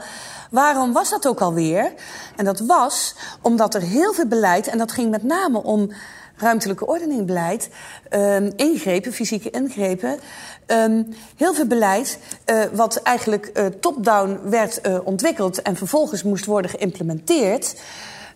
Waarom 0.51 0.93
was 0.93 1.11
dat 1.11 1.29
ook 1.29 1.41
alweer? 1.41 1.93
En 2.37 2.45
dat 2.45 2.61
was 2.61 3.15
omdat 3.43 3.75
er 3.75 3.81
heel 3.81 4.13
veel 4.13 4.27
beleid, 4.27 4.67
en 4.67 4.79
dat 4.79 4.93
ging 4.93 5.11
met 5.11 5.23
name 5.23 5.63
om 5.63 5.91
ruimtelijke 6.37 6.87
ordeningbeleid, 6.87 7.69
ehm, 8.09 8.51
ingrepen, 8.57 9.13
fysieke 9.13 9.51
ingrepen, 9.51 10.19
ehm, 10.67 11.03
heel 11.37 11.55
veel 11.55 11.67
beleid 11.67 12.19
eh, 12.45 12.63
wat 12.73 12.97
eigenlijk 12.97 13.47
eh, 13.47 13.67
top-down 13.67 14.41
werd 14.45 14.81
eh, 14.81 14.99
ontwikkeld 15.05 15.63
en 15.63 15.77
vervolgens 15.77 16.23
moest 16.23 16.45
worden 16.45 16.71
geïmplementeerd. 16.71 17.75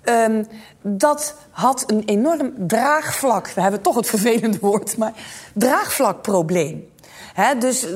Ehm, 0.06 0.44
dat 0.82 1.34
had 1.50 1.84
een 1.86 2.02
enorm 2.04 2.52
draagvlak. 2.56 3.48
We 3.48 3.60
hebben 3.60 3.80
toch 3.82 3.94
het 3.94 4.06
vervelende 4.06 4.58
woord, 4.60 4.96
maar 4.96 5.12
draagvlakprobleem. 5.52 6.88
Dus 7.58 7.86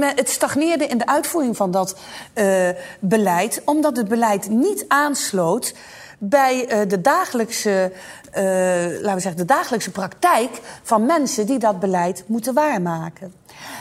het 0.00 0.28
stagneerde 0.28 0.86
in 0.86 0.98
de 0.98 1.06
uitvoering 1.06 1.56
van 1.56 1.70
dat 1.70 1.96
eh, 2.32 2.68
beleid, 3.00 3.62
omdat 3.64 3.96
het 3.96 4.08
beleid 4.08 4.48
niet 4.48 4.84
aansloot 4.88 5.74
bij 6.18 6.66
eh, 6.66 6.88
de, 6.88 7.00
dagelijkse, 7.00 7.92
eh, 8.30 8.44
laten 9.00 9.14
we 9.14 9.20
zeggen, 9.20 9.36
de 9.36 9.44
dagelijkse 9.44 9.90
praktijk 9.90 10.60
van 10.82 11.06
mensen 11.06 11.46
die 11.46 11.58
dat 11.58 11.80
beleid 11.80 12.24
moeten 12.26 12.54
waarmaken. 12.54 13.32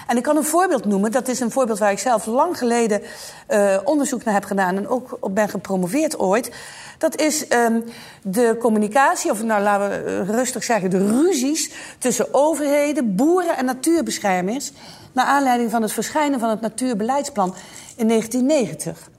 En 0.07 0.17
ik 0.17 0.23
kan 0.23 0.37
een 0.37 0.43
voorbeeld 0.43 0.85
noemen. 0.85 1.11
Dat 1.11 1.27
is 1.27 1.39
een 1.39 1.51
voorbeeld 1.51 1.79
waar 1.79 1.91
ik 1.91 1.99
zelf 1.99 2.25
lang 2.25 2.57
geleden 2.57 3.01
eh, 3.47 3.77
onderzoek 3.83 4.23
naar 4.23 4.33
heb 4.33 4.43
gedaan 4.43 4.75
en 4.75 4.87
ook 4.87 5.17
op 5.19 5.35
ben 5.35 5.49
gepromoveerd 5.49 6.19
ooit. 6.19 6.51
Dat 6.97 7.19
is 7.19 7.47
ehm, 7.47 7.81
de 8.21 8.55
communicatie, 8.59 9.31
of 9.31 9.43
nou 9.43 9.61
laten 9.63 9.89
we 9.89 9.95
eh, 9.95 10.29
rustig 10.29 10.63
zeggen, 10.63 10.89
de 10.89 11.07
ruzies 11.07 11.71
tussen 11.97 12.33
overheden, 12.33 13.15
boeren 13.15 13.57
en 13.57 13.65
natuurbeschermers. 13.65 14.71
Naar 15.11 15.25
aanleiding 15.25 15.71
van 15.71 15.81
het 15.81 15.91
verschijnen 15.91 16.39
van 16.39 16.49
het 16.49 16.61
Natuurbeleidsplan 16.61 17.55
in 17.95 18.07
1990. 18.07 19.09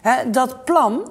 Hè, 0.00 0.30
dat 0.30 0.64
plan. 0.64 1.10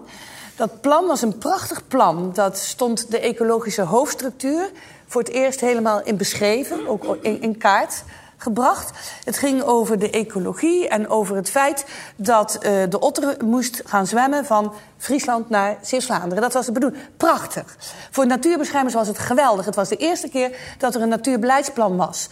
Dat 0.56 0.82
plan 0.82 1.06
was 1.06 1.22
een 1.22 1.38
prachtig 1.38 1.88
plan. 1.88 2.32
Dat 2.34 2.58
stond 2.58 3.12
de 3.12 3.20
ecologische 3.20 3.82
hoofdstructuur 3.82 4.72
voor 5.08 5.22
het 5.22 5.32
eerst 5.32 5.62
helemaal 5.62 6.02
in 6.04 6.18
beschreven, 6.18 6.88
ook 6.88 7.18
in 7.22 7.58
kaart 7.58 8.04
gebracht. 8.42 8.92
Het 9.24 9.38
ging 9.38 9.62
over 9.62 10.00
de 10.00 10.10
ecologie 10.10 10.88
en 10.88 11.10
over 11.10 11.36
het 11.36 11.50
feit 11.50 11.86
dat 12.16 12.56
eh, 12.56 12.72
de 12.90 13.00
otter 13.00 13.36
moest 13.46 13.82
gaan 13.86 14.08
zwemmen 14.08 14.46
van 14.46 14.74
Friesland 14.98 15.50
naar 15.50 15.78
Zeeuws-Vlaanderen. 15.82 16.42
Dat 16.42 16.54
was 16.54 16.66
de 16.66 16.72
bedoeling. 16.72 17.04
Prachtig. 17.18 17.78
Voor 18.12 18.28
natuurbeschermers 18.28 18.94
was 18.94 19.08
het 19.08 19.20
geweldig. 19.20 19.66
Het 19.66 19.76
was 19.76 19.90
de 19.90 19.96
eerste 19.96 20.30
keer 20.30 20.58
dat 20.78 20.96
er 20.96 21.02
een 21.02 21.10
natuurbeleidsplan 21.10 21.98
was. 21.98 22.30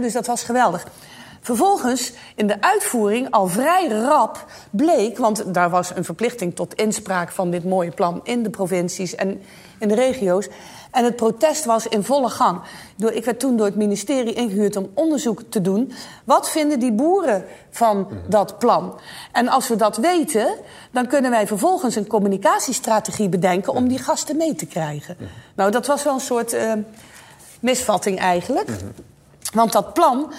Dus 0.00 0.12
dat 0.12 0.26
was 0.26 0.42
geweldig. 0.42 0.86
Vervolgens, 1.40 2.12
in 2.34 2.46
de 2.46 2.62
uitvoering, 2.62 3.30
al 3.30 3.46
vrij 3.46 3.88
rap 3.88 4.44
bleek, 4.70 5.18
want 5.18 5.54
daar 5.54 5.70
was 5.70 5.90
een 5.94 6.04
verplichting 6.04 6.56
tot 6.56 6.74
inspraak 6.74 7.30
van 7.30 7.50
dit 7.50 7.64
mooie 7.64 7.90
plan 7.90 8.20
in 8.22 8.42
de 8.42 8.50
provincies 8.50 9.14
en 9.14 9.42
in 9.78 9.88
de 9.88 9.94
regio's. 9.94 10.48
En 10.90 11.04
het 11.04 11.16
protest 11.16 11.64
was 11.64 11.86
in 11.86 12.04
volle 12.04 12.28
gang. 12.28 12.60
Ik 12.96 13.24
werd 13.24 13.40
toen 13.40 13.56
door 13.56 13.66
het 13.66 13.76
ministerie 13.76 14.32
ingehuurd 14.32 14.76
om 14.76 14.90
onderzoek 14.94 15.42
te 15.48 15.60
doen. 15.60 15.92
Wat 16.24 16.50
vinden 16.50 16.78
die 16.78 16.92
boeren 16.92 17.44
van 17.70 18.08
dat 18.28 18.58
plan? 18.58 18.98
En 19.32 19.48
als 19.48 19.68
we 19.68 19.76
dat 19.76 19.96
weten, 19.96 20.54
dan 20.90 21.06
kunnen 21.06 21.30
wij 21.30 21.46
vervolgens 21.46 21.94
een 21.94 22.06
communicatiestrategie 22.06 23.28
bedenken 23.28 23.72
om 23.72 23.88
die 23.88 23.98
gasten 23.98 24.36
mee 24.36 24.54
te 24.54 24.66
krijgen. 24.66 25.16
Nou, 25.54 25.70
dat 25.70 25.86
was 25.86 26.02
wel 26.02 26.14
een 26.14 26.20
soort 26.20 26.52
eh, 26.52 26.72
misvatting 27.60 28.18
eigenlijk. 28.18 28.70
Want 29.52 29.72
dat 29.72 29.94
plan, 29.94 30.32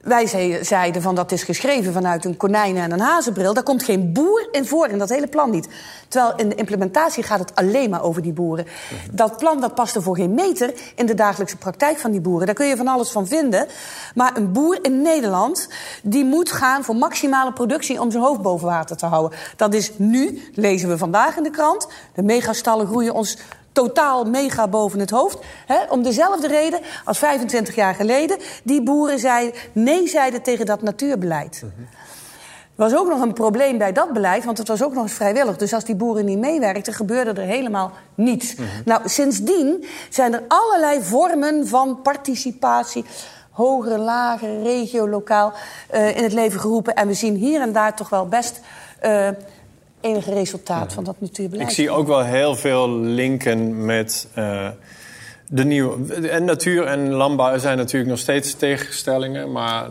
wij 0.00 0.26
zei- 0.26 0.64
zeiden 0.64 1.02
van 1.02 1.14
dat 1.14 1.32
is 1.32 1.42
geschreven 1.42 1.92
vanuit 1.92 2.24
een 2.24 2.36
konijnen- 2.36 2.82
en 2.82 2.92
een 2.92 3.00
hazenbril. 3.00 3.54
Daar 3.54 3.62
komt 3.62 3.82
geen 3.82 4.12
boer 4.12 4.48
in 4.52 4.66
voor 4.66 4.88
in 4.88 4.98
dat 4.98 5.08
hele 5.08 5.26
plan 5.26 5.50
niet. 5.50 5.68
Terwijl 6.08 6.36
in 6.36 6.48
de 6.48 6.54
implementatie 6.54 7.22
gaat 7.22 7.38
het 7.38 7.54
alleen 7.54 7.90
maar 7.90 8.02
over 8.02 8.22
die 8.22 8.32
boeren. 8.32 8.66
Dat 9.12 9.36
plan 9.36 9.60
dat 9.60 9.74
paste 9.74 10.02
voor 10.02 10.16
geen 10.16 10.34
meter 10.34 10.74
in 10.94 11.06
de 11.06 11.14
dagelijkse 11.14 11.56
praktijk 11.56 11.98
van 11.98 12.10
die 12.10 12.20
boeren. 12.20 12.46
Daar 12.46 12.54
kun 12.54 12.66
je 12.66 12.76
van 12.76 12.88
alles 12.88 13.10
van 13.10 13.26
vinden. 13.26 13.66
Maar 14.14 14.36
een 14.36 14.52
boer 14.52 14.78
in 14.82 15.02
Nederland 15.02 15.68
die 16.02 16.24
moet 16.24 16.52
gaan 16.52 16.84
voor 16.84 16.96
maximale 16.96 17.52
productie 17.52 18.00
om 18.00 18.10
zijn 18.10 18.22
hoofd 18.22 18.42
boven 18.42 18.66
water 18.66 18.96
te 18.96 19.06
houden. 19.06 19.38
Dat 19.56 19.74
is 19.74 19.92
nu, 19.96 20.42
lezen 20.54 20.88
we 20.88 20.98
vandaag 20.98 21.36
in 21.36 21.42
de 21.42 21.50
krant. 21.50 21.88
De 22.14 22.22
megastallen 22.22 22.86
groeien 22.86 23.14
ons 23.14 23.36
totaal 23.72 24.24
mega 24.24 24.68
boven 24.68 25.00
het 25.00 25.10
hoofd. 25.10 25.38
Hè, 25.66 25.76
om 25.88 26.02
dezelfde 26.02 26.46
reden 26.46 26.80
als 27.04 27.18
25 27.18 27.74
jaar 27.74 27.94
geleden 27.94 28.38
die 28.62 28.82
boeren 28.82 29.18
zeiden, 29.18 29.60
nee 29.72 30.08
zeiden 30.08 30.42
tegen 30.42 30.66
dat 30.66 30.82
natuurbeleid. 30.82 31.62
Er 32.80 32.86
was 32.86 32.96
ook 32.96 33.08
nog 33.08 33.20
een 33.20 33.32
probleem 33.32 33.78
bij 33.78 33.92
dat 33.92 34.12
beleid, 34.12 34.44
want 34.44 34.58
het 34.58 34.68
was 34.68 34.82
ook 34.82 34.94
nog 34.94 35.02
eens 35.02 35.12
vrijwillig. 35.12 35.56
Dus 35.56 35.72
als 35.72 35.84
die 35.84 35.94
boeren 35.94 36.24
niet 36.24 36.38
meewerkten, 36.38 36.92
gebeurde 36.92 37.40
er 37.40 37.46
helemaal 37.46 37.92
niets. 38.14 38.54
Nou, 38.84 39.08
sindsdien 39.08 39.84
zijn 40.10 40.32
er 40.34 40.42
allerlei 40.48 41.02
vormen 41.02 41.68
van 41.68 42.02
participatie, 42.02 43.04
hoger, 43.50 43.98
lager, 43.98 44.62
regio, 44.62 45.08
lokaal, 45.08 45.52
eh, 45.88 46.16
in 46.16 46.22
het 46.22 46.32
leven 46.32 46.60
geroepen. 46.60 46.94
En 46.94 47.06
we 47.06 47.14
zien 47.14 47.34
hier 47.34 47.60
en 47.60 47.72
daar 47.72 47.96
toch 47.96 48.08
wel 48.08 48.28
best 48.28 48.60
eh, 49.00 49.28
enige 50.00 50.32
resultaat 50.34 50.92
van 50.92 51.04
dat 51.04 51.20
natuurbeleid. 51.20 51.68
Ik 51.68 51.74
zie 51.74 51.90
ook 51.90 52.06
wel 52.06 52.24
heel 52.24 52.56
veel 52.56 52.98
linken 52.98 53.84
met 53.84 54.28
eh, 54.34 54.68
de 55.48 55.64
nieuwe. 55.64 56.14
En 56.28 56.44
natuur 56.44 56.86
en 56.86 57.10
landbouw 57.10 57.58
zijn 57.58 57.76
natuurlijk 57.76 58.10
nog 58.10 58.18
steeds 58.18 58.54
tegenstellingen. 58.54 59.52
Maar 59.52 59.88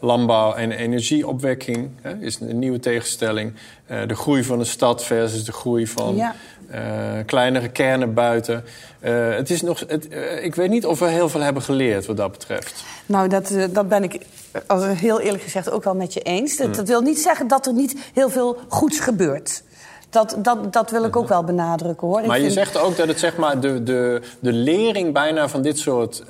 landbouw 0.00 0.54
en 0.54 0.70
energieopwekking 0.70 1.90
hè, 2.00 2.16
is 2.16 2.40
een 2.40 2.58
nieuwe 2.58 2.78
tegenstelling. 2.78 3.52
Eh, 3.86 4.06
de 4.06 4.14
groei 4.14 4.44
van 4.44 4.58
de 4.58 4.64
stad 4.64 5.04
versus 5.04 5.44
de 5.44 5.52
groei 5.52 5.86
van 5.86 6.16
Ja. 6.16 6.34
Eh, 6.72 6.80
kleinere 7.26 7.68
kernen 7.68 8.14
buiten. 8.14 8.64
Eh, 9.00 9.12
het 9.30 9.50
is 9.50 9.62
nog, 9.62 9.82
het, 9.86 10.08
eh, 10.08 10.44
ik 10.44 10.54
weet 10.54 10.70
niet 10.70 10.86
of 10.86 10.98
we 10.98 11.06
heel 11.06 11.28
veel 11.28 11.40
hebben 11.40 11.62
geleerd 11.62 12.06
wat 12.06 12.16
dat 12.16 12.32
betreft. 12.32 12.84
Nou, 13.06 13.28
dat, 13.28 13.54
dat 13.70 13.88
ben 13.88 14.02
ik 14.04 14.18
als 14.66 14.84
heel 14.86 15.20
eerlijk 15.20 15.42
gezegd 15.42 15.70
ook 15.70 15.84
wel 15.84 15.94
met 15.94 16.12
je 16.14 16.20
eens. 16.20 16.56
Dat, 16.56 16.74
dat 16.74 16.88
wil 16.88 17.00
niet 17.00 17.18
zeggen 17.20 17.48
dat 17.48 17.66
er 17.66 17.72
niet 17.72 17.96
heel 18.14 18.30
veel 18.30 18.58
goeds 18.68 19.00
gebeurt. 19.00 19.62
Dat, 20.10 20.36
dat, 20.38 20.72
dat 20.72 20.90
wil 20.90 21.04
ik 21.04 21.16
ook 21.16 21.28
wel 21.28 21.44
benadrukken 21.44 22.06
hoor. 22.08 22.20
Ik 22.20 22.26
Maar 22.26 22.36
je 22.36 22.42
vind- 22.42 22.54
zegt 22.54 22.78
ook 22.78 22.96
dat 22.96 23.08
het 23.08 23.18
zeg 23.18 23.36
maar 23.36 23.60
de, 23.60 23.82
de, 23.82 24.20
de 24.40 24.52
lering 24.52 25.12
bijna 25.12 25.48
van 25.48 25.62
dit 25.62 25.78
soort 25.78 26.22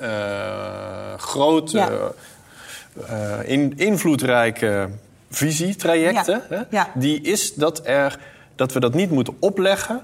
grote, 1.17 1.77
Ja. 1.77 1.89
in, 3.43 3.73
invloedrijke 3.75 4.89
visietrajecten, 5.29 6.41
Ja. 6.49 6.55
hè, 6.55 6.61
Ja. 6.69 6.89
die 6.95 7.21
is 7.21 7.53
dat, 7.53 7.81
er, 7.83 8.19
dat 8.55 8.73
we 8.73 8.79
dat 8.79 8.93
niet 8.93 9.11
moeten 9.11 9.35
opleggen, 9.39 10.01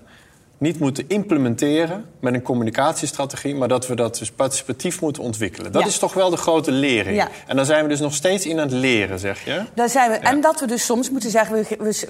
niet 0.59 0.79
moeten 0.79 1.03
implementeren 1.07 2.05
met 2.19 2.33
een 2.33 2.41
communicatiestrategie, 2.41 3.55
maar 3.55 3.67
dat 3.67 3.87
we 3.87 3.95
dat 3.95 4.17
dus 4.17 4.31
participatief 4.31 5.01
moeten 5.01 5.23
ontwikkelen. 5.23 5.71
Dat 5.71 5.81
Ja. 5.81 5.87
is 5.87 5.97
toch 5.99 6.13
wel 6.13 6.29
de 6.29 6.37
grote 6.37 6.71
lering. 6.71 7.15
Ja. 7.15 7.27
En 7.47 7.55
dan 7.55 7.65
zijn 7.65 7.83
we 7.83 7.89
dus 7.89 7.99
nog 7.99 8.13
steeds 8.13 8.45
in 8.45 8.59
aan 8.59 8.67
het 8.67 8.71
leren, 8.71 9.19
zeg 9.19 9.45
je? 9.45 9.61
Daar 9.73 9.89
zijn 9.89 10.11
we. 10.11 10.15
Ja. 10.21 10.23
En 10.23 10.41
dat 10.41 10.59
we 10.59 10.67
dus 10.67 10.85
soms 10.85 11.09
moeten 11.09 11.29
zeggen, 11.29 11.55
we, 11.55 11.75
we, 11.79 12.05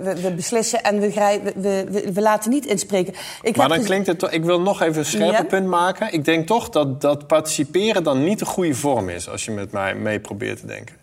we, 0.00 0.14
we, 0.22 0.30
beslissen 0.34 0.82
en 0.82 1.00
we, 1.00 1.12
we, 1.56 2.10
we, 2.14 2.20
laten 2.20 2.50
niet 2.50 2.66
inspreken. 2.66 3.14
Ik 3.42 3.56
Maar 3.56 3.68
dan 3.68 3.76
gez- 3.76 3.86
klinkt 3.86 4.06
het 4.06 4.18
toch... 4.18 4.30
Ik 4.30 4.44
wil 4.44 4.60
nog 4.60 4.82
even 4.82 4.98
een 4.98 5.04
scherpe 5.04 5.32
Ja. 5.32 5.42
punt 5.44 5.66
maken. 5.66 6.12
Ik 6.12 6.24
denk 6.24 6.46
toch 6.46 6.68
dat, 6.68 7.00
dat 7.00 7.26
participeren 7.26 8.02
dan 8.02 8.24
niet 8.24 8.38
de 8.38 8.44
goede 8.46 8.74
vorm 8.74 9.08
is... 9.08 9.28
als 9.28 9.44
je 9.44 9.50
met 9.50 9.72
mij 9.72 9.94
mee 9.94 10.20
probeert 10.20 10.60
te 10.60 10.66
denken. 10.66 10.94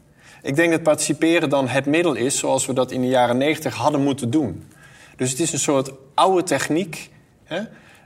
Ik 0.42 0.56
denk 0.56 0.72
dat 0.72 0.84
participeren 0.84 1.50
dan 1.50 1.68
het 1.68 1.86
middel 1.86 2.14
is... 2.14 2.38
zoals 2.38 2.66
we 2.66 2.74
dat 2.74 2.92
in 2.92 3.02
de 3.02 3.08
jaren 3.08 3.38
negentig 3.38 3.76
hadden 3.76 4.02
moeten 4.04 4.30
doen. 4.30 4.64
Dus 5.18 5.30
het 5.32 5.40
is 5.40 5.54
een 5.54 5.60
soort 5.60 5.92
oude 6.14 6.44
techniek... 6.44 7.10
Hè, 7.44 7.62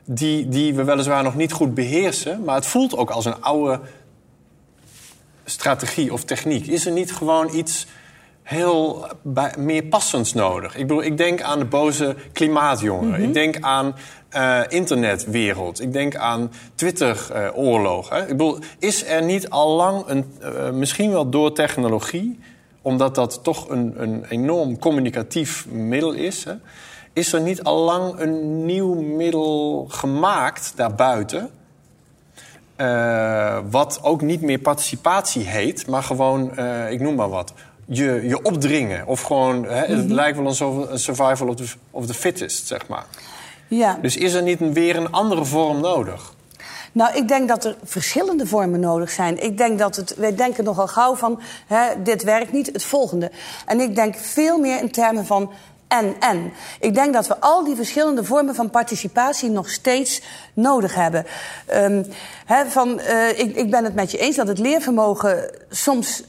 die, 0.06 0.48
die 0.50 0.74
we 0.74 0.84
weliswaar 0.84 1.24
nog 1.24 1.36
niet 1.36 1.52
goed 1.52 1.74
beheersen... 1.74 2.44
maar 2.44 2.56
het 2.56 2.66
voelt 2.66 2.98
ook 2.98 3.10
als 3.10 3.26
een 3.26 3.42
oude 3.42 3.80
strategie 5.46 6.14
of 6.14 6.24
techniek. 6.24 6.68
Is 6.68 6.86
er 6.86 6.92
niet 6.92 7.14
gewoon 7.14 7.56
iets 7.56 7.88
heel 8.44 9.08
bij- 9.22 9.54
meer 9.58 9.84
passends 9.84 10.34
nodig? 10.34 10.76
Ik 10.76 10.88
bedoel, 10.88 11.04
ik 11.04 11.18
denk 11.18 11.42
aan 11.42 11.60
de 11.60 11.66
boze 11.66 12.16
klimaatjongeren. 12.34 13.24
Ik 13.24 13.34
denk 13.34 13.58
aan 13.60 13.96
eh, 14.30 14.60
internetwereld. 14.68 15.82
Ik 15.82 15.94
denk 15.94 16.16
aan 16.16 16.52
Twitter-oorlog. 16.76 18.14
ik 18.14 18.28
bedoel, 18.28 18.58
is 18.80 19.06
er 19.06 19.24
niet 19.24 19.50
al 19.50 19.76
lang 19.76 20.04
een, 20.08 20.26
eh, 20.42 20.72
misschien 20.72 21.12
wel 21.12 21.30
door 21.30 21.54
technologie, 21.54 22.40
omdat 22.82 23.16
dat 23.16 23.40
toch 23.44 23.70
een, 23.70 23.94
een 23.98 24.26
enorm 24.30 24.80
communicatief 24.80 25.68
middel 25.70 26.12
is, 26.12 26.44
hè, 26.44 26.54
is 27.14 27.34
er 27.34 27.42
niet 27.42 27.64
al 27.64 27.78
lang 27.78 28.20
een 28.20 28.66
nieuw 28.66 28.94
middel 29.02 29.86
gemaakt 29.90 30.74
daarbuiten? 30.76 31.50
Eh, 32.76 33.58
wat 33.70 34.00
ook 34.04 34.22
niet 34.22 34.42
meer 34.42 34.60
participatie 34.60 35.44
heet, 35.44 35.88
maar 35.88 36.04
gewoon, 36.04 36.56
eh, 36.58 36.92
ik 36.92 37.00
noem 37.00 37.16
maar 37.16 37.30
wat, 37.30 37.54
je, 37.86 38.28
je 38.28 38.42
opdringen. 38.42 39.08
Of 39.08 39.22
gewoon, 39.22 39.66
hè, 39.66 39.86
het 39.96 40.10
lijkt 40.12 40.38
wel 40.38 40.46
een 40.90 41.00
survival 41.00 41.48
of 41.48 41.56
the, 41.56 41.74
of 41.92 42.06
the 42.06 42.14
fittest, 42.14 42.68
zeg 42.68 42.88
maar. 42.88 43.06
Ja. 43.68 43.98
Dus 44.02 44.18
is 44.18 44.34
er 44.34 44.42
niet 44.44 44.62
een- 44.62 44.74
weer 44.74 44.96
een 44.96 45.12
andere 45.12 45.46
vorm 45.46 45.80
nodig? 45.82 46.34
Nou, 46.94 47.16
ik 47.16 47.28
denk 47.28 47.48
dat 47.48 47.66
er 47.66 47.76
verschillende 47.84 48.48
vormen 48.48 48.80
nodig 48.80 49.10
zijn. 49.10 49.44
Ik 49.44 49.58
denk 49.58 49.80
dat 49.80 49.96
het, 49.96 50.16
wij 50.16 50.36
denken 50.36 50.64
nogal 50.64 50.88
gauw 50.88 51.16
van, 51.16 51.42
hè, 51.68 52.02
dit 52.04 52.24
werkt 52.24 52.52
niet, 52.52 52.66
het 52.74 52.84
volgende. 52.84 53.32
En 53.66 53.80
ik 53.80 53.96
denk 53.96 54.16
veel 54.16 54.58
meer 54.58 54.82
in 54.82 54.92
termen 54.92 55.26
van 55.26 55.52
en, 55.92 56.16
en. 56.20 56.54
Ik 56.80 56.94
denk 56.94 57.14
dat 57.14 57.28
we 57.28 57.40
al 57.40 57.64
die 57.64 57.76
verschillende 57.76 58.24
vormen 58.24 58.56
van 58.56 58.70
participatie 58.70 59.50
nog 59.50 59.70
steeds 59.70 60.22
nodig 60.54 60.96
hebben. 60.96 61.26
Um, 61.74 62.06
van, 62.68 63.00
uh, 63.00 63.40
ik, 63.40 63.56
ik 63.56 63.72
ben 63.72 63.84
het 63.84 63.96
met 63.96 64.12
je 64.12 64.18
eens 64.18 64.36
dat 64.36 64.48
het 64.48 64.60
leervermogen 64.60 65.52
soms 65.70 66.24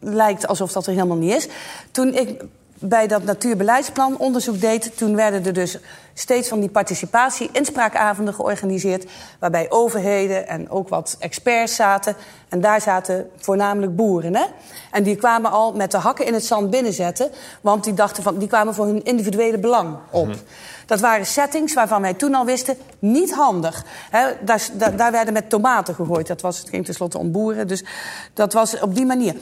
lijkt 0.00 0.46
alsof 0.46 0.72
dat 0.72 0.86
er 0.86 0.92
helemaal 0.92 1.16
niet 1.16 1.34
is. 1.34 1.48
Toen 1.90 2.14
ik 2.14 2.42
bij 2.88 3.06
dat 3.06 3.24
natuurbeleidsplan 3.24 4.18
onderzoek 4.18 4.60
deed, 4.60 4.96
toen 4.96 5.16
werden 5.16 5.46
er 5.46 5.52
dus 5.52 5.78
steeds 6.14 6.48
van 6.48 6.60
die 6.60 6.68
participatie 6.68 7.48
inspraakavonden 7.52 8.34
georganiseerd. 8.34 9.10
Waarbij 9.38 9.70
overheden 9.70 10.48
en 10.48 10.70
ook 10.70 10.88
wat 10.88 11.16
experts 11.18 11.74
zaten. 11.74 12.16
En 12.48 12.60
daar 12.60 12.80
zaten 12.80 13.30
voornamelijk 13.36 13.96
boeren. 13.96 14.34
Hè? 14.34 14.44
En 14.90 15.02
die 15.02 15.16
kwamen 15.16 15.50
al 15.50 15.72
met 15.72 15.90
de 15.90 15.96
hakken 15.96 16.26
in 16.26 16.34
het 16.34 16.44
zand 16.44 16.70
binnenzetten. 16.70 17.30
Want 17.60 17.84
die, 17.84 17.94
dachten 17.94 18.22
van, 18.22 18.38
die 18.38 18.48
kwamen 18.48 18.74
voor 18.74 18.86
hun 18.86 19.04
individuele 19.04 19.58
belang 19.58 19.96
op. 20.10 20.26
Mhm. 20.26 20.36
Dat 20.86 21.00
waren 21.00 21.26
settings 21.26 21.74
waarvan 21.74 22.02
wij 22.02 22.14
toen 22.14 22.34
al 22.34 22.44
wisten, 22.44 22.76
niet 22.98 23.34
handig. 23.34 23.84
daar, 24.44 24.68
daar, 24.72 24.96
daar, 24.96 25.12
werden 25.12 25.32
met 25.32 25.50
tomaten 25.50 25.94
gegooid. 25.94 26.26
Dat 26.26 26.40
was, 26.40 26.58
het 26.58 26.68
ging 26.68 26.84
tenslotte 26.84 27.18
om 27.18 27.32
boeren. 27.32 27.68
Dus 27.68 27.84
dat 28.34 28.52
was 28.52 28.80
op 28.80 28.94
die 28.94 29.06
manier. 29.06 29.34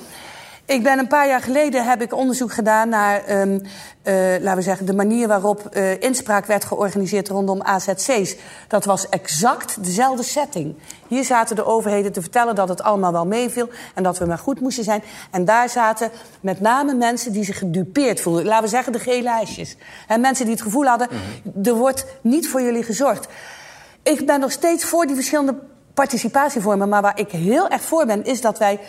Ik 0.64 0.82
ben 0.82 0.98
een 0.98 1.06
paar 1.06 1.28
jaar 1.28 1.42
geleden 1.42 1.84
heb 1.84 2.02
ik 2.02 2.14
onderzoek 2.14 2.52
gedaan 2.52 2.88
naar, 2.88 3.40
um, 3.40 3.50
uh, 3.52 4.14
laten 4.40 4.56
we 4.56 4.62
zeggen, 4.62 4.86
de 4.86 4.94
manier 4.94 5.28
waarop 5.28 5.68
uh, 5.72 6.00
inspraak 6.00 6.46
werd 6.46 6.64
georganiseerd 6.64 7.28
rondom 7.28 7.62
AZC's. 7.62 8.36
Dat 8.68 8.84
was 8.84 9.08
exact 9.08 9.84
dezelfde 9.84 10.22
setting. 10.22 10.74
Hier 11.08 11.24
zaten 11.24 11.56
de 11.56 11.64
overheden 11.64 12.12
te 12.12 12.20
vertellen 12.20 12.54
dat 12.54 12.68
het 12.68 12.82
allemaal 12.82 13.12
wel 13.12 13.26
meeviel 13.26 13.68
en 13.94 14.02
dat 14.02 14.18
we 14.18 14.24
maar 14.24 14.38
goed 14.38 14.60
moesten 14.60 14.84
zijn. 14.84 15.02
En 15.30 15.44
daar 15.44 15.68
zaten 15.68 16.10
met 16.40 16.60
name 16.60 16.94
mensen 16.94 17.32
die 17.32 17.44
zich 17.44 17.58
gedupeerd 17.58 18.20
voelden. 18.20 18.44
Laten 18.44 18.64
we 18.64 18.70
zeggen 18.70 18.92
de 18.92 18.98
gele 18.98 19.22
lijstjes. 19.22 19.76
En 20.08 20.20
mensen 20.20 20.44
die 20.44 20.54
het 20.54 20.62
gevoel 20.62 20.86
hadden, 20.86 21.08
mhm. 21.10 21.68
er 21.68 21.74
wordt 21.74 22.06
niet 22.20 22.48
voor 22.48 22.62
jullie 22.62 22.82
gezorgd. 22.82 23.28
Ik 24.02 24.26
ben 24.26 24.40
nog 24.40 24.52
steeds 24.52 24.84
voor 24.84 25.06
die 25.06 25.14
verschillende 25.14 25.54
participatievormen, 25.94 26.88
maar 26.88 27.02
waar 27.02 27.18
ik 27.18 27.30
heel 27.30 27.68
erg 27.68 27.82
voor 27.82 28.06
ben, 28.06 28.24
is 28.24 28.40
dat 28.40 28.58
wij 28.58 28.80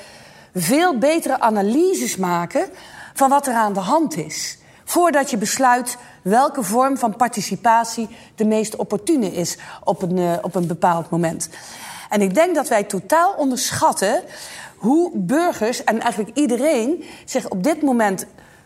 veel 0.54 0.98
betere 0.98 1.40
analyses 1.40 2.16
maken 2.16 2.70
van 3.14 3.30
wat 3.30 3.48
er 3.48 3.54
aan 3.54 3.74
de 3.74 3.80
hand 3.80 4.18
is. 4.18 4.58
Voordat 4.84 5.30
je 5.30 5.38
besluit 5.38 5.98
welke 6.22 6.64
vorm 6.64 6.98
van 6.98 7.16
participatie 7.16 8.10
de 8.36 8.46
meest 8.46 8.76
opportune 8.76 9.32
is 9.32 9.58
op 9.84 10.02
een, 10.02 10.18
uh, 10.18 10.34
op 10.42 10.56
een 10.56 10.68
bepaald 10.68 11.10
moment. 11.10 11.50
En 12.10 12.22
ik 12.22 12.34
denk 12.34 12.56
dat 12.56 12.68
wij 12.68 12.84
totaal 12.84 13.34
onderschatten 13.34 14.24
hoe 14.78 15.12
burgers 15.14 15.84
en 15.84 16.00
eigenlijk 16.00 16.38
iedereen 16.38 17.04
zich 17.26 17.50
op 17.50 17.64
dit 17.64 17.82
moment 17.82 18.26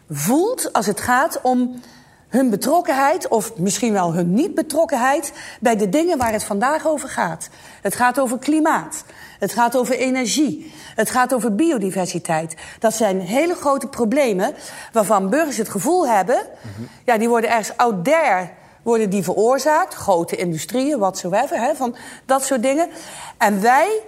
voelt 0.09 0.73
als 0.73 0.85
het 0.85 0.99
gaat 0.99 1.39
om 1.41 1.81
hun 2.27 2.49
betrokkenheid, 2.49 3.27
of 3.27 3.57
misschien 3.57 3.93
wel 3.93 4.13
hun 4.13 4.33
niet-betrokkenheid, 4.33 5.33
bij 5.59 5.75
de 5.75 5.89
dingen 5.89 6.17
waar 6.17 6.31
het 6.31 6.43
vandaag 6.43 6.87
over 6.87 7.09
gaat. 7.09 7.49
Het 7.81 7.95
gaat 7.95 8.19
over 8.19 8.39
klimaat. 8.39 9.03
Het 9.39 9.53
gaat 9.53 9.77
over 9.77 9.97
energie. 9.97 10.73
Het 10.95 11.09
gaat 11.09 11.33
over 11.33 11.55
biodiversiteit. 11.55 12.55
Dat 12.79 12.93
zijn 12.93 13.19
hele 13.19 13.55
grote 13.55 13.87
problemen 13.87 14.53
waarvan 14.91 15.29
burgers 15.29 15.57
het 15.57 15.69
gevoel 15.69 16.07
hebben... 16.07 16.41
ja, 17.05 17.17
die 17.17 17.29
worden 17.29 17.49
ergens 17.49 17.77
out 17.77 18.03
there 18.03 18.49
worden 18.83 19.09
die 19.09 19.23
veroorzaakt. 19.23 19.93
Grote 19.93 20.35
industrieën, 20.35 20.99
whatsoever, 20.99 21.59
hè, 21.59 21.75
van 21.75 21.95
dat 22.25 22.43
soort 22.43 22.61
dingen. 22.61 22.89
En 23.37 23.61
wij 23.61 24.01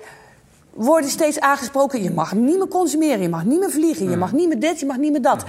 worden 0.73 1.09
steeds 1.09 1.39
aangesproken... 1.39 2.03
je 2.03 2.11
mag 2.11 2.33
niet 2.33 2.57
meer 2.57 2.67
consumeren, 2.67 3.21
je 3.21 3.29
mag 3.29 3.43
niet 3.43 3.59
meer 3.59 3.71
vliegen... 3.71 4.09
je 4.09 4.17
mag 4.17 4.31
niet 4.31 4.47
meer 4.47 4.59
dit, 4.59 4.79
je 4.79 4.85
mag 4.85 4.97
niet 4.97 5.11
meer 5.11 5.21
dat. 5.21 5.43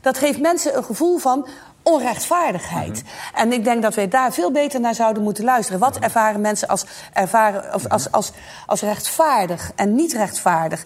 Dat 0.00 0.18
geeft 0.18 0.40
mensen 0.40 0.76
een 0.76 0.84
gevoel 0.84 1.18
van 1.18 1.46
onrechtvaardigheid. 1.84 3.02
Mhm. 3.02 3.40
En 3.40 3.52
ik 3.52 3.64
denk 3.64 3.82
dat 3.82 3.94
wij 3.94 4.08
daar 4.08 4.32
veel 4.32 4.50
beter 4.50 4.80
naar 4.80 4.94
zouden 4.94 5.22
moeten 5.22 5.44
luisteren. 5.44 5.80
Wat 5.80 5.94
mhm. 5.94 6.02
ervaren 6.02 6.40
mensen 6.40 6.68
als, 6.68 6.84
ervaren, 7.12 7.72
als, 7.72 7.88
als, 7.88 8.12
als, 8.12 8.32
als 8.66 8.80
rechtvaardig 8.80 9.72
en 9.76 9.94
niet 9.94 10.12
rechtvaardig? 10.12 10.84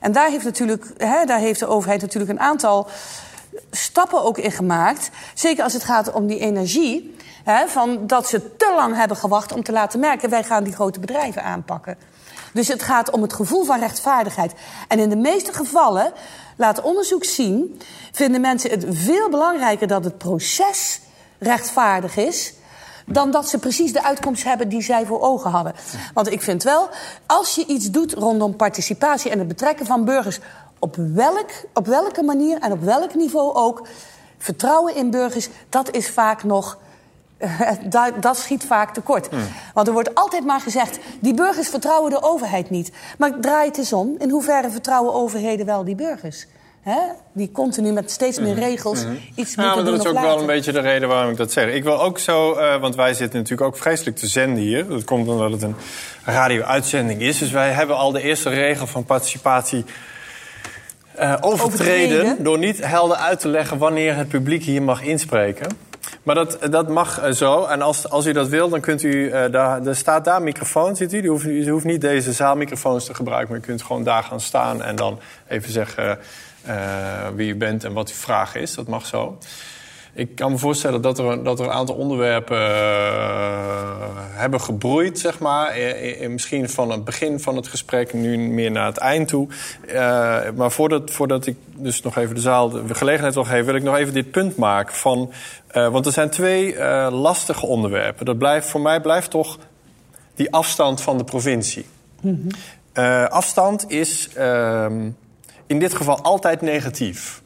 En 0.00 0.12
daar 0.12 0.28
heeft, 0.28 0.44
natuurlijk, 0.44 0.84
hè, 0.96 1.24
daar 1.24 1.38
heeft 1.38 1.60
de 1.60 1.66
overheid 1.66 2.00
natuurlijk 2.00 2.30
een 2.30 2.40
aantal 2.40 2.88
stappen 3.70 4.22
ook 4.22 4.38
in 4.38 4.52
gemaakt. 4.52 5.10
Zeker 5.34 5.64
als 5.64 5.72
het 5.72 5.84
gaat 5.84 6.12
om 6.12 6.26
die 6.26 6.38
energie. 6.38 7.16
Hè, 7.44 7.68
van 7.68 8.06
dat 8.06 8.28
ze 8.28 8.56
te 8.56 8.72
lang 8.76 8.96
hebben 8.96 9.16
gewacht 9.16 9.52
om 9.52 9.62
te 9.62 9.72
laten 9.72 10.00
merken... 10.00 10.30
wij 10.30 10.44
gaan 10.44 10.64
die 10.64 10.72
grote 10.72 11.00
bedrijven 11.00 11.42
aanpakken. 11.42 11.96
Dus 12.52 12.68
het 12.68 12.82
gaat 12.82 13.10
om 13.10 13.22
het 13.22 13.32
gevoel 13.32 13.64
van 13.64 13.78
rechtvaardigheid. 13.78 14.52
En 14.88 14.98
in 14.98 15.08
de 15.08 15.16
meeste 15.16 15.52
gevallen, 15.52 16.12
laat 16.60 16.80
onderzoek 16.80 17.24
zien, 17.24 17.80
vinden 18.12 18.40
mensen 18.40 18.70
het 18.70 18.84
veel 18.88 19.28
belangrijker 19.30 19.86
dat 19.86 20.04
het 20.04 20.18
proces 20.18 21.00
rechtvaardig 21.38 22.16
is. 22.16 22.54
Dan 23.06 23.30
dat 23.30 23.48
ze 23.48 23.58
precies 23.58 23.92
de 23.92 24.02
uitkomst 24.02 24.44
hebben 24.44 24.68
die 24.68 24.82
zij 24.82 25.06
voor 25.06 25.20
ogen 25.20 25.50
hadden. 25.50 25.74
Want 26.14 26.32
ik 26.32 26.42
vind 26.42 26.62
wel, 26.62 26.88
als 27.26 27.54
je 27.54 27.66
iets 27.66 27.90
doet 27.90 28.12
rondom 28.12 28.56
participatie 28.56 29.30
en 29.30 29.38
het 29.38 29.48
betrekken 29.48 29.86
van 29.86 30.04
burgers, 30.04 30.38
op, 30.78 30.96
welk, 30.96 31.50
op 31.74 31.86
welke 31.86 32.22
manier 32.22 32.58
en 32.58 32.72
op 32.72 32.82
welk 32.82 33.14
niveau 33.14 33.54
ook, 33.54 33.86
vertrouwen 34.38 34.94
in 34.94 35.10
burgers, 35.10 35.48
dat 35.68 35.90
is 35.90 36.10
vaak 36.10 36.44
nog 36.44 36.78
dat, 37.84 38.12
dat, 38.22 38.38
schiet 38.38 38.64
vaak 38.64 38.94
tekort. 38.94 39.28
Hmm. 39.28 39.48
Want 39.74 39.86
er 39.86 39.92
wordt 39.92 40.14
altijd 40.14 40.44
maar 40.44 40.60
gezegd: 40.60 40.98
die 41.20 41.34
burgers 41.34 41.68
vertrouwen 41.68 42.10
de 42.10 42.22
overheid 42.22 42.70
niet. 42.70 42.92
Maar 43.18 43.40
draai 43.40 43.68
het 43.68 43.78
eens 43.78 43.92
om: 43.92 44.14
in 44.18 44.30
hoeverre 44.30 44.70
vertrouwen 44.70 45.14
overheden 45.14 45.66
wel 45.66 45.84
die 45.84 45.94
burgers? 45.94 46.46
Die 47.32 47.50
continu 47.52 47.92
met 47.92 48.10
steeds 48.10 48.38
meer 48.38 48.54
hmm. 48.54 48.62
regels 48.62 49.04
mm. 49.04 49.18
iets 49.34 49.54
ja, 49.54 49.74
maar 49.74 49.84
Dat 49.84 50.00
is 50.00 50.06
ook 50.06 50.20
wel 50.20 50.40
een 50.40 50.46
beetje 50.46 50.72
de 50.72 50.80
reden 50.80 51.08
waarom 51.08 51.30
ik 51.30 51.36
dat 51.36 51.52
zeg. 51.52 51.72
Ik 51.72 51.82
wil 51.82 52.02
ook 52.02 52.18
zo, 52.18 52.58
uh, 52.58 52.80
want 52.80 52.94
wij 52.94 53.14
zitten 53.14 53.38
natuurlijk 53.38 53.68
ook 53.68 53.76
vreselijk 53.76 54.16
te 54.16 54.26
zenden 54.26 54.62
hier. 54.62 54.88
Dat 54.88 55.04
komt 55.04 55.28
omdat 55.28 55.52
het 55.52 55.62
een 55.62 55.74
radio-uitzending 56.24 57.20
is. 57.20 57.38
Dus 57.38 57.50
wij 57.50 57.70
hebben 57.70 57.96
al 57.96 58.12
de 58.12 58.22
eerste 58.22 58.48
regel 58.48 58.86
van 58.86 59.04
participatie 59.04 59.84
uh, 61.20 61.36
overtreden, 61.40 62.18
overtreden, 62.18 62.44
door 62.44 62.58
niet 62.58 62.84
helder 62.84 63.16
uit 63.16 63.40
te 63.40 63.48
leggen 63.48 63.78
wanneer 63.78 64.16
het 64.16 64.28
publiek 64.28 64.62
hier 64.62 64.82
mag 64.82 65.02
inspreken. 65.02 65.66
Maar 66.22 66.34
dat, 66.34 66.58
dat 66.70 66.88
mag 66.88 67.20
eh, 67.20 67.32
zo. 67.32 67.64
En 67.64 67.82
als, 67.82 68.08
als 68.08 68.26
u 68.26 68.32
dat 68.32 68.48
wil, 68.48 68.68
dan 68.68 68.80
kunt 68.80 69.02
u... 69.02 69.10
Uh, 69.10 69.50
daar, 69.50 69.86
er 69.86 69.96
staat 69.96 70.24
daar 70.24 70.42
microfoon, 70.42 70.96
ziet 70.96 71.12
u. 71.12 71.22
U 71.22 71.28
hoeft, 71.28 71.46
u 71.46 71.70
hoeft 71.70 71.84
niet 71.84 72.00
deze 72.00 72.32
zaalmicrofoons 72.32 73.04
te 73.04 73.14
gebruiken... 73.14 73.50
maar 73.50 73.58
u 73.58 73.66
kunt 73.66 73.82
gewoon 73.82 74.02
daar 74.02 74.22
gaan 74.22 74.40
staan 74.40 74.82
en 74.82 74.96
dan 74.96 75.18
even 75.48 75.72
zeggen... 75.72 76.18
Uh, 76.68 77.28
wie 77.34 77.52
u 77.52 77.56
bent 77.56 77.84
en 77.84 77.92
wat 77.92 78.08
uw 78.08 78.14
vraag 78.14 78.54
is. 78.54 78.74
Dat 78.74 78.88
mag 78.88 79.06
zo. 79.06 79.38
Ik 80.14 80.34
kan 80.34 80.50
me 80.50 80.58
voorstellen 80.58 81.02
dat 81.02 81.18
er, 81.18 81.42
dat 81.42 81.58
er 81.58 81.64
een 81.64 81.72
aantal 81.72 81.94
onderwerpen 81.94 82.58
uh, 82.58 84.08
hebben 84.30 84.60
gebroeid, 84.60 85.18
zeg 85.18 85.38
maar. 85.38 85.78
In, 85.78 86.32
misschien 86.32 86.68
van 86.68 86.90
het 86.90 87.04
begin 87.04 87.40
van 87.40 87.56
het 87.56 87.68
gesprek, 87.68 88.12
nu 88.12 88.38
meer 88.38 88.70
naar 88.70 88.86
het 88.86 88.96
eind 88.96 89.28
toe. 89.28 89.48
Uh, 89.86 89.92
maar 90.54 90.70
voordat, 90.70 91.10
voordat 91.10 91.46
ik 91.46 91.56
dus 91.74 92.02
nog 92.02 92.16
even 92.16 92.34
de 92.34 92.40
zaal 92.40 92.70
de 92.70 92.94
gelegenheid 92.94 93.34
wil 93.34 93.44
geven... 93.44 93.64
wil 93.64 93.74
ik 93.74 93.82
nog 93.82 93.96
even 93.96 94.14
dit 94.14 94.30
punt 94.30 94.56
maken 94.56 94.94
van... 94.94 95.32
Uh, 95.72 95.88
want 95.88 96.06
er 96.06 96.12
zijn 96.12 96.30
twee 96.30 96.78
lastige 97.10 97.66
onderwerpen. 97.66 98.26
Dat 98.26 98.38
blijft, 98.38 98.66
voor 98.66 98.80
mij 98.80 99.00
blijft 99.00 99.30
toch 99.30 99.58
die 100.34 100.52
afstand 100.52 101.00
van 101.00 101.18
de 101.18 101.24
provincie. 101.24 101.86
Mm 102.20 102.50
-hmm. 102.94 103.26
afstand 103.26 103.90
is 103.90 104.28
ehm, 104.34 105.10
in 105.66 105.78
dit 105.78 105.94
geval 105.94 106.20
altijd 106.20 106.60
negatief. 106.60 107.42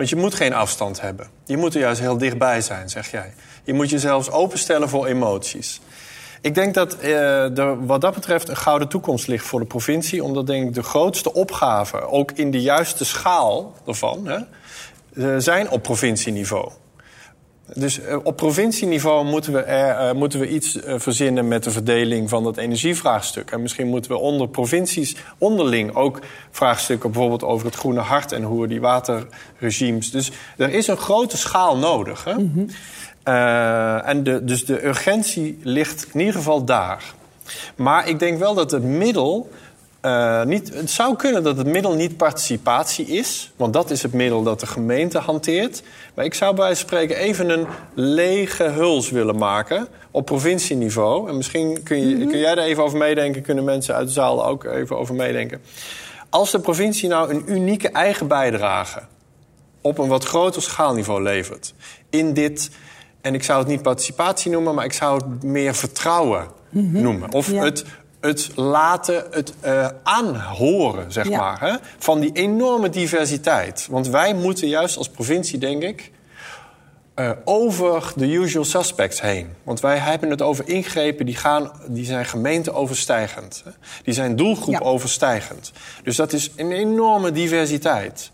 Want 0.00 0.12
je 0.12 0.18
moet 0.18 0.34
geen 0.34 0.52
afstand 0.52 1.00
hebben. 1.00 1.28
Je 1.44 1.56
moet 1.56 1.74
er 1.74 1.80
juist 1.80 2.00
heel 2.00 2.18
dichtbij 2.18 2.60
zijn, 2.60 2.90
zeg 2.90 3.10
jij. 3.10 3.34
Je 3.64 3.72
moet 3.72 3.90
je 3.90 3.98
zelfs 3.98 4.30
openstellen 4.30 4.88
voor 4.88 5.06
emoties. 5.06 5.80
Ik 6.40 6.54
denk 6.54 6.74
dat 6.74 6.96
uh, 7.02 7.58
er 7.58 7.86
wat 7.86 8.00
dat 8.00 8.14
betreft 8.14 8.48
een 8.48 8.56
gouden 8.56 8.88
toekomst 8.88 9.26
ligt 9.26 9.44
voor 9.44 9.60
de 9.60 9.66
provincie. 9.66 10.24
Omdat 10.24 10.46
denk 10.46 10.68
ik 10.68 10.74
de 10.74 10.82
grootste 10.82 11.32
opgaven, 11.32 12.10
ook 12.10 12.32
in 12.32 12.50
de 12.50 12.60
juiste 12.60 13.04
schaal 13.04 13.74
ervan, 13.86 14.26
hè, 14.26 14.38
uh, 15.12 15.34
zijn 15.38 15.70
op 15.70 15.82
provincieniveau. 15.82 16.70
Dus 17.74 18.00
uh, 18.00 18.16
op 18.22 18.36
provincieniveau 18.36 19.24
moeten 19.24 19.52
we, 19.52 19.60
er, 19.60 20.08
uh, 20.08 20.18
moeten 20.18 20.40
we 20.40 20.48
iets 20.48 20.76
uh, 20.76 20.94
verzinnen 20.96 21.48
met 21.48 21.64
de 21.64 21.70
verdeling 21.70 22.28
van 22.28 22.44
dat 22.44 22.56
energievraagstuk. 22.56 23.50
En 23.50 23.62
misschien 23.62 23.86
moeten 23.86 24.10
we 24.10 24.18
onder 24.18 24.48
provincies 24.48 25.16
onderling 25.38 25.94
ook 25.94 26.20
vraagstukken, 26.50 27.10
bijvoorbeeld 27.10 27.44
over 27.44 27.66
het 27.66 27.74
groene 27.74 28.00
hart 28.00 28.32
en 28.32 28.42
hoe 28.42 28.60
we 28.60 28.68
die 28.68 28.80
waterregimes. 28.80 30.10
Dus 30.10 30.30
er 30.56 30.70
is 30.70 30.86
een 30.86 30.96
grote 30.96 31.36
schaal 31.36 31.76
nodig. 31.76 32.24
Hè? 32.24 32.34
Mm 32.34 32.52
-hmm. 32.54 32.68
en 34.04 34.22
de, 34.22 34.44
dus 34.44 34.64
de 34.64 34.86
urgentie 34.86 35.58
ligt 35.62 36.06
in 36.12 36.20
ieder 36.20 36.34
geval 36.34 36.64
daar. 36.64 37.14
Maar 37.76 38.08
ik 38.08 38.18
denk 38.18 38.38
wel 38.38 38.54
dat 38.54 38.70
het 38.70 38.82
middel 38.82 39.50
uh, 40.02 40.44
niet, 40.44 40.74
het 40.74 40.90
zou 40.90 41.16
kunnen 41.16 41.42
dat 41.42 41.56
het 41.56 41.66
middel 41.66 41.94
niet 41.94 42.16
participatie 42.16 43.06
is, 43.06 43.52
want 43.56 43.72
dat 43.72 43.90
is 43.90 44.02
het 44.02 44.12
middel 44.12 44.42
dat 44.42 44.60
de 44.60 44.66
gemeente 44.66 45.18
hanteert. 45.18 45.82
Maar 46.14 46.24
ik 46.24 46.34
zou 46.34 46.54
bij 46.54 46.64
wijze 46.64 46.80
van 46.80 46.88
spreken 46.88 47.16
even 47.16 47.50
een 47.50 47.66
lege 47.94 48.64
huls 48.64 49.10
willen 49.10 49.36
maken 49.36 49.88
op 50.10 50.26
provincieniveau. 50.26 51.28
En 51.28 51.36
misschien 51.36 51.82
kun, 51.82 51.98
je, 51.98 52.14
mm 52.14 52.20
-hmm. 52.20 52.30
kun 52.30 52.38
jij 52.38 52.50
er 52.50 52.58
even 52.58 52.82
over 52.82 52.98
meedenken, 52.98 53.42
kunnen 53.42 53.64
mensen 53.64 53.94
uit 53.94 54.06
de 54.06 54.12
zaal 54.12 54.46
ook 54.46 54.64
even 54.64 54.98
over 54.98 55.14
meedenken. 55.14 55.60
Als 56.30 56.50
de 56.50 56.60
provincie 56.60 57.08
nou 57.08 57.30
een 57.30 57.42
unieke 57.46 57.88
eigen 57.88 58.26
bijdrage 58.26 59.00
op 59.80 59.98
een 59.98 60.08
wat 60.08 60.24
groter 60.24 60.62
schaalniveau 60.62 61.22
levert. 61.22 61.74
In 62.10 62.32
dit, 62.32 62.70
en 63.20 63.34
ik 63.34 63.44
zou 63.44 63.58
het 63.58 63.68
niet 63.68 63.82
participatie 63.82 64.50
noemen, 64.50 64.74
maar 64.74 64.84
ik 64.84 64.92
zou 64.92 65.14
het 65.14 65.42
meer 65.42 65.74
vertrouwen 65.74 66.46
noemen. 66.70 67.32
Of 67.32 67.50
Ja. 67.50 67.64
het, 67.64 67.84
het 68.20 68.50
laten, 68.54 69.24
het 69.30 69.52
eh, 69.60 69.88
aanhoren, 70.02 71.12
zeg 71.12 71.28
Ja. 71.28 71.38
maar, 71.38 71.60
hè, 71.60 71.74
van 71.98 72.20
die 72.20 72.32
enorme 72.32 72.88
diversiteit. 72.88 73.86
Want 73.90 74.08
wij 74.08 74.34
moeten 74.34 74.68
juist 74.68 74.96
als 74.96 75.08
provincie, 75.08 75.58
denk 75.58 75.82
ik, 75.82 76.10
eh, 77.14 77.30
over 77.44 78.12
de 78.16 78.26
usual 78.32 78.64
suspects 78.64 79.20
heen. 79.20 79.48
Want 79.62 79.80
wij 79.80 79.96
hebben 79.98 80.30
het 80.30 80.42
over 80.42 80.68
ingrepen 80.68 81.26
die, 81.26 81.36
gaan, 81.36 81.70
die 81.86 82.04
zijn 82.04 82.24
gemeenteoverstijgend. 82.24 83.62
hè. 83.64 83.70
Die 84.04 84.14
zijn 84.14 84.36
doelgroep 84.36 84.74
Ja. 84.74 84.80
overstijgend. 84.80 85.72
Dus 86.02 86.16
dat 86.16 86.32
is 86.32 86.50
een 86.56 86.72
enorme 86.72 87.32
diversiteit. 87.32 88.30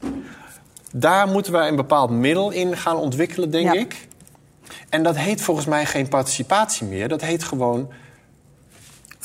Daar 0.92 1.28
moeten 1.28 1.52
wij 1.52 1.68
een 1.68 1.76
bepaald 1.76 2.10
middel 2.10 2.50
in 2.50 2.76
gaan 2.76 2.96
ontwikkelen, 2.96 3.50
denk 3.50 3.74
Ja. 3.74 3.80
ik. 3.80 4.08
En 4.88 5.02
dat 5.02 5.16
heet 5.16 5.40
volgens 5.40 5.66
mij 5.66 5.86
geen 5.86 6.08
participatie 6.08 6.86
meer. 6.86 7.08
Dat 7.08 7.20
heet 7.20 7.44
gewoon 7.44 7.88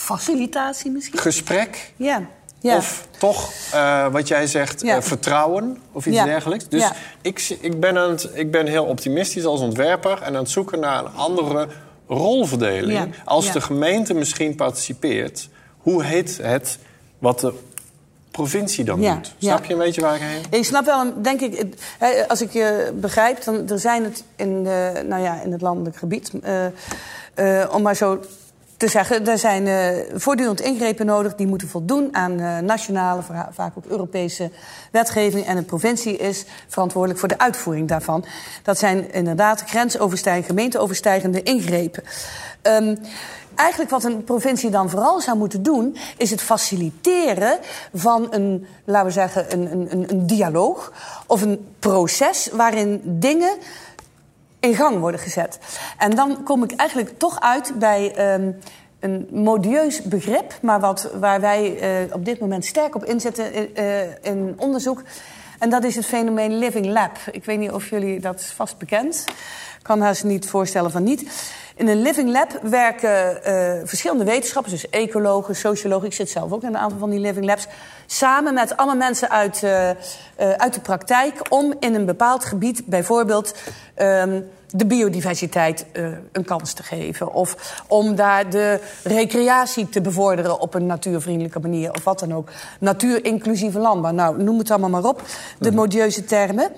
Facilitatie 0.02 0.92
misschien? 0.92 1.20
gesprek. 1.20 1.94
Ja. 1.96 2.22
ja. 2.60 2.78
Of 2.78 3.08
toch, 3.18 3.52
eh, 3.74 4.08
wat 4.08 4.28
jij 4.28 4.48
zegt, 4.48 4.82
Ja. 4.82 4.96
eh, 4.96 5.02
vertrouwen 5.02 5.78
of 5.92 6.06
iets 6.06 6.16
Ja. 6.16 6.26
dergelijks. 6.26 6.68
Dus 6.68 6.90
ik, 7.22 7.58
ik, 7.62 7.80
ben 7.80 7.98
aan 7.98 8.10
het, 8.10 8.30
ik 8.34 8.52
ben 8.52 8.68
heel 8.68 8.86
optimistisch 8.86 9.46
als 9.46 9.60
ontwerper... 9.60 10.22
en 10.22 10.28
aan 10.36 10.42
het 10.42 10.50
zoeken 10.50 10.80
naar 10.80 11.00
een 11.06 11.16
andere 11.16 11.68
rolverdeling. 12.08 13.16
Als 13.26 13.52
de 13.52 13.62
gemeente 13.62 14.14
misschien 14.14 14.56
participeert... 14.56 15.50
hoe 15.78 16.04
heet 16.04 16.40
het 16.42 16.78
wat 17.20 17.40
de 17.40 17.54
provincie 18.32 18.84
dan 18.84 19.02
doet? 19.02 19.34
Snap 19.40 19.66
je 19.66 19.74
een 19.74 19.80
beetje 19.80 20.02
waar 20.02 20.16
ik 20.16 20.22
heen? 20.22 20.60
Ik 20.60 20.66
snap 20.66 20.86
wel, 20.86 21.22
denk 21.22 21.42
ik, 21.42 21.66
als 22.28 22.42
ik 22.42 22.52
je 22.52 22.94
begrijp, 22.96 23.44
dan 23.44 23.70
er 23.70 23.80
zijn 23.80 24.04
het 24.04 24.24
in, 24.36 24.64
de, 24.64 25.04
nou 25.08 25.24
ja, 25.24 25.42
in 25.42 25.52
het 25.52 25.62
landelijk 25.62 25.96
gebied, 25.96 26.32
eh, 27.34 27.66
om 27.72 27.82
maar 27.82 27.96
zo 27.96 28.20
te 28.82 28.88
zeggen, 28.88 29.28
er 29.28 29.38
zijn 29.38 29.68
eh, 29.68 30.20
voortdurend 30.20 30.62
ingrepen 30.62 31.06
nodig 31.06 31.36
die 31.36 31.48
moeten 31.48 31.68
voldoen 31.68 32.16
aan 32.16 32.40
eh, 32.40 32.58
nationale, 32.58 33.22
va- 33.22 33.50
vaak 33.52 33.78
ook 33.78 33.86
Europese 33.86 34.52
wetgeving. 34.92 35.46
En 35.46 35.56
de 35.56 35.62
provincie 35.62 36.18
is 36.18 36.46
verantwoordelijk 36.68 37.20
voor 37.20 37.30
de 37.30 37.38
uitvoering 37.38 37.88
daarvan. 37.88 38.26
Dat 38.64 38.78
zijn 38.78 39.14
inderdaad 39.14 39.64
grensoverstijgende, 39.66 40.48
gemeenteoverstijgende 40.48 41.44
ingrepen. 41.44 42.04
Ehm, 42.62 42.96
Eigenlijk 43.56 43.92
wat 43.92 44.04
een 44.04 44.24
provincie 44.24 44.70
dan 44.70 44.90
vooral 44.90 45.22
zou 45.22 45.38
moeten 45.38 45.64
doen, 45.64 45.98
is 46.18 46.32
het 46.32 46.42
faciliteren 46.42 47.58
van 47.94 48.28
een, 48.30 48.68
laten 48.86 49.08
we 49.08 49.14
zeggen, 49.14 49.54
een, 49.54 49.72
een, 49.72 49.88
een, 49.92 50.06
een 50.12 50.28
dialoog 50.28 50.94
of 51.28 51.42
een 51.42 51.74
proces 51.80 52.50
waarin 52.54 53.02
dingen 53.04 53.52
in 54.62 54.76
gang 54.76 55.00
worden 55.00 55.20
gezet. 55.20 55.60
En 55.98 56.16
dan 56.16 56.44
kom 56.44 56.64
ik 56.64 56.72
eigenlijk 56.72 57.18
toch 57.18 57.40
uit 57.40 57.74
bij 57.76 58.14
ehm, 58.16 58.52
een 59.00 59.28
modieus 59.32 60.02
begrip, 60.02 60.58
maar 60.62 60.80
wat, 60.80 61.12
waar 61.20 61.42
wij 61.42 61.80
eh, 61.80 62.14
op 62.14 62.26
dit 62.26 62.40
moment 62.40 62.66
sterk 62.66 62.96
op 62.96 63.06
inzetten 63.06 63.54
in, 63.54 63.76
eh, 63.76 64.02
in 64.22 64.54
onderzoek. 64.58 65.04
En 65.60 65.70
dat 65.70 65.84
is 65.84 65.96
het 65.96 66.06
fenomeen 66.06 66.58
Living 66.58 66.86
Lab. 66.86 67.18
Ik 67.32 67.46
weet 67.46 67.60
niet 67.60 67.72
of 67.72 67.90
jullie 67.90 68.20
dat 68.20 68.46
vast 68.46 68.78
bekend. 68.78 69.26
Kan 69.82 70.02
haast 70.02 70.24
niet 70.24 70.50
voorstellen 70.50 70.92
van 70.92 71.04
niet. 71.04 71.24
In 71.76 71.88
een 71.88 72.02
Living 72.02 72.32
Lab 72.32 72.60
werken 72.62 73.44
eh, 73.44 73.88
verschillende 73.88 74.24
wetenschappers, 74.24 74.74
dus 74.74 74.90
ecologen, 74.90 75.56
sociologen. 75.56 76.08
Ik 76.08 76.14
zit 76.14 76.30
zelf 76.30 76.52
ook 76.52 76.62
in 76.62 76.68
een 76.68 76.78
aantal 76.78 77.00
van 77.00 77.10
die 77.10 77.20
Living 77.20 77.46
Labs. 77.46 77.68
Samen 78.06 78.54
met 78.54 78.78
allemaal 78.78 78.96
mensen 78.96 79.30
uit, 79.30 79.64
eh, 79.64 79.90
eh, 79.90 79.96
uit 80.36 80.74
de 80.74 80.80
praktijk 80.80 81.34
om 81.50 81.74
in 81.80 81.96
een 81.96 82.06
bepaald 82.06 82.46
gebied 82.46 82.86
bijvoorbeeld 82.86 83.56
ehm, 83.96 84.42
de 84.70 84.86
biodiversiteit 84.86 85.86
een 86.32 86.46
kans 86.46 86.74
te 86.74 86.84
geven. 86.84 87.34
Of 87.34 87.84
om 87.88 88.16
daar 88.16 88.50
de 88.50 88.80
recreatie 89.04 89.90
te 89.90 90.02
bevorderen 90.02 90.60
op 90.60 90.74
een 90.74 90.86
natuurvriendelijke 90.86 91.60
manier. 91.60 91.94
Of 91.94 92.04
wat 92.04 92.20
dan 92.20 92.34
ook. 92.34 92.50
Natuurinclusieve 92.80 93.80
landbouw. 93.80 94.12
Nou, 94.12 94.44
noem 94.44 94.58
het 94.58 94.72
allemaal 94.72 94.90
maar 94.90 95.04
op. 95.04 95.22
De 95.60 95.72
modieuze 95.72 96.26
termen. 96.26 96.72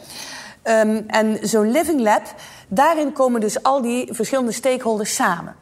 Ehm, 0.63 1.01
en 1.07 1.37
zo'n 1.41 1.71
Living 1.71 1.99
Lab, 1.99 2.21
daarin 2.67 3.13
komen 3.13 3.41
dus 3.41 3.63
al 3.63 3.81
die 3.81 4.13
verschillende 4.13 4.51
stakeholders 4.51 5.15
samen. 5.15 5.55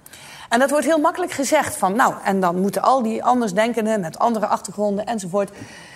En 0.49 0.59
dat 0.59 0.69
wordt 0.69 0.85
heel 0.85 0.99
makkelijk 0.99 1.31
gezegd 1.31 1.77
van, 1.77 1.95
nou, 1.95 2.13
en 2.23 2.39
dan 2.39 2.59
moeten 2.59 2.81
al 2.81 3.03
die 3.03 3.23
andersdenkenden 3.23 3.99
met 3.99 4.19
andere 4.19 4.45
achtergronden 4.45 5.05
enzovoort, 5.05 5.51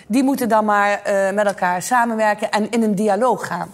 die 0.07 0.23
moeten 0.23 0.49
dan 0.49 0.65
maar 0.65 1.01
eh, 1.01 1.33
met 1.33 1.45
elkaar 1.45 1.81
samenwerken 1.81 2.51
en 2.51 2.71
in 2.71 2.83
een 2.83 2.95
dialoog 2.95 3.47
gaan. 3.47 3.73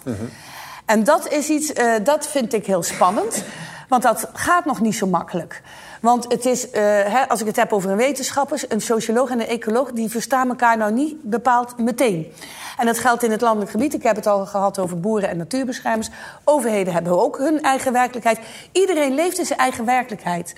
En 0.84 1.04
dat 1.04 1.28
is 1.28 1.48
iets, 1.48 1.72
eh, 1.72 1.92
dat 2.04 2.26
vind 2.26 2.52
ik 2.52 2.66
heel 2.66 2.82
spannend, 2.82 3.44
want 3.88 4.02
dat 4.02 4.28
gaat 4.32 4.64
nog 4.64 4.80
niet 4.80 4.96
zo 4.96 5.06
makkelijk. 5.06 5.62
Want 6.02 6.24
het 6.28 6.46
is, 6.46 6.70
eh, 6.70 6.82
hè, 6.84 7.28
als 7.28 7.40
ik 7.40 7.46
het 7.46 7.56
heb 7.56 7.72
over 7.72 7.90
een 7.90 7.96
wetenschapper, 7.96 8.64
een 8.68 8.80
socioloog 8.80 9.30
en 9.30 9.40
een 9.40 9.46
ecoloog, 9.46 9.92
die 9.92 10.10
verstaan 10.10 10.48
elkaar 10.48 10.76
nou 10.76 10.92
niet 10.92 11.22
bepaald 11.22 11.78
meteen. 11.78 12.32
En 12.78 12.86
dat 12.86 12.98
geldt 12.98 13.22
in 13.22 13.30
het 13.30 13.40
landelijk 13.40 13.70
gebied. 13.70 13.94
Ik 13.94 14.02
heb 14.02 14.16
het 14.16 14.26
al 14.26 14.46
gehad 14.46 14.78
over 14.78 15.00
boeren 15.00 15.28
en 15.28 15.36
natuurbeschermers. 15.36 16.08
Overheden 16.44 16.92
hebben 16.92 17.22
ook 17.22 17.38
hun 17.38 17.62
eigen 17.62 17.92
werkelijkheid. 17.92 18.38
Iedereen 18.72 19.14
leeft 19.14 19.38
in 19.38 19.44
zijn 19.44 19.58
eigen 19.58 19.84
werkelijkheid. 19.84 20.54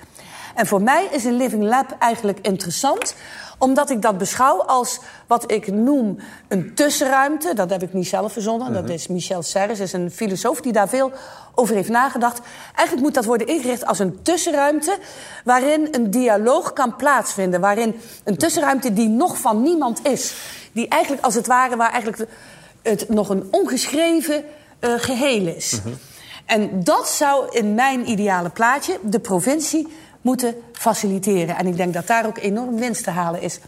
En 0.55 0.65
voor 0.65 0.81
mij 0.81 1.07
is 1.11 1.23
een 1.23 1.37
living 1.37 1.63
lab 1.63 1.95
eigenlijk 1.99 2.39
interessant 2.41 3.15
omdat 3.57 3.89
ik 3.89 4.01
dat 4.01 4.17
beschouw 4.17 4.61
als 4.61 4.99
wat 5.27 5.51
ik 5.51 5.67
noem 5.71 6.17
een 6.47 6.75
tussenruimte. 6.75 7.53
Dat 7.53 7.69
heb 7.69 7.83
ik 7.83 7.93
niet 7.93 8.07
zelf 8.07 8.33
verzonnen. 8.33 8.73
Dat 8.73 8.89
is 8.89 9.07
Michel 9.07 9.43
Serres, 9.43 9.79
is 9.79 9.93
een 9.93 10.11
filosoof 10.11 10.61
die 10.61 10.71
daar 10.71 10.89
veel 10.89 11.11
over 11.55 11.75
heeft 11.75 11.89
nagedacht. 11.89 12.39
Eigenlijk 12.75 13.07
moet 13.07 13.13
dat 13.13 13.25
worden 13.25 13.47
ingericht 13.47 13.85
als 13.85 13.99
een 13.99 14.21
tussenruimte... 14.21 14.97
waarin 15.43 15.87
een 15.91 16.11
dialoog 16.11 16.73
kan 16.73 16.95
plaatsvinden. 16.95 17.61
Waarin 17.61 17.99
een 18.23 18.37
tussenruimte 18.37 18.93
die 18.93 19.09
nog 19.09 19.37
van 19.37 19.61
niemand 19.61 20.07
is. 20.07 20.35
Die 20.71 20.87
eigenlijk 20.87 21.23
als 21.23 21.35
het 21.35 21.47
ware, 21.47 21.75
waar 21.75 21.91
eigenlijk 21.91 22.31
het 22.81 23.09
nog 23.09 23.29
een 23.29 23.47
ongeschreven 23.51 24.43
eh, 24.79 24.93
geheel 24.97 25.47
is. 25.47 25.79
En 26.45 26.83
dat 26.83 27.07
zou 27.07 27.47
in 27.49 27.73
mijn 27.73 28.09
ideale 28.09 28.49
plaatje 28.49 28.99
de 29.01 29.19
provincie 29.19 29.87
moeten 30.25 30.55
faciliteren. 30.71 31.55
En 31.57 31.67
ik 31.67 31.77
denk 31.77 31.93
dat 31.93 32.07
daar 32.07 32.25
ook 32.25 32.37
enorm 32.37 32.75
winst 32.75 33.03
te 33.03 33.09
halen 33.09 33.41
is. 33.41 33.59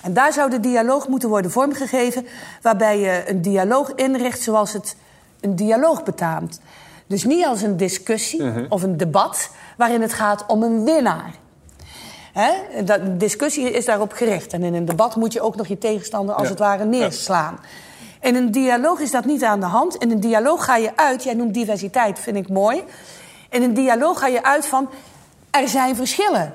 En 0.00 0.12
daar 0.12 0.32
zou 0.32 0.50
de 0.50 0.60
dialoog 0.60 1.08
moeten 1.08 1.28
worden 1.28 1.50
vormgegeven... 1.50 2.26
waarbij 2.62 2.98
je 2.98 3.24
een 3.26 3.42
dialoog 3.42 3.92
inricht 3.94 4.42
zoals 4.42 4.72
het 4.72 4.96
een 5.40 5.56
dialoog 5.56 6.02
betaamt. 6.02 6.60
Dus 7.06 7.24
niet 7.24 7.44
als 7.44 7.62
een 7.62 7.76
discussie 7.76 8.70
of 8.70 8.82
een 8.82 8.96
debat... 8.96 9.50
waarin 9.76 10.02
het 10.02 10.12
gaat 10.12 10.44
om 10.46 10.62
een 10.62 10.84
winnaar. 10.84 11.34
Hè? 12.32 12.82
Dat, 12.84 13.00
een 13.00 13.18
discussie 13.18 13.70
is 13.70 13.84
daarop 13.84 14.12
gericht. 14.12 14.52
En 14.52 14.62
in 14.62 14.74
een 14.74 14.84
debat 14.84 15.16
moet 15.16 15.32
je 15.32 15.40
ook 15.40 15.56
nog 15.56 15.66
je 15.66 15.78
tegenstander 15.78 16.34
als 16.34 16.44
Ja. 16.44 16.50
het 16.50 16.58
ware 16.58 16.84
neerslaan. 16.84 17.58
In 18.20 18.34
een 18.34 18.50
dialoog 18.50 19.00
is 19.00 19.10
dat 19.10 19.24
niet 19.24 19.44
aan 19.44 19.60
de 19.60 19.66
hand. 19.66 19.94
In 19.96 20.10
een 20.10 20.20
dialoog 20.20 20.64
ga 20.64 20.76
je 20.76 20.96
uit, 20.96 21.24
jij 21.24 21.34
noemt 21.34 21.54
diversiteit, 21.54 22.18
vind 22.18 22.36
ik 22.36 22.48
mooi. 22.48 22.82
In 23.50 23.62
een 23.62 23.74
dialoog 23.74 24.18
ga 24.18 24.26
je 24.26 24.42
uit 24.42 24.66
van, 24.66 24.88
er 25.50 25.68
zijn 25.68 25.96
verschillen. 25.96 26.54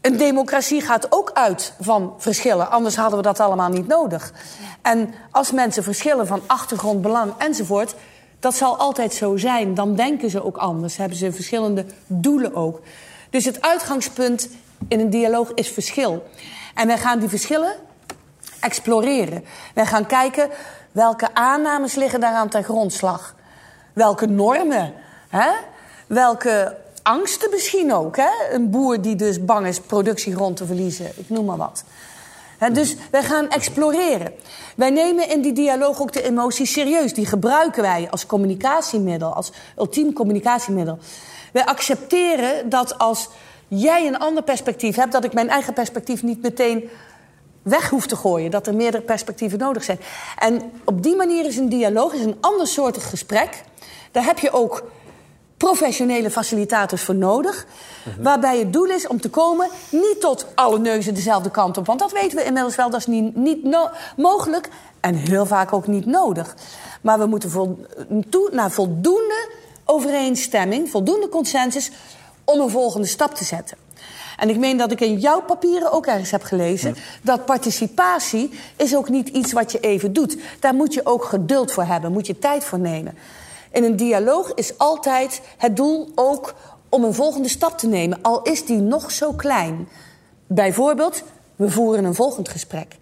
Een 0.00 0.16
democratie 0.16 0.80
gaat 0.80 1.06
ook 1.12 1.30
uit 1.34 1.72
van 1.80 2.14
verschillen, 2.18 2.70
anders 2.70 2.96
hadden 2.96 3.16
we 3.16 3.24
dat 3.24 3.40
allemaal 3.40 3.68
niet 3.68 3.86
nodig. 3.86 4.32
En 4.82 5.14
als 5.30 5.52
mensen 5.52 5.82
verschillen 5.82 6.26
van 6.26 6.42
achtergrond, 6.46 7.02
belang 7.02 7.32
enzovoort, 7.38 7.94
dat 8.40 8.54
zal 8.54 8.76
altijd 8.76 9.14
zo 9.14 9.36
zijn. 9.36 9.74
Dan 9.74 9.94
denken 9.94 10.30
ze 10.30 10.44
ook 10.44 10.56
anders, 10.56 10.96
hebben 10.96 11.18
ze 11.18 11.32
verschillende 11.32 11.84
doelen 12.06 12.54
ook. 12.54 12.80
Dus 13.30 13.44
het 13.44 13.62
uitgangspunt 13.62 14.48
in 14.88 15.00
een 15.00 15.10
dialoog 15.10 15.52
is 15.54 15.68
verschil. 15.68 16.24
En 16.74 16.86
wij 16.86 16.98
gaan 16.98 17.18
die 17.18 17.28
verschillen 17.28 17.74
exploreren. 18.60 19.44
Wij 19.74 19.86
gaan 19.86 20.06
kijken 20.06 20.50
welke 20.92 21.34
aannames 21.34 21.94
liggen 21.94 22.20
daaraan 22.20 22.48
ten 22.48 22.64
grondslag. 22.64 23.34
Welke 23.92 24.26
normen, 24.26 24.94
hè? 25.28 25.50
welke 26.06 26.76
angsten 27.02 27.50
misschien 27.50 27.92
ook. 27.92 28.16
Hè? 28.16 28.30
Een 28.50 28.70
boer 28.70 29.00
die 29.00 29.16
dus 29.16 29.44
bang 29.44 29.66
is 29.66 29.80
productiegrond 29.80 30.56
te 30.56 30.66
verliezen, 30.66 31.06
ik 31.16 31.28
noem 31.28 31.44
maar 31.44 31.56
wat. 31.56 31.84
Dus 32.72 32.96
wij 33.10 33.22
gaan 33.22 33.48
exploreren. 33.48 34.32
Wij 34.76 34.90
nemen 34.90 35.28
in 35.28 35.40
die 35.40 35.52
dialoog 35.52 36.00
ook 36.00 36.12
de 36.12 36.22
emoties 36.22 36.72
serieus. 36.72 37.14
Die 37.14 37.26
gebruiken 37.26 37.82
wij 37.82 38.08
als 38.10 38.26
communicatiemiddel, 38.26 39.34
als 39.34 39.52
ultiem 39.78 40.12
communicatiemiddel. 40.12 40.98
Wij 41.52 41.64
accepteren 41.64 42.68
dat 42.68 42.98
als 42.98 43.28
jij 43.68 44.06
een 44.06 44.18
ander 44.18 44.42
perspectief 44.42 44.96
hebt, 44.96 45.12
dat 45.12 45.24
ik 45.24 45.32
mijn 45.32 45.48
eigen 45.48 45.72
perspectief 45.72 46.22
niet 46.22 46.42
meteen 46.42 46.90
weg 47.62 47.90
hoef 47.90 48.06
te 48.06 48.16
gooien. 48.16 48.50
Dat 48.50 48.66
er 48.66 48.74
meerdere 48.74 49.02
perspectieven 49.02 49.58
nodig 49.58 49.84
zijn. 49.84 50.00
En 50.38 50.72
op 50.84 51.02
die 51.02 51.16
manier 51.16 51.46
is 51.46 51.56
een 51.56 51.68
dialoog 51.68 52.12
is 52.12 52.24
een 52.24 52.36
andersoortig 52.40 53.08
gesprek. 53.08 53.62
Daar 54.10 54.24
heb 54.24 54.38
je 54.38 54.52
ook 54.52 54.84
professionele 55.66 56.30
facilitators 56.30 57.02
voor 57.02 57.14
nodig. 57.14 57.66
Waarbij 58.20 58.58
het 58.58 58.72
doel 58.72 58.84
is 58.84 59.06
om 59.06 59.20
te 59.20 59.30
komen 59.30 59.68
niet 59.90 60.20
tot 60.20 60.46
alle 60.54 60.78
neuzen 60.78 61.14
dezelfde 61.14 61.50
kant 61.50 61.78
op. 61.78 61.86
Want 61.86 61.98
dat 61.98 62.12
weten 62.12 62.36
we 62.36 62.44
inmiddels 62.44 62.76
wel, 62.76 62.90
dat 62.90 63.00
is 63.00 63.06
niet, 63.06 63.36
niet 63.36 63.64
no- 63.64 63.90
mogelijk. 64.16 64.68
En 65.00 65.14
heel 65.14 65.46
vaak 65.46 65.72
ook 65.72 65.86
niet 65.86 66.06
nodig. 66.06 66.54
Maar 67.00 67.18
we 67.18 67.26
moeten 67.26 67.50
vol, 67.50 67.86
toe, 68.28 68.48
naar 68.52 68.70
voldoende 68.70 69.48
overeenstemming, 69.84 70.90
voldoende 70.90 71.28
consensus 71.28 71.90
om 72.44 72.60
een 72.60 72.70
volgende 72.70 73.06
stap 73.06 73.34
te 73.34 73.44
zetten. 73.44 73.76
En 74.36 74.48
ik 74.48 74.58
meen 74.58 74.76
dat 74.76 74.92
ik 74.92 75.00
in 75.00 75.18
jouw 75.18 75.42
papieren 75.42 75.92
ook 75.92 76.06
ergens 76.06 76.30
heb 76.30 76.42
gelezen 76.42 76.96
dat 77.22 77.44
participatie 77.44 78.50
is 78.76 78.96
ook 78.96 79.08
niet 79.08 79.28
iets 79.28 79.52
wat 79.52 79.72
je 79.72 79.80
even 79.80 80.12
doet. 80.12 80.36
Daar 80.60 80.74
moet 80.74 80.94
je 80.94 81.06
ook 81.06 81.24
geduld 81.24 81.72
voor 81.72 81.84
hebben, 81.84 82.12
moet 82.12 82.26
je 82.26 82.38
tijd 82.38 82.64
voor 82.64 82.78
nemen. 82.78 83.14
In 83.72 83.84
een 83.84 83.96
dialoog 83.96 84.54
is 84.54 84.78
altijd 84.78 85.40
het 85.58 85.76
doel 85.76 86.12
ook 86.14 86.54
om 86.88 87.04
een 87.04 87.14
volgende 87.14 87.48
stap 87.48 87.78
te 87.78 87.86
nemen, 87.86 88.18
al 88.22 88.42
is 88.42 88.64
die 88.64 88.80
nog 88.80 89.10
zo 89.10 89.32
klein. 89.32 89.88
Bijvoorbeeld, 90.46 91.22
we 91.56 91.70
voeren 91.70 92.04
een 92.04 92.14
volgend 92.14 92.48
gesprek. 92.48 92.96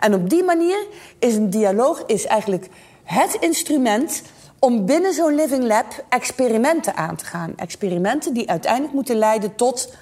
En 0.00 0.14
op 0.14 0.30
die 0.30 0.44
manier 0.44 0.86
is 1.18 1.34
een 1.34 1.50
dialoog 1.50 2.02
is 2.06 2.26
eigenlijk 2.26 2.68
het 3.02 3.36
instrument 3.40 4.22
om 4.58 4.86
binnen 4.86 5.14
zo'n 5.14 5.34
Living 5.34 5.64
Lab 5.64 6.04
experimenten 6.08 6.96
aan 6.96 7.16
te 7.16 7.24
gaan. 7.24 7.52
Experimenten 7.56 8.34
die 8.34 8.50
uiteindelijk 8.50 8.94
moeten 8.94 9.16
leiden 9.16 9.54
tot 9.54 9.94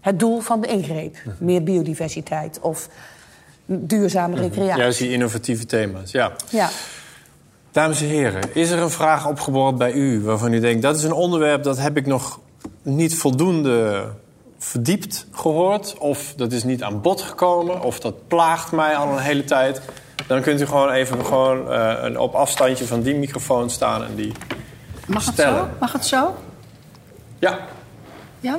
het 0.00 0.18
doel 0.18 0.40
van 0.40 0.60
de 0.60 0.66
ingreep. 0.66 1.16
Meer 1.38 1.62
biodiversiteit 1.62 2.60
of 2.60 2.88
duurzame 3.66 4.36
recreatie. 4.36 4.82
Juist 4.82 4.98
die 4.98 5.12
innovatieve 5.12 5.66
thema's, 5.66 6.10
ja. 6.10 6.32
Ja. 6.50 6.70
Dames 7.72 8.00
en 8.00 8.06
heren, 8.06 8.42
is 8.54 8.70
er 8.70 8.78
een 8.78 8.90
vraag 8.90 9.28
opgeborreld 9.28 9.78
bij 9.78 9.92
u 9.92 10.22
waarvan 10.22 10.52
u 10.52 10.60
denkt... 10.60 10.82
dat 10.82 10.96
is 10.96 11.02
een 11.02 11.12
onderwerp 11.12 11.62
dat 11.62 11.78
heb 11.78 11.96
ik 11.96 12.06
nog 12.06 12.40
niet 12.82 13.16
voldoende 13.16 14.04
verdiept 14.58 15.26
gehoord... 15.32 15.98
of 15.98 16.34
dat 16.36 16.52
is 16.52 16.64
niet 16.64 16.82
aan 16.82 17.00
bod 17.00 17.22
gekomen, 17.22 17.82
of 17.82 18.00
dat 18.00 18.28
plaagt 18.28 18.72
mij 18.72 18.96
al 18.96 19.12
een 19.12 19.22
hele 19.22 19.44
tijd... 19.44 19.80
dan 20.26 20.40
kunt 20.40 20.60
u 20.60 20.66
gewoon 20.66 20.90
even 20.90 21.24
gewoon, 21.24 21.72
eh, 21.72 21.94
een 22.00 22.18
op 22.18 22.34
afstandje 22.34 22.86
van 22.86 23.02
die 23.02 23.14
microfoon 23.14 23.70
staan 23.70 24.04
en 24.04 24.14
die 24.14 24.32
Mag 25.06 25.26
het 25.26 25.36
zo? 25.36 25.68
Mag 25.80 25.92
het 25.92 26.04
zo? 26.04 26.36
Ja, 27.38 27.58
Ja? 28.40 28.58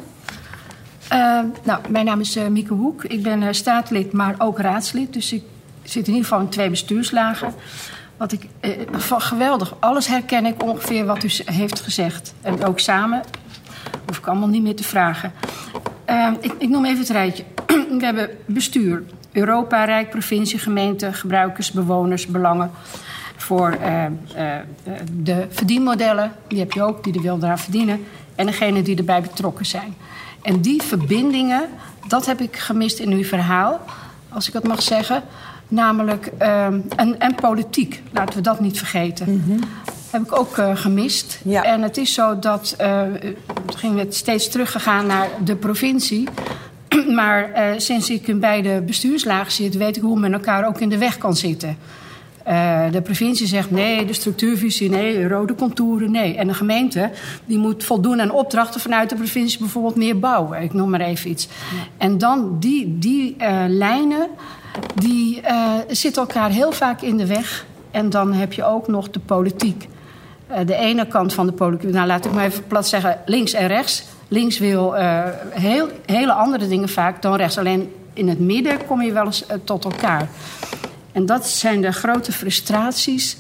Eh, 1.08 1.40
nou, 1.64 1.82
mijn 1.90 2.06
naam 2.06 2.20
is 2.20 2.36
eh, 2.36 2.48
Mieke 2.48 2.74
Hoek. 2.74 3.04
Ik 3.04 3.24
ben 3.24 3.56
staatslid, 3.56 4.14
maar 4.14 4.36
ook 4.38 4.60
raadslid. 4.60 5.14
Dus 5.14 5.34
ik 5.34 5.44
zit 5.84 6.08
in 6.08 6.14
ieder 6.14 6.28
geval 6.30 6.40
in 6.40 6.50
twee 6.50 6.70
bestuurslagen. 6.70 7.54
Wat 8.18 8.32
ik 8.32 8.48
eh, 8.60 8.72
van 8.92 9.22
geweldig. 9.22 9.76
Alles 9.80 10.08
herken 10.08 10.46
ik 10.46 10.64
ongeveer 10.64 11.06
wat 11.06 11.24
u 11.24 11.30
heeft 11.46 11.80
gezegd. 11.80 12.34
En 12.42 12.66
ook 12.66 12.80
samen. 12.80 13.22
Hoef 14.08 14.18
ik 14.18 14.28
allemaal 14.28 14.48
niet 14.48 14.64
meer 14.64 14.76
te 14.76 14.84
vragen. 14.84 15.34
Eh, 16.06 16.32
ik, 16.40 16.54
ik 16.58 16.70
noem 16.70 16.86
even 16.86 17.00
het 17.00 17.10
rijtje. 17.10 17.44
We 18.00 18.06
hebben 18.06 18.30
bestuur. 18.46 19.04
Europa, 19.34 19.84
Rijk, 19.84 20.10
provincie, 20.10 20.60
gemeente, 20.60 21.14
gebruikers, 21.14 21.72
bewoners, 21.72 22.26
belangen. 22.26 22.72
Voor 23.36 23.72
eh, 23.72 24.06
eh, 24.06 24.12
de 25.12 25.48
verdienmodellen, 25.50 26.32
die 26.48 26.60
heb 26.60 26.72
je 26.72 26.84
ook, 26.84 27.04
die 27.04 27.14
er 27.14 27.22
wil 27.22 27.38
eraan 27.42 27.60
verdienen. 27.60 28.06
En 28.36 28.46
degene 28.46 28.82
die 28.82 28.98
erbij 28.98 29.22
betrokken 29.22 29.66
zijn. 29.66 29.96
En 30.42 30.62
die 30.62 30.82
verbindingen, 30.82 31.70
dat 32.08 32.26
heb 32.26 32.42
ik 32.42 32.58
gemist 32.58 33.00
in 33.00 33.12
uw 33.12 33.24
verhaal, 33.24 33.80
als 34.30 34.48
ik 34.48 34.54
dat 34.54 34.68
mag 34.68 34.82
zeggen. 34.82 35.24
Namelijk, 35.74 36.32
ehm, 36.38 36.80
en, 36.96 37.20
en 37.20 37.36
politiek, 37.36 38.02
laten 38.12 38.36
we 38.36 38.42
dat 38.42 38.60
niet 38.60 38.78
vergeten. 38.78 39.42
Heb 40.10 40.22
ik 40.22 40.40
ook 40.40 40.58
eh, 40.58 40.76
gemist. 40.76 41.40
Ja. 41.44 41.64
En 41.64 41.82
het 41.82 41.98
is 41.98 42.14
zo 42.14 42.40
dat, 42.40 42.76
toen 43.66 43.78
ging 43.78 44.00
het 44.00 44.16
steeds 44.16 44.50
teruggegaan 44.50 45.06
naar 45.08 45.28
de 45.44 45.56
provincie. 45.56 46.28
Maar 47.16 47.52
eh, 47.52 47.74
sinds 47.78 48.10
ik 48.10 48.28
in 48.28 48.40
beide 48.40 48.82
bestuurslagen 48.82 49.52
zit, 49.52 49.78
weet 49.78 49.96
ik 49.96 50.02
hoe 50.02 50.20
men 50.20 50.34
elkaar 50.34 50.68
ook 50.68 50.80
in 50.80 50.90
de 50.90 50.98
weg 50.98 51.18
kan 51.18 51.36
zitten. 51.36 51.78
De 52.92 53.02
provincie 53.04 53.48
zegt 53.48 53.72
nee, 53.72 54.06
de 54.06 54.14
structuurvisie 54.14 54.90
nee, 54.90 55.28
rode 55.28 55.56
contouren 55.56 56.12
nee. 56.12 56.36
En 56.36 56.48
de 56.48 56.54
gemeente 56.54 57.12
die 57.46 57.58
moet 57.58 57.84
voldoen 57.84 58.22
aan 58.22 58.32
opdrachten 58.32 58.82
vanuit 58.82 59.10
de 59.10 59.16
provincie, 59.16 59.60
bijvoorbeeld 59.60 59.96
meer 59.96 60.20
bouwen. 60.20 60.62
Ik 60.62 60.74
noem 60.74 60.90
maar 60.90 61.02
even 61.02 61.30
iets. 61.30 61.48
En 61.98 62.18
dan 62.18 62.60
die, 62.60 62.98
die 63.00 63.36
lijnen, 63.68 64.30
die 64.96 65.42
eh, 65.42 65.74
zitten 65.88 66.22
elkaar 66.22 66.50
heel 66.50 66.72
vaak 66.72 67.02
in 67.02 67.18
de 67.18 67.26
weg. 67.26 67.66
En 67.92 68.10
dan 68.10 68.34
heb 68.34 68.54
je 68.54 68.64
ook 68.64 68.88
nog 68.88 69.10
de 69.10 69.20
politiek. 69.20 69.88
Eh, 70.48 70.66
de 70.66 70.76
ene 70.76 71.08
kant 71.08 71.34
van 71.34 71.46
de 71.46 71.52
politiek, 71.52 71.92
nou 71.92 72.08
laat 72.08 72.26
ik 72.26 72.32
maar 72.32 72.46
even 72.46 72.68
plat 72.68 72.88
zeggen, 72.88 73.18
links 73.26 73.54
en 73.54 73.68
rechts. 73.68 74.04
Links 74.28 74.60
wil 74.60 74.98
eh, 74.98 75.24
heel, 75.50 75.90
hele 76.06 76.34
andere 76.34 76.68
dingen 76.68 76.90
vaak 76.90 77.22
dan 77.22 77.36
rechts. 77.36 77.58
Alleen 77.58 77.94
in 78.14 78.30
het 78.30 78.40
midden 78.40 78.86
kom 78.86 79.02
je 79.02 79.12
wel 79.12 79.26
eens 79.26 79.46
tot 79.64 79.86
elkaar. 79.86 80.28
En 81.12 81.26
dat 81.26 81.48
zijn 81.48 81.82
de 81.82 81.92
grote 81.92 82.32
frustraties, 82.32 83.38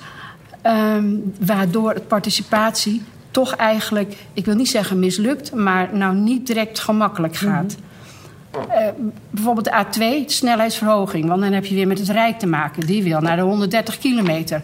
ehm, 0.61 1.05
waardoor 1.39 1.93
het 1.93 2.07
participatie 2.07 3.03
toch 3.31 3.55
eigenlijk, 3.55 4.15
ik 4.33 4.45
wil 4.45 4.55
niet 4.55 4.69
zeggen 4.69 4.99
mislukt, 4.99 5.53
maar 5.53 5.89
nou 5.91 6.15
niet 6.15 6.47
direct 6.47 6.79
gemakkelijk 6.79 7.35
gaat. 7.35 7.75
Eh, 8.69 8.87
bijvoorbeeld 9.29 9.65
de 9.65 9.71
A2, 9.85 9.97
de 9.99 10.23
snelheidsverhoging. 10.25 11.27
Want 11.27 11.41
dan 11.41 11.51
heb 11.51 11.65
je 11.65 11.75
weer 11.75 11.87
met 11.87 11.99
het 11.99 12.09
Rijk 12.09 12.39
te 12.39 12.47
maken. 12.47 12.85
Die 12.85 13.03
wil 13.03 13.19
naar 13.19 13.35
de 13.35 13.41
130 13.41 13.97
kilometer. 13.97 14.61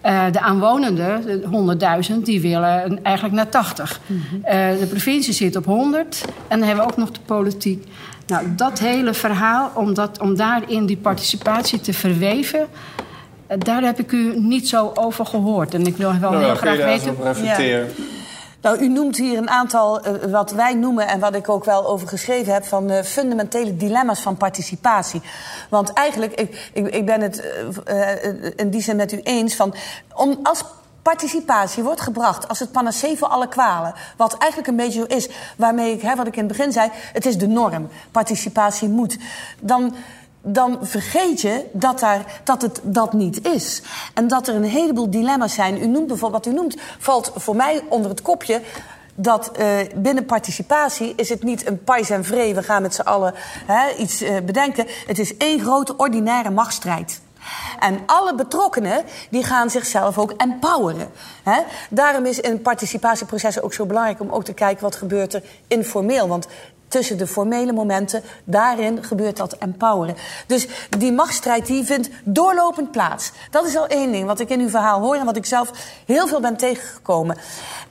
Eh, 0.00 0.24
de 0.32 0.40
aanwonenden, 0.40 1.22
de 1.26 1.46
100.000, 1.50 2.24
die 2.26 2.40
willen 2.40 2.84
een- 2.90 3.04
eigenlijk 3.04 3.36
naar 3.36 3.48
80. 3.48 4.00
Eh, 4.42 4.68
de 4.80 4.86
provincie 4.86 5.32
zit 5.32 5.56
op 5.56 5.64
100. 5.64 6.24
En 6.48 6.58
dan 6.58 6.66
hebben 6.68 6.84
we 6.86 6.90
ook 6.92 6.98
nog 6.98 7.10
de 7.10 7.20
politiek. 7.26 7.84
Nou, 8.26 8.46
dat 8.56 8.78
hele 8.78 9.14
verhaal, 9.14 9.70
om, 9.74 9.94
dat, 9.94 10.20
om 10.20 10.36
daarin 10.36 10.86
die 10.86 10.96
participatie 10.96 11.80
te 11.80 11.92
verweven... 11.92 12.66
daar 13.58 13.82
heb 13.82 13.98
ik 13.98 14.12
u 14.12 14.32
niet 14.40 14.68
zo 14.68 14.90
over 14.94 15.26
gehoord. 15.26 15.74
En 15.74 15.86
ik 15.86 15.96
wil 15.96 16.12
wel 16.20 16.30
nou, 16.30 16.44
heel 16.44 16.54
graag 16.54 16.76
weten... 16.76 17.16
Nou, 18.60 18.78
u 18.78 18.88
noemt 18.88 19.16
hier 19.16 19.38
een 19.38 19.50
aantal, 19.50 20.00
eh, 20.00 20.30
wat 20.30 20.50
wij 20.50 20.74
noemen 20.74 21.08
en 21.08 21.20
wat 21.20 21.34
ik 21.34 21.48
ook 21.48 21.64
wel 21.64 21.86
over 21.86 22.08
geschreven 22.08 22.52
heb, 22.52 22.64
van 22.64 22.90
eh, 22.90 23.02
fundamentele 23.02 23.76
dilemma's 23.76 24.20
van 24.20 24.36
participatie. 24.36 25.22
Want 25.68 25.92
eigenlijk, 25.92 26.32
ik, 26.34 26.70
ik, 26.72 26.86
ik 26.86 27.06
ben 27.06 27.20
het 27.20 27.42
eh, 27.84 28.24
in 28.56 28.70
die 28.70 28.82
zin 28.82 28.96
met 28.96 29.12
u 29.12 29.20
eens 29.22 29.56
van, 29.56 29.74
om, 30.14 30.38
als 30.42 30.64
participatie 31.02 31.82
wordt 31.82 32.00
gebracht 32.00 32.48
als 32.48 32.58
het 32.58 32.72
panacee 32.72 33.18
voor 33.18 33.28
alle 33.28 33.48
kwalen, 33.48 33.94
wat 34.16 34.38
eigenlijk 34.38 34.70
een 34.70 34.76
beetje 34.76 35.00
zo 35.00 35.16
is, 35.16 35.28
waarmee 35.56 35.92
ik, 35.92 36.02
hè, 36.02 36.14
wat 36.16 36.26
ik 36.26 36.36
in 36.36 36.44
het 36.44 36.56
begin 36.56 36.72
zei, 36.72 36.90
het 37.12 37.26
is 37.26 37.38
de 37.38 37.46
norm. 37.46 37.88
Participatie 38.10 38.88
moet. 38.88 39.18
Dan 39.60 39.94
dan 40.42 40.78
vergeet 40.82 41.40
je 41.40 41.64
dat, 41.72 42.00
daar, 42.00 42.40
dat 42.44 42.62
het 42.62 42.80
dat 42.82 43.12
niet 43.12 43.48
is. 43.48 43.82
En 44.14 44.28
dat 44.28 44.48
er 44.48 44.54
een 44.54 44.64
heleboel 44.64 45.10
dilemma's 45.10 45.54
zijn. 45.54 45.82
U 45.82 45.86
noemt 45.86 46.06
bijvoorbeeld, 46.06 46.44
wat 46.44 46.54
u 46.54 46.56
noemt, 46.56 46.76
valt 46.98 47.32
voor 47.34 47.56
mij 47.56 47.82
onder 47.88 48.10
het 48.10 48.22
kopje 48.22 48.60
dat 49.14 49.50
eh, 49.52 49.76
binnen 49.94 50.24
participatie 50.24 51.12
is 51.16 51.28
het 51.28 51.42
niet 51.42 51.66
een 51.66 51.84
pais 51.84 52.10
en 52.10 52.24
vree, 52.24 52.54
we 52.54 52.62
gaan 52.62 52.82
met 52.82 52.94
z'n 52.94 53.00
allen 53.00 53.34
hè, 53.66 53.94
iets 53.94 54.20
eh, 54.20 54.36
bedenken. 54.44 54.86
Het 55.06 55.18
is 55.18 55.36
één 55.36 55.60
grote 55.60 55.96
ordinaire 55.96 56.50
machtsstrijd. 56.50 57.20
En 57.78 57.98
alle 58.06 58.34
betrokkenen 58.34 59.04
die 59.30 59.44
gaan 59.44 59.70
zichzelf 59.70 60.18
ook 60.18 60.32
empoweren. 60.36 61.10
Hè? 61.42 61.60
Daarom 61.90 62.26
is 62.26 62.40
in 62.40 62.62
participatieprocessen 62.62 63.62
ook 63.62 63.72
zo 63.72 63.86
belangrijk 63.86 64.20
om 64.20 64.30
ook 64.30 64.44
te 64.44 64.52
kijken 64.52 64.82
wat 64.82 64.96
gebeurt 64.96 65.34
er 65.34 65.42
informeel. 65.66 66.28
Want 66.28 66.46
tussen 66.90 67.18
de 67.18 67.26
formele 67.26 67.72
momenten, 67.72 68.22
daarin 68.44 69.04
gebeurt 69.04 69.36
dat 69.36 69.52
empoweren. 69.52 70.16
Dus 70.46 70.66
die 70.98 71.12
machtsstrijd 71.12 71.66
die 71.66 71.84
vindt 71.84 72.08
doorlopend 72.24 72.90
plaats. 72.90 73.32
Dat 73.50 73.66
is 73.66 73.76
al 73.76 73.86
één 73.86 74.12
ding 74.12 74.26
wat 74.26 74.40
ik 74.40 74.48
in 74.48 74.60
uw 74.60 74.68
verhaal 74.68 75.00
hoor 75.00 75.14
en 75.14 75.24
wat 75.24 75.36
ik 75.36 75.46
zelf 75.46 75.70
heel 76.06 76.26
veel 76.26 76.40
ben 76.40 76.56
tegengekomen. 76.56 77.36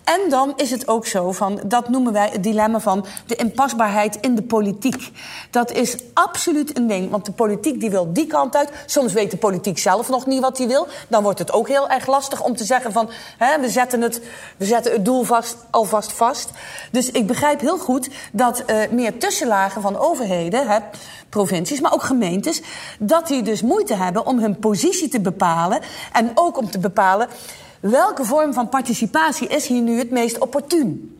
En 0.03 0.29
dan 0.29 0.53
is 0.55 0.71
het 0.71 0.87
ook 0.87 1.05
zo 1.05 1.31
van, 1.31 1.59
dat 1.65 1.89
noemen 1.89 2.13
wij 2.13 2.29
het 2.31 2.43
dilemma 2.43 2.79
van 2.79 3.05
de 3.25 3.35
inpasbaarheid 3.35 4.17
in 4.21 4.35
de 4.35 4.41
politiek. 4.41 5.11
Dat 5.51 5.71
is 5.71 5.97
absoluut 6.13 6.77
een 6.77 6.87
ding, 6.87 7.09
want 7.09 7.25
de 7.25 7.31
politiek 7.31 7.79
die 7.79 7.89
wil 7.89 8.13
die 8.13 8.27
kant 8.27 8.55
uit. 8.55 8.69
Soms 8.85 9.13
weet 9.13 9.31
de 9.31 9.37
politiek 9.37 9.77
zelf 9.77 10.09
nog 10.09 10.25
niet 10.25 10.41
wat 10.41 10.57
hij 10.57 10.67
wil. 10.67 10.87
Dan 11.07 11.23
wordt 11.23 11.39
het 11.39 11.51
ook 11.51 11.67
heel 11.67 11.89
erg 11.89 12.07
lastig 12.07 12.43
om 12.43 12.55
te 12.55 12.63
zeggen 12.63 12.91
van, 12.91 13.09
hè, 13.37 13.59
we, 13.59 13.69
zetten 13.69 14.01
het, 14.01 14.21
we 14.57 14.65
zetten 14.65 14.91
het 14.91 15.05
doel 15.05 15.23
vast, 15.23 15.57
alvast 15.69 16.11
vast. 16.11 16.49
Dus 16.91 17.11
ik 17.11 17.27
begrijp 17.27 17.59
heel 17.59 17.77
goed 17.77 18.09
dat 18.31 18.59
eh, 18.59 18.88
meer 18.91 19.19
tussenlagen 19.19 19.81
van 19.81 19.97
overheden, 19.97 20.83
provincies, 21.29 21.79
maar 21.79 21.93
ook 21.93 22.03
gemeentes, 22.03 22.61
dat 22.99 23.27
die 23.27 23.41
dus 23.41 23.61
moeite 23.61 23.93
hebben 23.93 24.25
om 24.25 24.39
hun 24.39 24.59
positie 24.59 25.07
te 25.07 25.19
bepalen 25.19 25.81
en 26.13 26.31
ook 26.33 26.57
om 26.57 26.71
te 26.71 26.79
bepalen 26.79 27.27
welke 27.79 28.25
vorm 28.25 28.53
van 28.53 28.69
participatie 28.69 29.47
is 29.47 29.67
hier 29.67 29.81
nu 29.81 29.97
het 29.97 30.11
meest 30.11 30.37
opportun. 30.37 31.17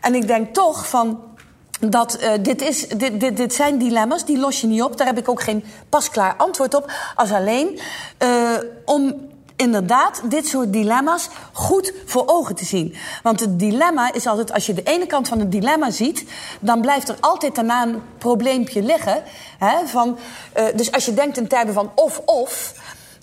En 0.00 0.14
ik 0.14 0.26
denk 0.26 0.54
toch 0.54 0.88
van 0.88 1.20
dat 1.80 2.14
eh, 2.14 2.32
dit, 2.40 2.62
is, 2.62 2.88
dit, 2.88 3.20
dit, 3.20 3.36
dit 3.36 3.54
zijn 3.54 3.78
dilemma's, 3.78 4.24
die 4.24 4.38
los 4.38 4.60
je 4.60 4.66
niet 4.66 4.82
op. 4.82 4.96
Daar 4.96 5.06
heb 5.06 5.18
ik 5.18 5.28
ook 5.28 5.42
geen 5.42 5.64
pasklaar 5.88 6.34
antwoord 6.36 6.74
op. 6.74 6.92
Als 7.14 7.32
alleen 7.32 7.80
eh, 8.18 8.58
om 8.84 9.14
inderdaad 9.56 10.20
dit 10.24 10.46
soort 10.46 10.72
dilemma's 10.72 11.28
goed 11.52 11.92
voor 12.04 12.22
ogen 12.26 12.54
te 12.54 12.64
zien. 12.64 12.94
Want 13.22 13.40
het 13.40 13.58
dilemma 13.58 14.12
is 14.12 14.26
altijd, 14.26 14.52
als 14.52 14.66
je 14.66 14.74
de 14.74 14.82
ene 14.82 15.06
kant 15.06 15.28
van 15.28 15.38
het 15.38 15.52
dilemma 15.52 15.90
ziet, 15.90 16.24
dan 16.60 16.80
blijft 16.80 17.08
er 17.08 17.16
altijd 17.20 17.54
daarna 17.54 17.82
een 17.82 18.02
probleempje 18.18 18.82
liggen. 18.82 19.22
Hè, 19.58 19.86
van, 19.86 20.18
eh, 20.52 20.64
dus 20.74 20.92
als 20.92 21.04
je 21.04 21.14
denkt 21.14 21.36
in 21.36 21.48
termen 21.48 21.74
van 21.74 21.90
of-of 21.94 22.74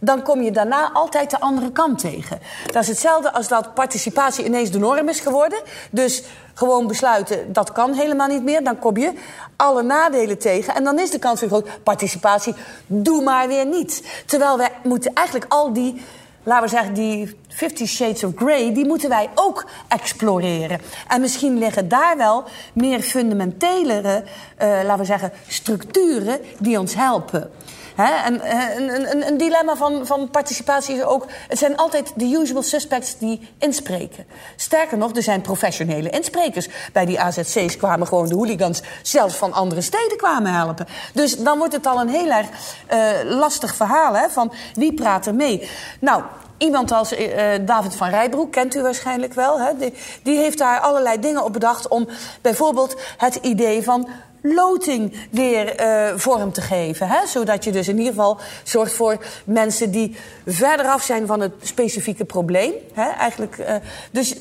dan 0.04 0.24
kom 0.24 0.42
je 0.42 0.52
daarna 0.52 0.92
altijd 0.92 1.30
de 1.30 1.40
andere 1.40 1.72
kant 1.72 2.00
tegen. 2.00 2.40
Dat 2.72 2.82
is 2.82 2.88
hetzelfde 2.88 3.34
als 3.34 3.48
dat 3.48 3.74
participatie 3.74 4.46
ineens 4.46 4.72
de 4.72 4.80
norm 4.80 5.10
is 5.10 5.20
geworden. 5.20 5.60
Dus 5.92 6.24
gewoon 6.54 6.88
besluiten, 6.88 7.54
dat 7.54 7.72
kan 7.72 7.94
helemaal 7.94 8.28
niet 8.28 8.44
meer. 8.44 8.64
Dan 8.64 8.80
kom 8.80 8.98
je 8.98 9.14
alle 9.56 9.84
nadelen 9.84 10.40
tegen. 10.40 10.76
En 10.76 10.84
dan 10.84 11.00
is 11.00 11.12
de 11.12 11.20
kans 11.20 11.40
weer 11.40 11.50
groot, 11.50 11.84
participatie, 11.84 12.56
doe 12.86 13.24
maar 13.24 13.48
weer 13.48 13.66
niet. 13.66 14.24
Terwijl 14.26 14.58
wij 14.58 14.72
moeten 14.84 15.14
eigenlijk 15.14 15.52
al 15.52 15.74
die 15.74 16.02
laten 16.44 16.64
we 16.64 16.70
zeggen, 16.70 16.94
die 16.94 17.36
Fifty 17.56 17.86
Shades 17.86 18.24
of 18.24 18.32
Grey, 18.36 18.74
die 18.74 18.86
moeten 18.86 19.10
wij 19.10 19.30
ook 19.36 19.66
exploreren. 19.88 20.82
En 21.08 21.22
misschien 21.22 21.58
liggen 21.58 21.88
daar 21.88 22.18
wel 22.18 22.43
meer 22.74 23.01
fundamentelere, 23.01 24.24
uh, 24.62 24.68
laten 24.84 24.97
we 24.97 25.06
zeggen, 25.06 25.32
structuren 25.47 26.39
die 26.60 26.80
ons 26.80 26.95
helpen. 26.95 27.51
En, 27.95 28.41
eh, 28.41 28.76
een, 28.76 29.12
een, 29.12 29.28
een, 29.28 29.38
dilemma 29.38 29.76
van, 29.76 30.08
van 30.08 30.30
participatie 30.30 30.95
is 30.95 31.04
ook... 31.04 31.26
het 31.47 31.58
zijn 31.58 31.78
altijd 31.78 32.12
de 32.16 32.26
usual 32.26 32.64
suspects 32.64 33.18
die 33.18 33.49
inspreken. 33.58 34.26
Sterker 34.56 34.97
nog, 34.97 35.16
er 35.16 35.24
zijn 35.24 35.41
professionele 35.41 36.10
insprekers. 36.10 36.68
Bij 36.93 37.06
die 37.06 37.20
AZC's 37.20 37.78
kwamen 37.78 38.08
gewoon 38.08 38.28
de 38.28 38.36
hooligans... 38.36 38.82
zelfs 39.01 39.36
van 39.36 39.54
andere 39.54 39.82
steden 39.82 40.18
kwamen 40.18 40.54
helpen. 40.54 40.88
Dus 41.14 41.38
dan 41.38 41.58
wordt 41.58 41.74
het 41.74 41.86
al 41.86 42.01
een 42.01 42.10
heel 42.10 42.32
erg 42.32 42.47
uh, 42.93 43.38
lastig 43.38 43.76
verhaal... 43.76 44.14
Hè, 44.14 44.30
van 44.30 44.54
wie 44.74 44.93
praat 44.93 45.26
er 45.26 45.36
mee. 45.36 45.70
Nou, 45.99 46.24
Iemand 46.58 46.91
als 46.91 47.14
uh, 47.14 47.43
David 47.62 47.95
van 47.95 48.10
Rijbroek, 48.10 48.51
kent 48.51 48.76
u 48.76 48.82
waarschijnlijk 48.82 49.34
wel. 49.34 49.60
Hè? 49.60 49.78
Die, 49.78 49.93
die, 50.24 50.38
heeft 50.38 50.58
daar 50.58 50.80
allerlei 50.80 51.20
dingen 51.20 51.43
op 51.43 51.54
bedacht 51.54 51.88
om 51.88 52.08
bijvoorbeeld 52.41 52.95
het 53.18 53.36
idee 53.36 53.84
van 53.84 54.08
loting 54.41 55.28
weer 55.32 55.82
uh, 55.82 56.18
vorm 56.18 56.51
te 56.51 56.62
geven. 56.62 57.08
Hè? 57.08 57.28
Zodat 57.28 57.64
je 57.64 57.72
dus 57.72 57.88
in 57.88 57.97
ieder 57.97 58.14
geval 58.14 58.38
zorgt 58.64 58.93
voor 58.93 59.26
mensen 59.45 59.91
die 59.91 60.16
verder 60.45 60.86
af 60.86 61.04
zijn 61.04 61.28
van 61.28 61.39
het 61.39 61.54
specifieke 61.62 62.26
probleem. 62.26 62.74
Hè? 62.93 63.10
Eigenlijk, 63.10 63.82
dus 64.12 64.36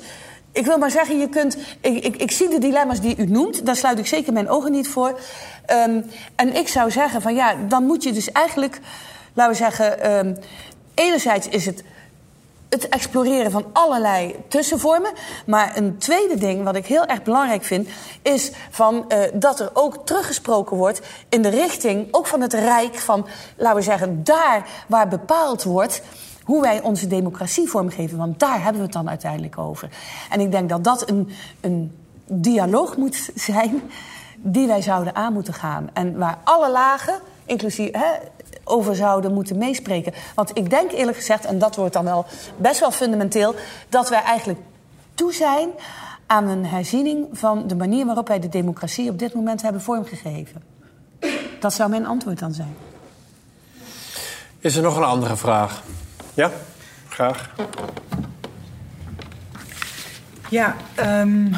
ik 0.53 0.67
wil 0.67 0.79
maar 0.79 0.91
zeggen, 0.91 1.19
je 1.19 1.29
kunt. 1.29 1.57
Ik, 1.81 2.05
ik, 2.05 2.17
ik, 2.17 2.31
zie 2.31 2.49
de 2.49 2.59
dilemma's 2.59 3.01
die 3.01 3.17
u 3.17 3.27
noemt, 3.27 3.67
daar 3.67 3.77
sluit 3.77 3.99
ik 3.99 4.07
zeker 4.07 4.33
mijn 4.33 4.49
ogen 4.49 4.73
niet 4.73 4.89
voor. 4.89 5.19
Um, 5.89 6.05
en 6.37 6.55
ik 6.57 6.69
zou 6.69 6.91
zeggen 6.91 7.23
van 7.23 7.35
ja, 7.35 7.55
dan 7.69 7.85
moet 7.85 8.03
je 8.03 8.13
dus 8.13 8.33
eigenlijk, 8.33 8.81
laten 9.33 9.53
we 9.53 9.59
zeggen, 9.59 10.13
um, 10.17 10.37
enerzijds 10.95 11.49
is 11.49 11.67
het 11.67 11.83
het 12.73 12.89
exploreren 12.89 13.51
van 13.51 13.65
allerlei 13.73 14.37
tussenvormen. 14.49 15.13
Maar 15.47 15.77
een 15.77 15.99
tweede 15.99 16.39
ding 16.39 16.65
wat 16.65 16.77
ik 16.77 16.87
heel 16.87 17.05
erg 17.05 17.23
belangrijk 17.23 17.65
vind, 17.65 17.89
is 18.23 18.53
van, 18.71 19.05
uh, 19.09 19.19
dat 19.35 19.61
er 19.61 19.71
ook 19.73 20.07
teruggesproken 20.07 20.77
wordt 20.77 21.01
in 21.29 21.43
de 21.43 21.49
richting, 21.49 22.09
ook 22.11 22.27
van 22.27 22.41
het 22.41 22.53
Rijk, 22.53 22.95
van, 22.95 23.27
laten 23.57 23.77
we 23.77 23.83
zeggen, 23.83 24.25
daar 24.25 24.67
waar 24.89 25.09
bepaald 25.09 25.63
wordt 25.63 26.03
hoe 26.45 26.63
wij 26.63 26.83
onze 26.83 27.07
democratie 27.07 27.69
vormgeven. 27.69 28.19
Want 28.19 28.39
daar 28.39 28.63
hebben 28.63 28.81
we 28.81 28.83
het 28.83 28.93
dan 28.93 29.09
uiteindelijk 29.09 29.59
over. 29.59 29.89
En 30.31 30.41
ik 30.41 30.51
denk 30.51 30.69
dat 30.69 30.85
dat 30.85 31.09
een, 31.09 31.31
een 31.61 31.97
dialoog 32.27 32.97
moet 32.97 33.31
zijn 33.35 33.83
die 34.37 34.67
wij 34.67 34.83
zouden 34.83 35.15
aan 35.15 35.33
moeten 35.33 35.55
gaan. 35.55 35.91
En 35.93 36.19
waar 36.19 36.39
alle 36.45 36.71
lagen, 36.71 37.15
inclusief 37.45 37.91
hè, 37.93 38.11
over 38.65 38.97
zouden 38.97 39.35
moeten 39.35 39.59
meespreken. 39.59 40.13
Want 40.35 40.51
ik 40.55 40.71
denk 40.71 40.93
eerlijk 40.93 41.17
gezegd, 41.17 41.45
en 41.45 41.59
dat 41.59 41.77
wordt 41.77 41.93
dan 41.93 42.05
wel 42.05 42.27
best 42.57 42.81
wel 42.81 42.91
fundamenteel, 42.91 43.55
dat 43.89 44.09
wij 44.09 44.23
eigenlijk 44.23 44.61
toe 45.15 45.33
zijn 45.33 45.69
aan 46.27 46.49
een 46.49 46.67
herziening 46.67 47.27
van 47.33 47.67
de 47.67 47.77
manier 47.77 48.07
waarop 48.07 48.29
wij 48.29 48.41
de 48.41 48.49
democratie 48.49 49.11
op 49.11 49.19
dit 49.19 49.35
moment 49.35 49.63
hebben 49.63 49.83
vormgegeven. 49.83 50.63
Dat 51.61 51.75
zou 51.75 51.91
mijn 51.91 52.07
antwoord 52.07 52.39
dan 52.39 52.53
zijn. 52.53 52.77
Is 54.59 54.77
er 54.77 54.83
nog 54.83 54.97
een 54.97 55.05
andere 55.05 55.37
vraag? 55.37 55.83
Ja, 56.35 56.51
graag. 57.09 57.51
Ja, 60.49 60.77
um, 61.01 61.55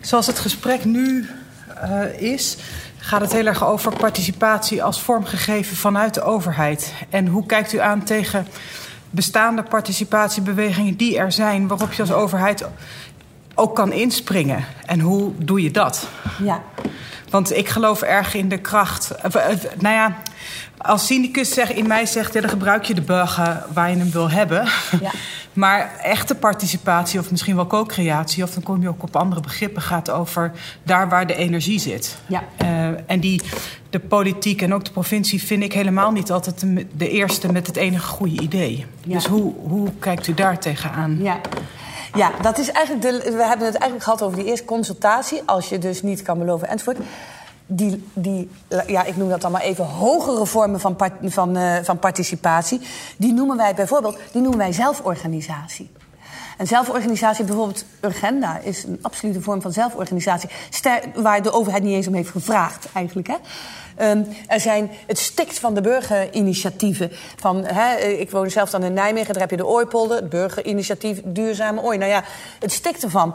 zoals 0.00 0.26
het 0.26 0.38
gesprek 0.38 0.84
nu 0.84 1.28
uh, 1.84 2.20
is, 2.20 2.56
gaat 3.04 3.20
het 3.20 3.32
heel 3.32 3.46
erg 3.46 3.64
over 3.64 3.96
participatie 3.96 4.82
als 4.82 5.02
vormgegeven 5.02 5.76
vanuit 5.76 6.14
de 6.14 6.22
overheid. 6.22 6.92
En 7.10 7.26
hoe 7.26 7.46
kijkt 7.46 7.72
u 7.72 7.78
aan 7.78 8.02
tegen 8.02 8.46
bestaande 9.10 9.62
participatiebewegingen 9.62 10.96
die 10.96 11.18
er 11.18 11.32
zijn, 11.32 11.68
waarop 11.68 11.92
je 11.92 12.02
als 12.02 12.12
overheid 12.12 12.64
ook 13.54 13.74
kan 13.74 13.92
inspringen? 13.92 14.64
En 14.86 15.00
hoe 15.00 15.32
doe 15.36 15.62
je 15.62 15.70
dat? 15.70 16.08
Ja. 16.42 16.62
Want 17.30 17.56
ik 17.56 17.68
geloof 17.68 18.02
erg 18.02 18.34
in 18.34 18.48
de 18.48 18.58
kracht. 18.58 19.10
Eh, 19.10 19.50
eh, 19.50 19.58
nou 19.78 19.94
ja, 19.94 20.16
als 20.82 21.06
syndicus 21.06 21.54
zeg, 21.54 21.72
in 21.72 21.86
mij 21.86 22.06
zegt, 22.06 22.34
ja, 22.34 22.40
dan 22.40 22.50
gebruik 22.50 22.84
je 22.84 22.94
de 22.94 23.02
burger 23.02 23.64
waar 23.72 23.90
je 23.90 23.96
hem 23.96 24.10
wil 24.10 24.30
hebben. 24.30 24.68
Ja. 25.00 25.10
maar 25.52 25.98
echte 26.02 26.34
participatie, 26.34 27.20
of 27.20 27.30
misschien 27.30 27.56
wel 27.56 27.66
co-creatie, 27.66 28.42
of 28.42 28.50
dan 28.50 28.62
kom 28.62 28.82
je 28.82 28.88
ook 28.88 29.02
op 29.02 29.16
andere 29.16 29.40
begrippen, 29.40 29.82
gaat 29.82 30.10
over 30.10 30.52
daar 30.82 31.08
waar 31.08 31.26
de 31.26 31.34
energie 31.34 31.78
zit. 31.78 32.16
Ja. 32.26 32.42
Uh, 32.62 32.86
en 33.06 33.20
die, 33.20 33.42
de 33.90 34.00
politiek 34.00 34.62
en 34.62 34.74
ook 34.74 34.84
de 34.84 34.92
provincie 34.92 35.42
vind 35.42 35.62
ik 35.62 35.72
helemaal 35.72 36.10
niet 36.10 36.30
altijd 36.30 36.60
de, 36.60 36.86
de 36.96 37.08
eerste 37.08 37.52
met 37.52 37.66
het 37.66 37.76
enige 37.76 38.06
goede 38.06 38.42
idee. 38.42 38.86
Ja. 39.04 39.14
Dus 39.14 39.26
hoe, 39.26 39.54
hoe 39.68 39.88
kijkt 39.98 40.26
u 40.26 40.34
daar 40.34 40.58
tegenaan? 40.58 41.18
Ja. 41.22 41.40
Ja, 42.14 42.30
dat 42.42 42.58
is 42.58 42.70
eigenlijk 42.70 43.24
de, 43.24 43.30
we 43.36 43.44
hebben 43.44 43.66
het 43.66 43.76
eigenlijk 43.76 44.02
gehad 44.02 44.22
over 44.22 44.38
die 44.38 44.46
eerste 44.46 44.64
consultatie. 44.64 45.42
Als 45.46 45.68
je 45.68 45.78
dus 45.78 46.02
niet 46.02 46.22
kan 46.22 46.38
beloven 46.38 46.68
enzovoort 46.68 46.98
die, 47.66 48.04
die, 48.12 48.50
ja, 48.86 49.04
ik 49.04 49.16
noem 49.16 49.28
dat 49.28 49.40
dan 49.40 49.52
maar 49.52 49.62
even, 49.62 49.84
hogere 49.84 50.46
vormen 50.46 50.80
van, 50.80 50.96
van, 51.22 51.56
uh, 51.56 51.76
van 51.82 51.98
participatie, 51.98 52.80
die 53.16 53.32
noemen 53.32 53.56
wij 53.56 53.74
bijvoorbeeld 53.74 54.18
die 54.32 54.42
noemen 54.42 54.58
wij 54.58 54.72
zelforganisatie. 54.72 55.90
En 56.56 56.66
zelforganisatie, 56.66 57.44
bijvoorbeeld 57.44 57.84
Urgenda, 58.00 58.58
is 58.58 58.84
een 58.84 58.98
absolute 59.02 59.40
vorm 59.40 59.62
van 59.62 59.72
zelforganisatie. 59.72 60.48
waar 61.14 61.42
de 61.42 61.52
overheid 61.52 61.82
niet 61.82 61.94
eens 61.94 62.06
om 62.06 62.14
heeft 62.14 62.30
gevraagd, 62.30 62.88
eigenlijk. 62.92 63.28
Hè? 63.28 63.36
Um, 64.10 64.26
er 64.46 64.60
zijn 64.60 64.90
het 65.06 65.18
stikt 65.18 65.58
van 65.58 65.74
de 65.74 65.80
burgerinitiatieven. 65.80 67.10
Van, 67.36 67.64
hè, 67.64 67.96
ik 67.96 68.30
woon 68.30 68.50
zelf 68.50 68.70
dan 68.70 68.82
in 68.82 68.92
Nijmegen, 68.92 69.32
daar 69.32 69.42
heb 69.42 69.50
je 69.50 69.56
de 69.56 69.66
Ooipolder, 69.66 70.16
het 70.16 70.28
burgerinitiatief 70.28 71.20
Duurzame 71.24 71.82
Ooi. 71.82 71.98
Nou 71.98 72.10
ja, 72.10 72.24
het 72.58 72.72
stikt 72.72 73.02
ervan 73.02 73.34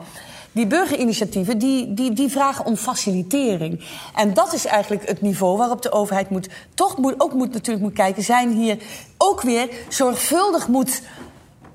die 0.57 0.67
burgerinitiatieven 0.67 1.57
die, 1.57 1.93
die, 1.93 2.13
die 2.13 2.29
vragen 2.29 2.65
om 2.65 2.75
facilitering. 2.75 3.83
En 4.15 4.33
dat 4.33 4.53
is 4.53 4.65
eigenlijk 4.65 5.07
het 5.07 5.21
niveau 5.21 5.57
waarop 5.57 5.81
de 5.81 5.91
overheid 5.91 6.29
moet, 6.29 6.49
toch 6.73 6.97
moet, 6.97 7.13
ook 7.17 7.33
moet, 7.33 7.53
natuurlijk 7.53 7.85
moet 7.85 7.93
kijken... 7.93 8.23
zijn 8.23 8.51
hier 8.51 8.77
ook 9.17 9.41
weer 9.41 9.69
zorgvuldig 9.89 10.67
moet 10.67 11.01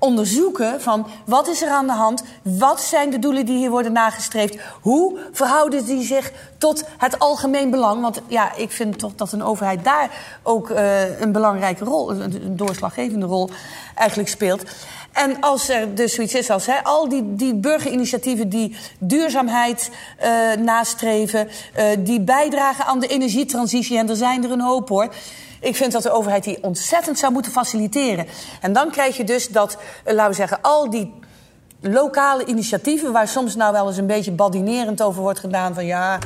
onderzoeken 0.03 0.81
van 0.81 1.07
wat 1.25 1.47
is 1.47 1.61
er 1.61 1.69
aan 1.69 1.87
de 1.87 1.93
hand, 1.93 2.23
wat 2.41 2.81
zijn 2.81 3.09
de 3.09 3.19
doelen 3.19 3.45
die 3.45 3.57
hier 3.57 3.69
worden 3.69 3.91
nagestreefd, 3.91 4.57
hoe 4.81 5.19
verhouden 5.31 5.85
die 5.85 6.03
zich 6.03 6.31
tot 6.57 6.83
het 6.97 7.19
algemeen 7.19 7.69
belang. 7.69 8.01
Want 8.01 8.21
ja, 8.27 8.55
ik 8.55 8.71
vind 8.71 8.99
toch 8.99 9.15
dat 9.15 9.31
een 9.31 9.43
overheid 9.43 9.83
daar 9.83 10.09
ook 10.41 10.69
uh, 10.69 11.19
een 11.19 11.31
belangrijke 11.31 11.83
rol, 11.83 12.11
een 12.11 12.57
doorslaggevende 12.57 13.25
rol 13.25 13.49
eigenlijk 13.95 14.29
speelt. 14.29 14.63
En 15.13 15.39
als 15.39 15.69
er 15.69 15.95
dus 15.95 16.13
zoiets 16.13 16.33
is 16.33 16.49
als 16.49 16.65
hè, 16.65 16.83
al 16.83 17.09
die, 17.09 17.35
die 17.35 17.55
burgerinitiatieven 17.55 18.49
die 18.49 18.75
duurzaamheid 18.97 19.89
uh, 20.23 20.53
nastreven, 20.53 21.47
uh, 21.77 21.85
die 21.99 22.21
bijdragen 22.21 22.85
aan 22.85 22.99
de 22.99 23.07
energietransitie, 23.07 23.97
en 23.97 24.09
er 24.09 24.15
zijn 24.15 24.43
er 24.43 24.51
een 24.51 24.61
hoop 24.61 24.89
hoor. 24.89 25.13
Ik 25.59 25.75
vind 25.75 25.91
dat 25.91 26.03
de 26.03 26.11
overheid 26.11 26.43
die 26.43 26.63
ontzettend 26.63 27.19
zou 27.19 27.33
moeten 27.33 27.51
faciliteren. 27.51 28.27
En 28.61 28.73
dan 28.73 28.91
krijg 28.91 29.17
je 29.17 29.23
dus 29.23 29.49
dat, 29.49 29.77
uh, 30.05 30.13
laten 30.13 30.29
we 30.29 30.35
zeggen, 30.35 30.61
al 30.61 30.89
die 30.89 31.13
lokale 31.81 32.45
initiatieven, 32.45 33.11
waar 33.11 33.27
soms 33.27 33.55
nou 33.55 33.71
wel 33.71 33.87
eens 33.87 33.97
een 33.97 34.07
beetje 34.07 34.31
badinerend 34.31 35.01
over 35.01 35.21
wordt 35.21 35.39
gedaan 35.39 35.73
van 35.73 35.85
ja 35.85 36.19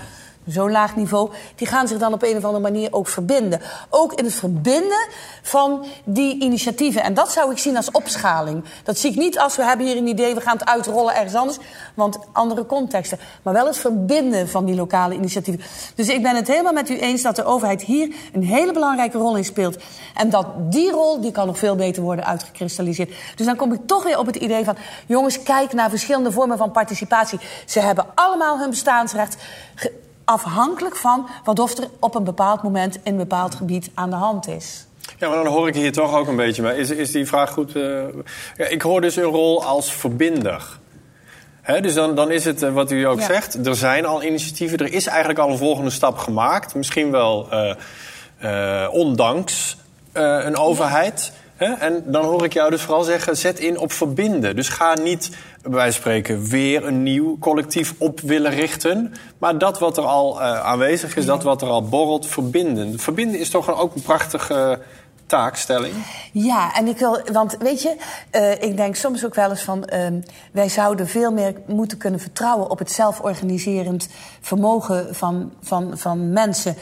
zo'n 0.48 0.72
laag 0.72 0.96
niveau, 0.96 1.32
die 1.56 1.68
gaan 1.68 1.88
zich 1.88 1.98
dan 1.98 2.14
op 2.14 2.24
een 2.24 2.38
of 2.38 2.44
andere 2.44 2.64
manier 2.64 2.94
ook 2.94 3.08
verbinden. 3.08 3.62
Ook 3.90 4.14
in 4.14 4.26
het 4.26 4.34
verbinden 4.34 5.08
van 5.42 5.86
die 6.04 6.42
initiatieven. 6.42 7.04
En 7.04 7.14
dat 7.14 7.32
zou 7.32 7.52
ik 7.52 7.58
zien 7.58 7.76
als 7.78 7.92
opschaling. 7.92 8.64
Dat 8.84 8.98
zie 8.98 9.12
ik 9.12 9.18
niet 9.18 9.40
als 9.40 9.56
we 9.56 9.64
hebben 9.64 9.86
hier 9.86 9.98
een 9.98 10.08
idee, 10.08 10.36
we 10.36 10.42
gaan 10.42 10.58
het 10.58 10.68
uitrollen 10.68 11.16
ergens 11.16 11.36
anders, 11.36 11.58
want 11.94 12.18
andere 12.32 12.66
contexten. 12.66 13.20
Maar 13.42 13.54
wel 13.54 13.66
het 13.66 13.78
verbinden 13.78 14.50
van 14.50 14.66
die 14.66 14.76
lokale 14.76 15.14
initiatieven. 15.14 15.64
Dus 15.96 16.08
ik 16.08 16.22
ben 16.22 16.36
het 16.36 16.48
helemaal 16.48 16.74
met 16.74 16.90
u 16.90 16.98
eens 16.98 17.22
dat 17.22 17.36
de 17.36 17.44
overheid 17.44 17.82
hier 17.82 18.16
een 18.34 18.44
hele 18.44 18.74
belangrijke 18.74 19.18
rol 19.18 19.36
in 19.38 19.46
speelt. 19.46 19.78
En 20.16 20.30
dat 20.30 20.46
die 20.72 20.92
rol, 20.92 21.22
die 21.22 21.32
kan 21.32 21.48
nog 21.48 21.58
veel 21.58 21.76
beter 21.76 22.04
worden 22.04 22.26
uitgekristalliseerd. 22.26 23.14
Dus 23.36 23.46
dan 23.46 23.56
kom 23.56 23.74
ik 23.74 23.80
toch 23.86 24.04
weer 24.04 24.20
op 24.20 24.26
het 24.26 24.36
idee 24.36 24.66
van, 24.66 24.76
jongens, 25.06 25.44
kijk 25.44 25.74
naar 25.74 25.90
verschillende 25.90 26.32
vormen 26.32 26.58
van 26.58 26.72
participatie. 26.72 27.40
Ze 27.66 27.80
hebben 27.80 28.06
allemaal 28.16 28.60
hun 28.60 28.70
bestaansrecht 28.70 29.36
afhankelijk 30.28 30.96
van 30.96 31.28
wat 31.44 31.78
er 31.80 31.90
op 32.00 32.16
een 32.16 32.24
bepaald 32.24 32.64
moment 32.64 32.96
in 32.96 33.02
een 33.12 33.18
bepaald 33.18 33.56
gebied 33.56 33.90
aan 33.94 34.10
de 34.10 34.16
hand 34.16 34.48
is. 34.48 34.86
Ja, 35.18 35.28
maar 35.28 35.44
dan 35.44 35.54
hoor 35.54 35.68
ik 35.68 35.76
hier 35.76 35.92
toch 35.92 36.16
ook 36.16 36.28
een 36.28 36.36
beetje 36.36 36.62
bij. 36.62 36.78
Is, 36.78 36.90
is 36.90 37.12
die 37.12 37.26
vraag 37.26 37.52
goed? 37.52 37.76
Uh... 37.76 38.04
Ja, 38.58 38.66
ik 38.66 38.82
hoor 38.82 39.02
dus 39.02 39.16
een 39.16 39.24
rol 39.24 39.64
als 39.64 39.92
verbinder. 39.92 40.80
He, 41.62 41.82
dus 41.82 41.94
dan, 41.94 42.16
dan 42.16 42.32
is 42.32 42.46
het 42.46 42.64
uh, 42.64 42.74
wat 42.74 42.92
u 42.92 43.04
ook 43.04 43.20
ja. 43.20 43.26
zegt. 43.26 43.68
Er 43.68 43.76
zijn 43.76 44.06
al 44.06 44.24
initiatieven. 44.24 44.78
Er 44.78 44.94
is 44.94 45.08
eigenlijk 45.08 45.40
al 45.40 45.50
een 45.50 45.58
volgende 45.58 45.90
stap 45.90 46.18
gemaakt. 46.18 46.76
Misschien 46.76 47.12
wel 47.12 47.48
uh, 48.42 48.88
ondanks 48.92 49.78
een 50.14 50.58
overheid. 50.58 51.32
En 51.58 52.04
dan 52.06 52.26
hoor 52.26 52.44
ik 52.44 52.54
jou 52.54 52.70
dus 52.70 52.82
vooral 52.82 53.04
zeggen, 53.04 53.38
zet 53.38 53.60
in 53.60 53.78
op 53.78 53.92
verbinden. 53.92 54.56
Dus 54.56 54.70
ga 54.70 54.94
niet, 54.94 55.30
van 55.70 55.94
spreken, 55.94 56.44
weer 56.44 56.86
een 56.86 57.04
nieuw 57.04 57.38
collectief 57.40 57.94
op 57.98 58.20
willen 58.20 58.52
richten. 58.52 59.14
Maar 59.38 59.58
dat 59.58 59.80
wat 59.80 59.98
er 59.98 60.04
al 60.04 60.42
eh, 60.42 60.60
aanwezig 60.60 61.16
is, 61.16 61.26
dat 61.26 61.44
wat 61.44 61.62
er 61.62 61.68
al 61.68 61.84
borrelt, 61.84 62.28
verbinden. 62.28 63.00
Verbinden 63.00 63.40
is 63.40 63.50
toch 63.50 63.80
ook 63.80 63.96
een 63.96 64.02
prachtige 64.02 64.80
taakstelling. 65.26 65.94
Ja, 66.32 66.76
en 66.76 66.88
ik 66.88 66.98
wil, 66.98 67.22
want 67.32 67.58
weet 67.60 67.82
je, 67.82 67.96
eh, 68.30 68.52
ik 68.52 68.78
denk 68.78 68.96
soms 68.96 69.26
ook 69.26 69.36
wel 69.36 69.50
eens 69.50 69.62
van, 69.62 69.86
ehm, 69.86 70.22
wij 70.52 70.70
zouden 70.70 71.08
veel 71.08 71.32
meer 71.32 71.54
moeten 71.66 71.98
kunnen 71.98 72.20
vertrouwen 72.20 72.70
op 72.70 72.80
het 72.80 72.92
zelforganiserend 72.92 74.08
vermogen 74.42 75.16
van, 75.16 75.52
van, 75.62 75.98
van 75.98 76.32
mensen. 76.32 76.76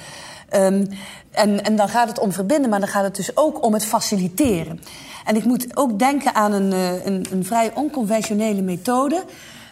Ehm, 0.55 0.85
en, 1.31 1.63
en 1.63 1.75
dan 1.75 1.89
gaat 1.89 2.07
het 2.07 2.19
om 2.19 2.31
verbinden, 2.31 2.69
maar 2.69 2.79
dan 2.79 2.89
gaat 2.89 3.03
het 3.03 3.15
dus 3.15 3.37
ook 3.37 3.63
om 3.63 3.73
het 3.73 3.85
faciliteren. 3.85 4.79
En 5.25 5.35
ik 5.35 5.43
moet 5.45 5.77
ook 5.77 5.99
denken 5.99 6.35
aan 6.35 6.51
een, 6.51 6.73
eh, 6.73 7.05
een, 7.05 7.25
een 7.31 7.45
vrij 7.45 7.71
onconventionele 7.73 8.61
methode 8.61 9.23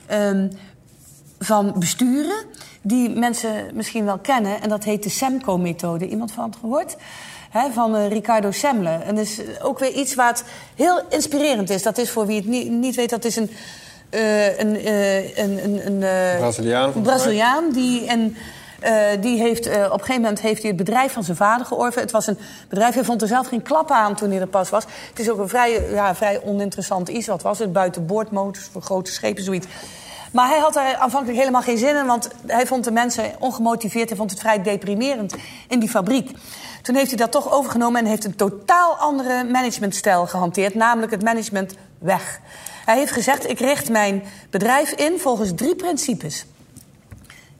ehm, 0.06 0.48
van 1.40 1.74
besturen, 1.76 2.46
die 2.82 3.10
mensen 3.10 3.52
misschien 3.74 4.06
wel 4.06 4.18
kennen. 4.18 4.62
En 4.62 4.70
dat 4.70 4.84
heet 4.84 5.04
de 5.04 5.10
SEMCO-methode. 5.10 6.08
Iemand 6.08 6.32
van 6.32 6.44
het 6.44 6.56
gehoord? 6.60 6.96
Van 7.74 7.96
eh, 7.96 8.08
Ricardo 8.08 8.52
Semle. 8.52 8.90
En 8.90 9.16
dat 9.16 9.26
is 9.26 9.42
ook 9.62 9.80
weer 9.80 9.92
iets 9.92 10.16
wat 10.16 10.44
heel 10.76 11.02
inspirerend 11.10 11.70
is. 11.70 11.84
Dat 11.84 11.98
is 11.98 12.10
voor 12.10 12.26
wie 12.26 12.36
het 12.36 12.48
niet, 12.48 12.70
niet 12.70 12.96
weet, 12.96 13.10
dat 13.10 13.26
is 13.26 13.36
een, 13.36 13.50
eh, 14.10 14.60
een, 14.60 14.88
een, 14.88 15.64
een, 15.64 15.86
een, 15.86 16.00
Braziliaan. 16.38 17.02
Braziliaan 17.02 17.72
die, 17.72 18.08
en, 18.08 18.36
eh, 18.84 19.22
die 19.22 19.40
heeft, 19.40 19.68
eh, 19.68 19.84
op 19.86 19.92
een 19.92 20.00
gegeven 20.00 20.22
moment 20.22 20.42
heeft 20.42 20.62
hij 20.62 20.72
het 20.72 20.78
bedrijf 20.78 21.14
van 21.14 21.24
zijn 21.24 21.38
vader 21.38 21.66
georven. 21.66 22.02
Het 22.02 22.12
was 22.12 22.28
een 22.28 22.38
bedrijf, 22.70 22.94
hij 22.94 23.04
vond 23.04 23.22
er 23.22 23.28
zelf 23.28 23.48
geen 23.48 23.62
klap 23.62 23.92
aan 23.92 24.16
toen 24.16 24.32
hij 24.32 24.40
er 24.40 24.48
pas 24.48 24.70
was. 24.70 24.84
Het 25.10 25.20
is 25.20 25.30
ook 25.30 25.40
een 25.40 25.50
vrij, 25.50 25.92
ja, 25.92 26.16
vrij 26.16 26.42
oninteressant 26.44 27.10
iets. 27.10 27.28
Wat 27.28 27.42
was 27.42 27.60
het? 27.60 27.74
Buitenboordmotors 27.74 28.70
voor 28.72 28.82
grote 28.82 29.12
schepen, 29.12 29.44
zoiets. 29.44 29.68
Maar 30.32 30.48
hij 30.48 30.60
had 30.60 30.74
daar 30.74 30.96
aanvankelijk 30.96 31.40
helemaal 31.40 31.62
geen 31.62 31.78
zin 31.78 31.96
in, 31.96 32.06
want 32.06 32.30
hij 32.46 32.68
vond 32.68 32.84
de 32.84 32.92
mensen 32.92 33.32
ongemotiveerd. 33.40 34.10
Hij 34.10 34.18
vond 34.18 34.32
het 34.32 34.40
vrij 34.40 34.62
deprimerend 34.62 35.36
in 35.68 35.80
die 35.80 35.90
fabriek. 35.90 36.32
Toen 36.82 36.96
heeft 36.96 37.10
hij 37.10 37.18
dat 37.18 37.32
toch 37.32 37.52
overgenomen 37.52 38.02
en 38.02 38.06
heeft 38.06 38.26
een 38.26 38.36
totaal 38.36 38.96
andere 38.96 39.44
managementstijl 39.44 40.28
gehanteerd, 40.28 40.76
namelijk 40.76 41.12
het 41.12 41.24
management 41.24 41.76
weg. 42.00 42.40
Hij 42.86 42.98
heeft 42.98 43.12
gezegd: 43.12 43.50
Ik 43.50 43.60
richt 43.60 43.90
mijn 43.90 44.24
bedrijf 44.50 44.92
in 44.92 45.20
volgens 45.20 45.52
drie 45.56 45.76
principes. 45.76 46.46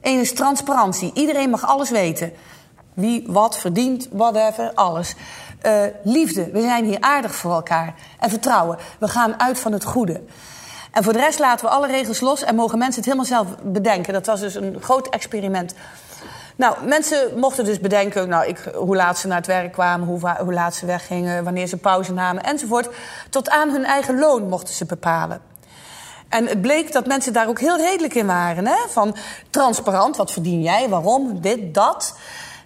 Eén 0.04 0.20
is 0.20 0.32
transparantie. 0.32 1.10
Iedereen 1.14 1.50
mag 1.50 1.66
alles 1.66 1.90
weten. 1.90 2.32
Wie 2.94 3.24
wat 3.26 3.58
verdient, 3.58 4.08
whatever, 4.10 4.72
alles. 4.74 5.14
Eh, 5.60 5.82
liefde. 6.02 6.50
We 6.50 6.60
zijn 6.60 6.84
hier 6.84 7.00
aardig 7.00 7.34
voor 7.34 7.52
elkaar. 7.52 7.94
En 8.18 8.30
vertrouwen. 8.30 8.78
We 8.98 9.08
gaan 9.08 9.40
uit 9.40 9.60
van 9.60 9.72
het 9.72 9.84
goede. 9.84 10.20
En 10.90 11.04
voor 11.04 11.12
de 11.12 11.18
rest 11.18 11.38
laten 11.38 11.66
we 11.66 11.72
alle 11.72 11.86
regels 11.86 12.20
los 12.20 12.42
en 12.42 12.54
mogen 12.54 12.78
mensen 12.78 12.96
het 12.96 13.04
helemaal 13.04 13.44
zelf 13.44 13.46
bedenken. 13.62 14.12
Dat 14.12 14.26
was 14.26 14.40
dus 14.40 14.54
een 14.54 14.76
groot 14.80 15.08
experiment. 15.08 15.74
Nou, 16.56 16.86
mensen 16.86 17.38
mochten 17.38 17.64
dus 17.64 17.80
bedenken 17.80 18.28
nou, 18.28 18.46
ik, 18.46 18.58
hoe 18.74 18.96
laat 18.96 19.18
ze 19.18 19.26
naar 19.26 19.36
het 19.36 19.46
werk 19.46 19.72
kwamen, 19.72 20.06
hoe, 20.06 20.36
hoe 20.38 20.52
laat 20.52 20.74
ze 20.74 20.86
weggingen, 20.86 21.44
wanneer 21.44 21.66
ze 21.66 21.76
pauze 21.76 22.12
namen 22.12 22.42
enzovoort. 22.42 22.88
Tot 23.30 23.50
aan 23.50 23.70
hun 23.70 23.84
eigen 23.84 24.18
loon 24.18 24.48
mochten 24.48 24.74
ze 24.74 24.84
bepalen. 24.86 25.40
En 26.34 26.46
het 26.46 26.60
bleek 26.60 26.92
dat 26.92 27.06
mensen 27.06 27.32
daar 27.32 27.48
ook 27.48 27.60
heel 27.60 27.76
redelijk 27.76 28.14
in 28.14 28.26
waren. 28.26 28.66
Hè? 28.66 28.76
Van 28.88 29.16
transparant, 29.50 30.16
wat 30.16 30.32
verdien 30.32 30.62
jij, 30.62 30.88
waarom, 30.88 31.40
dit, 31.40 31.74
dat. 31.74 32.16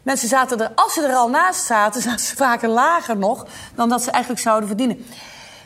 Mensen 0.03 0.29
zaten 0.29 0.61
er, 0.61 0.73
als 0.75 0.95
ze 0.95 1.03
er 1.03 1.14
al 1.14 1.29
naast 1.29 1.64
zaten, 1.64 2.03
zaten 2.09 2.27
ze 2.27 2.37
vaker 2.37 2.69
lager 2.69 3.16
nog 3.16 3.47
dan 3.75 3.89
dat 3.89 4.03
ze 4.03 4.11
eigenlijk 4.11 4.43
zouden 4.43 4.69
verdienen. 4.69 4.97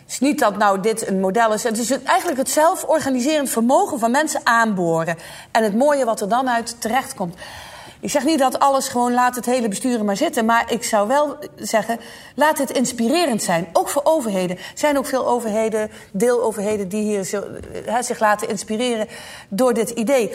Het 0.03 0.11
is 0.11 0.19
niet 0.19 0.39
dat 0.39 0.57
nou 0.57 0.81
dit 0.81 1.09
een 1.09 1.21
model 1.21 1.53
is. 1.53 1.63
Het 1.63 1.79
is 1.79 1.91
eigenlijk 2.03 2.39
het 2.39 2.51
zelforganiserend 2.51 3.51
vermogen 3.51 3.99
van 3.99 4.11
mensen 4.11 4.41
aanboren. 4.45 5.19
En 5.51 5.63
het 5.63 5.75
mooie 5.75 6.05
wat 6.05 6.21
er 6.21 6.29
dan 6.29 6.51
uit 6.51 6.81
terecht 6.81 7.15
komt. 7.15 7.37
Ik 8.03 8.11
zeg 8.11 8.25
niet 8.25 8.39
dat 8.39 8.59
alles 8.59 8.89
gewoon 8.89 9.13
laat 9.13 9.35
het 9.35 9.47
hele 9.47 9.69
besturen 9.69 10.05
maar 10.05 10.17
zitten. 10.17 10.45
Maar 10.45 10.73
ik 10.73 10.85
zou 10.85 11.09
wel 11.09 11.37
zeggen, 11.57 12.01
laat 12.35 12.59
het 12.59 12.71
inspirerend 12.71 13.43
zijn. 13.43 13.69
Ook 13.73 13.89
voor 13.89 14.03
overheden. 14.05 14.57
Er 14.57 14.65
zijn 14.75 14.99
ook 14.99 15.07
veel 15.07 15.27
overheden, 15.27 15.91
deeloverheden... 16.13 16.89
die 16.89 17.03
hier 17.03 17.25
zich 18.01 18.21
laten 18.21 18.49
inspireren 18.49 19.09
door 19.49 19.75
dit 19.75 19.91
idee. 19.91 20.31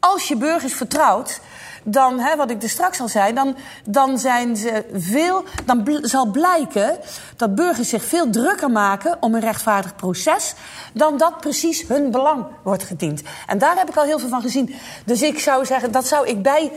Als 0.00 0.28
je 0.28 0.36
burgers 0.36 0.74
vertrouwt... 0.74 1.40
Dan, 1.84 2.18
hè, 2.18 2.36
wat 2.36 2.50
ik 2.50 2.62
er 2.62 2.68
straks 2.68 3.00
al 3.00 3.08
zei, 3.08 3.32
dan, 3.32 3.56
dan, 3.84 4.18
zijn 4.18 4.56
ze 4.56 4.84
veel, 4.92 5.44
dan 5.64 5.98
zal 6.02 6.26
blijken 6.26 6.98
dat 7.36 7.54
burgers 7.54 7.88
zich 7.88 8.04
veel 8.04 8.30
drukker 8.30 8.70
maken 8.70 9.16
om 9.20 9.34
een 9.34 9.40
rechtvaardig 9.40 9.96
proces 9.96 10.54
dan 10.92 11.18
dat 11.18 11.40
precies 11.40 11.88
hun 11.88 12.10
belang 12.10 12.44
wordt 12.62 12.82
gediend. 12.82 13.22
En 13.46 13.58
daar 13.58 13.76
heb 13.76 13.88
ik 13.88 13.96
al 13.96 14.04
heel 14.04 14.18
veel 14.18 14.28
van 14.28 14.42
gezien. 14.42 14.74
Dus 15.04 15.22
ik 15.22 15.38
zou 15.38 15.66
zeggen, 15.66 15.92
dat 15.92 16.06
zou 16.06 16.28
ik 16.28 16.42
bij 16.42 16.72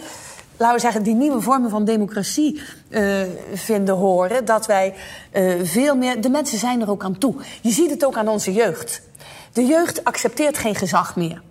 laten 0.57 0.75
we 0.75 0.81
zeggen, 0.81 1.03
die 1.03 1.15
nieuwe 1.15 1.41
vormen 1.41 1.69
van 1.69 1.85
democratie 1.85 2.61
eh, 2.89 3.21
vinden 3.53 3.95
horen. 3.95 4.45
Dat 4.45 4.65
wij 4.65 4.93
eh, 5.31 5.53
veel 5.63 5.95
meer. 5.95 6.21
De 6.21 6.29
mensen 6.29 6.57
zijn 6.57 6.81
er 6.81 6.89
ook 6.89 7.03
aan 7.03 7.17
toe. 7.17 7.35
Je 7.61 7.71
ziet 7.71 7.89
het 7.89 8.05
ook 8.05 8.17
aan 8.17 8.27
onze 8.27 8.53
jeugd. 8.53 9.01
De 9.53 9.65
jeugd 9.65 10.03
accepteert 10.03 10.57
geen 10.57 10.75
gezag 10.75 11.15
meer. 11.15 11.41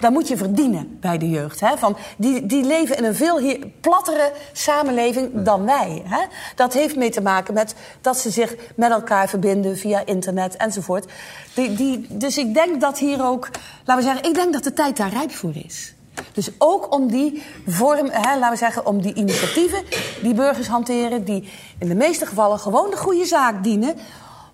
Daar 0.00 0.12
moet 0.12 0.28
je 0.28 0.36
verdienen 0.36 0.98
bij 1.00 1.18
de 1.18 1.30
jeugd. 1.30 1.60
Hè? 1.60 1.76
Van, 1.78 1.96
die, 2.16 2.46
die 2.46 2.64
leven 2.64 2.96
in 2.96 3.04
een 3.04 3.14
veel 3.14 3.38
hier, 3.38 3.66
plattere 3.80 4.32
samenleving 4.52 5.30
dan 5.42 5.64
wij. 5.64 6.02
Hè? 6.04 6.20
Dat 6.54 6.72
heeft 6.72 6.96
mee 6.96 7.10
te 7.10 7.20
maken 7.20 7.54
met 7.54 7.74
dat 8.00 8.18
ze 8.18 8.30
zich 8.30 8.54
met 8.76 8.90
elkaar 8.90 9.28
verbinden 9.28 9.76
via 9.76 10.02
internet 10.04 10.56
enzovoort. 10.56 11.06
Die, 11.54 11.74
die, 11.74 12.06
dus 12.08 12.38
ik 12.38 12.54
denk 12.54 12.80
dat 12.80 12.98
hier 12.98 13.24
ook, 13.24 13.48
laten 13.84 14.04
we 14.04 14.10
zeggen, 14.10 14.28
ik 14.28 14.34
denk 14.34 14.52
dat 14.52 14.64
de 14.64 14.72
tijd 14.72 14.96
daar 14.96 15.12
rijp 15.12 15.32
voor 15.32 15.56
is. 15.64 15.94
Dus 16.32 16.50
ook 16.58 16.94
om 16.94 17.08
die 17.08 17.42
vorm, 17.66 18.08
hè, 18.10 18.38
laten 18.38 18.50
we 18.50 18.56
zeggen, 18.56 18.86
om 18.86 19.02
die 19.02 19.14
initiatieven 19.14 19.82
die 20.22 20.34
burgers 20.34 20.66
hanteren, 20.66 21.24
die 21.24 21.48
in 21.78 21.88
de 21.88 21.94
meeste 21.94 22.26
gevallen 22.26 22.58
gewoon 22.58 22.90
de 22.90 22.96
goede 22.96 23.24
zaak 23.24 23.62
dienen. 23.62 23.96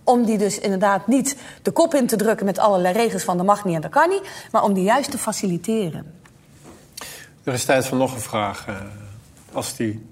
Om 0.06 0.24
die 0.24 0.38
dus 0.38 0.58
inderdaad 0.58 1.06
niet 1.06 1.36
de 1.62 1.70
kop 1.70 1.94
in 1.94 2.06
te 2.06 2.16
drukken 2.16 2.46
met 2.46 2.58
allerlei 2.58 2.94
regels 2.94 3.22
van 3.24 3.36
dat 3.36 3.46
mag 3.46 3.64
niet 3.64 3.74
en 3.74 3.80
dat 3.80 3.90
kan 3.90 4.08
niet, 4.08 4.22
maar 4.50 4.62
om 4.62 4.72
die 4.72 4.84
juist 4.84 5.10
te 5.10 5.18
faciliteren. 5.18 6.14
Er 7.44 7.52
is 7.52 7.64
tijd 7.64 7.86
voor 7.86 7.98
nog 7.98 8.14
een 8.14 8.20
vraag. 8.20 8.66
eh, 8.66 8.74
als 9.52 9.76
die 9.76 10.06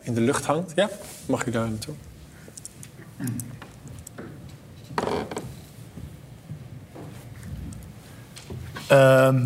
in 0.00 0.14
de 0.14 0.20
lucht 0.20 0.44
hangt. 0.46 0.72
Ja, 0.74 0.88
mag 1.26 1.46
u 1.46 1.50
daar 1.50 1.68
naartoe? 1.68 1.94
Ehm, 8.88 9.44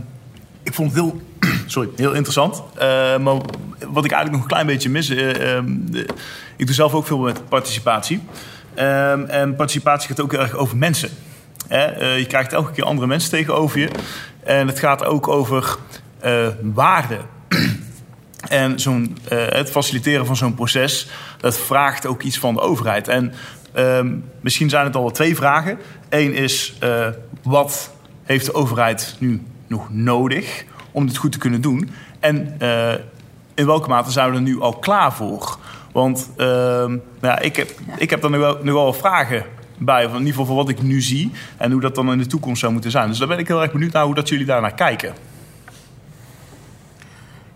ik 0.62 0.74
vond 0.74 0.92
het 0.94 1.00
heel, 1.02 1.20
sorry, 1.66 1.90
heel 1.96 2.12
interessant. 2.12 2.62
Eh, 2.74 3.18
maar 3.18 3.36
wat 3.88 4.04
ik 4.04 4.12
eigenlijk 4.12 4.30
nog 4.30 4.40
een 4.40 4.46
klein 4.46 4.66
beetje 4.66 4.90
mis... 4.90 5.08
eh, 5.08 5.56
ehm, 5.56 5.76
ik 6.56 6.66
doe 6.66 6.74
zelf 6.74 6.94
ook 6.94 7.06
veel 7.06 7.18
met 7.18 7.48
participatie. 7.48 8.20
Ehm, 8.78 9.24
en 9.24 9.56
participatie 9.56 10.08
gaat 10.08 10.20
ook 10.20 10.30
heel 10.30 10.40
erg 10.40 10.54
over 10.54 10.76
mensen. 10.76 11.10
Eh, 11.68 12.18
je 12.18 12.26
krijgt 12.26 12.52
elke 12.52 12.72
keer 12.72 12.84
andere 12.84 13.06
mensen 13.06 13.30
tegenover 13.30 13.78
je. 13.80 13.90
En 14.44 14.66
het 14.66 14.78
gaat 14.78 15.04
ook 15.04 15.28
over 15.28 15.76
eh 16.20 16.46
waarde. 16.62 17.18
En 18.48 18.80
zo'n, 18.80 19.18
eh, 19.28 19.38
het 19.48 19.70
faciliteren 19.70 20.26
van 20.26 20.36
zo'n 20.36 20.54
proces, 20.54 21.08
dat 21.40 21.58
vraagt 21.58 22.06
ook 22.06 22.22
iets 22.22 22.38
van 22.38 22.54
de 22.54 22.60
overheid. 22.60 23.08
En 23.08 23.32
ehm, 23.72 24.14
misschien 24.40 24.68
zijn 24.68 24.84
het 24.84 24.96
al 24.96 25.02
wel 25.02 25.10
twee 25.10 25.36
vragen. 25.36 25.78
Eén 26.08 26.34
is, 26.34 26.78
wat 27.42 27.90
heeft 28.22 28.46
de 28.46 28.54
overheid 28.54 29.16
nu 29.18 29.42
nog 29.66 29.86
nodig 29.90 30.64
om 30.90 31.06
dit 31.06 31.16
goed 31.16 31.32
te 31.32 31.38
kunnen 31.38 31.60
doen? 31.60 31.90
En 32.20 32.56
in 33.54 33.66
welke 33.66 33.88
mate 33.88 34.10
zijn 34.10 34.30
we 34.30 34.36
er 34.36 34.42
nu 34.42 34.60
al 34.60 34.78
klaar 34.78 35.12
voor? 35.12 35.58
Want 35.92 36.30
ehm, 36.36 36.90
nou 36.90 37.00
ja, 37.20 37.38
ik, 37.38 37.56
heb, 37.56 37.70
ik 37.96 38.10
heb 38.10 38.24
er 38.24 38.30
nog 38.30 38.40
wel, 38.40 38.58
nog 38.62 38.74
wel 38.74 38.92
vragen 38.92 39.44
bij. 39.78 40.04
In 40.04 40.10
ieder 40.12 40.26
geval 40.26 40.44
van 40.44 40.56
wat 40.56 40.68
ik 40.68 40.82
nu 40.82 41.00
zie. 41.00 41.32
En 41.56 41.72
hoe 41.72 41.80
dat 41.80 41.94
dan 41.94 42.12
in 42.12 42.18
de 42.18 42.26
toekomst 42.26 42.60
zou 42.60 42.72
moeten 42.72 42.90
zijn. 42.90 43.08
Dus 43.08 43.18
daar 43.18 43.28
ben 43.28 43.38
ik 43.38 43.48
heel 43.48 43.62
erg 43.62 43.72
benieuwd 43.72 43.92
naar 43.92 44.04
hoe 44.04 44.14
dat 44.14 44.28
jullie 44.28 44.46
daarnaar 44.46 44.74
kijken. 44.74 45.14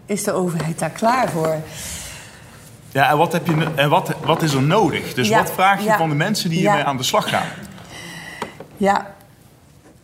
Is 0.06 0.24
de 0.24 0.32
overheid 0.32 0.78
daar 0.78 0.90
klaar 0.90 1.30
voor? 1.30 1.56
Ja, 2.92 3.10
en 3.10 3.16
wat, 3.16 3.32
heb 3.32 3.46
je, 3.46 3.66
en 3.74 3.88
wat, 3.88 4.14
wat 4.24 4.42
is 4.42 4.54
er 4.54 4.62
nodig? 4.62 5.14
Dus 5.14 5.28
Ja, 5.28 5.38
wat 5.38 5.52
vraag 5.52 5.78
je 5.78 5.84
ja, 5.84 5.96
van 5.96 6.08
de 6.08 6.14
mensen 6.14 6.50
die 6.50 6.60
ja. 6.60 6.64
hiermee 6.64 6.84
aan 6.84 6.96
de 6.96 7.02
slag 7.02 7.28
gaan? 7.28 7.46
Ja, 8.76 9.14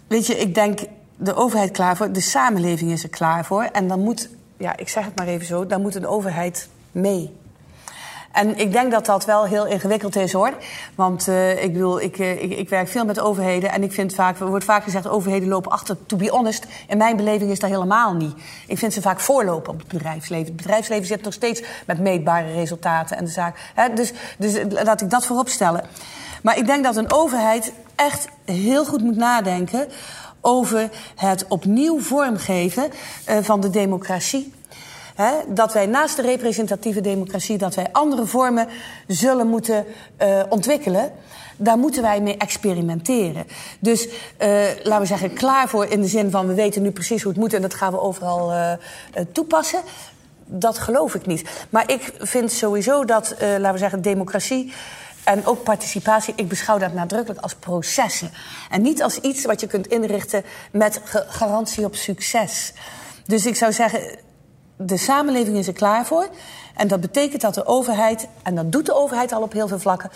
weet 0.07 0.27
je, 0.27 0.39
ik 0.39 0.55
denk 0.55 0.81
de 1.17 1.35
overheid 1.35 1.71
klaar 1.71 1.97
voor, 1.97 2.13
de 2.13 2.21
samenleving 2.21 2.91
is 2.91 3.03
er 3.03 3.09
klaar 3.09 3.45
voor. 3.45 3.63
En 3.63 3.89
dan 3.89 4.01
moet, 4.01 4.29
ja, 4.57 4.77
ik 4.77 4.89
zeg 4.89 5.05
het 5.05 5.17
maar 5.17 5.27
even 5.27 5.47
zo, 5.47 5.67
dan 5.67 5.81
moet 5.81 5.95
een 5.95 6.07
overheid 6.07 6.69
mee. 6.93 7.33
En 8.39 8.59
ik 8.59 8.73
denk 8.73 8.91
dat 8.91 9.07
dat 9.07 9.25
wel 9.25 9.45
heel 9.45 9.67
ingewikkeld 9.67 10.17
is 10.17 10.33
hoor. 10.33 10.53
Want 10.95 11.29
uh, 11.29 11.63
ik 11.63 11.73
bedoel, 11.73 12.01
ik, 12.01 12.19
uh, 12.19 12.43
ik, 12.43 12.51
ik, 12.51 12.69
werk 12.69 12.89
veel 12.89 13.05
met 13.05 13.21
overheden. 13.21 13.71
En 13.71 13.83
ik 13.83 13.93
vind 13.93 14.15
vaak, 14.15 14.41
er 14.41 14.49
wordt 14.49 14.65
vaak 14.65 14.83
gezegd, 14.83 15.09
overheden 15.09 15.49
lopen 15.49 15.71
achter. 15.71 15.97
To 16.07 16.17
be 16.17 16.29
honest, 16.29 16.67
in 16.89 16.99
mijn 16.99 17.17
beleving 17.17 17.51
is 17.51 17.59
dat 17.59 17.71
helemaal 17.71 18.15
niet. 18.15 18.35
Ik 18.67 18.79
vind 18.79 18.93
ze 18.93 19.01
vaak 19.01 19.21
voorlopen 19.21 19.73
op 19.73 19.79
het 19.79 19.89
bedrijfsleven. 19.89 20.47
Het 20.47 20.57
bedrijfsleven 20.57 21.07
zit 21.07 21.23
nog 21.23 21.33
steeds 21.33 21.63
met 21.87 22.01
meetbare 22.01 22.53
resultaten 22.53 23.17
en 23.17 23.25
de 23.25 23.31
zaak. 23.31 23.59
Hè, 23.75 23.93
dus, 23.93 24.13
dus 24.39 24.53
laat 24.69 25.01
ik 25.01 25.11
dat 25.11 25.27
voorop 25.27 25.49
stellen. 25.49 25.85
Maar 26.43 26.59
ik 26.59 26.67
denk 26.67 26.85
dat 26.85 26.97
een 26.97 27.13
overheid 27.13 27.73
echt 27.95 28.29
heel 28.45 28.85
goed 28.85 29.03
moet 29.03 29.17
nadenken 29.17 29.89
over 30.41 30.91
het 31.15 31.45
opnieuw 31.49 32.01
vormgeven 32.01 32.91
van 33.43 33.61
de 33.61 33.71
democratie. 33.71 34.53
He, 35.19 35.33
dat 35.49 35.73
wij 35.73 35.87
naast 35.87 36.17
de 36.17 36.23
representatieve 36.23 37.01
democratie... 37.01 37.59
dat 37.59 37.75
wij 37.75 37.89
andere 37.93 38.27
vormen 38.27 38.69
zullen 39.07 39.47
moeten 39.47 39.85
uh, 40.23 40.43
ontwikkelen. 40.49 41.13
Daar 41.57 41.79
moeten 41.79 42.03
wij 42.03 42.21
mee 42.21 42.37
experimenteren. 42.37 43.47
Dus 43.79 44.07
uh, 44.07 44.13
laten 44.83 45.01
we 45.01 45.07
zeggen, 45.07 45.33
klaar 45.33 45.69
voor 45.69 45.87
in 45.87 46.01
de 46.01 46.07
zin 46.07 46.31
van... 46.31 46.47
we 46.47 46.55
weten 46.55 46.83
nu 46.83 46.91
precies 46.91 47.23
hoe 47.23 47.33
het 47.33 47.41
moet 47.41 47.53
en 47.53 47.63
dat 47.63 47.75
gaan 47.75 47.93
we 47.93 48.01
overal 48.01 48.53
uh, 48.53 48.73
toepassen. 49.33 49.81
Dat 50.45 50.79
geloof 50.79 51.15
ik 51.15 51.27
niet. 51.27 51.49
Maar 51.71 51.91
ik 51.91 52.13
vind 52.19 52.53
sowieso 52.53 53.05
dat, 53.05 53.35
laten 53.41 53.73
we 53.73 53.79
zeggen, 53.79 54.03
democratie 54.03 54.73
en 55.25 55.47
ook 55.47 55.63
participatie, 55.63 56.35
ik 56.37 56.49
beschouw 56.49 56.79
dat 56.79 56.93
nadrukkelijk 56.93 57.41
als 57.41 57.55
processen. 57.55 58.31
En 58.71 58.83
niet 58.83 59.03
als 59.03 59.19
iets 59.19 59.45
wat 59.45 59.61
je 59.61 59.67
kunt 59.67 59.87
inrichten 59.87 60.45
met 60.71 61.01
garantie 61.29 61.85
op 61.85 61.95
succes. 61.95 62.73
Dus 63.27 63.47
ik 63.47 63.57
zou 63.57 63.73
zeggen, 63.73 64.27
de 64.79 64.97
samenleving 64.97 65.57
is 65.57 65.67
er 65.67 65.73
klaar 65.73 66.07
voor. 66.07 66.29
En 66.75 66.89
dat 66.89 67.01
betekent 67.01 67.41
dat 67.41 67.55
de 67.55 67.67
overheid, 67.67 68.29
en 68.43 68.55
dat 68.55 68.73
doet 68.73 68.87
de 68.87 68.95
overheid 68.95 69.33
al 69.33 69.43
op 69.43 69.53
heel 69.53 69.69
veel 69.69 69.79
vlakken, 69.79 70.11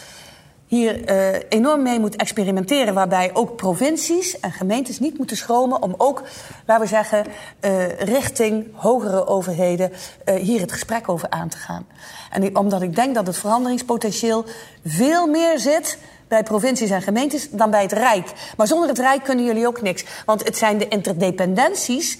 hier 0.66 1.10
uh, 1.10 1.38
enorm 1.48 1.82
mee 1.82 2.00
moet 2.00 2.16
experimenteren. 2.16 2.94
Waarbij 2.94 3.30
ook 3.32 3.56
provincies 3.56 4.40
en 4.40 4.52
gemeentes 4.52 5.00
niet 5.00 5.18
moeten 5.18 5.36
schromen 5.36 5.82
om 5.82 5.94
ook, 5.96 6.22
laten 6.66 6.84
we 6.84 6.88
zeggen, 6.88 7.26
uh, 7.60 7.98
richting 7.98 8.66
hogere 8.74 9.26
overheden 9.26 9.92
uh, 10.24 10.34
hier 10.34 10.60
het 10.60 10.72
gesprek 10.72 11.08
over 11.08 11.30
aan 11.30 11.48
te 11.48 11.56
gaan. 11.56 11.86
En 12.30 12.56
omdat 12.56 12.82
ik 12.82 12.94
denk 12.94 13.14
dat 13.14 13.26
het 13.26 13.36
veranderingspotentieel 13.36 14.44
veel 14.84 15.26
meer 15.26 15.58
zit 15.58 15.98
bij 16.28 16.42
provincies 16.42 16.90
en 16.90 17.02
gemeentes 17.02 17.50
dan 17.50 17.70
bij 17.70 17.82
het 17.82 17.92
Rijk. 17.92 18.32
Maar 18.56 18.66
zonder 18.66 18.88
het 18.88 18.98
Rijk 18.98 19.24
kunnen 19.24 19.44
jullie 19.44 19.66
ook 19.66 19.82
niks. 19.82 20.04
Want 20.26 20.44
het 20.44 20.56
zijn 20.56 20.78
de 20.78 20.88
interdependenties 20.88 22.18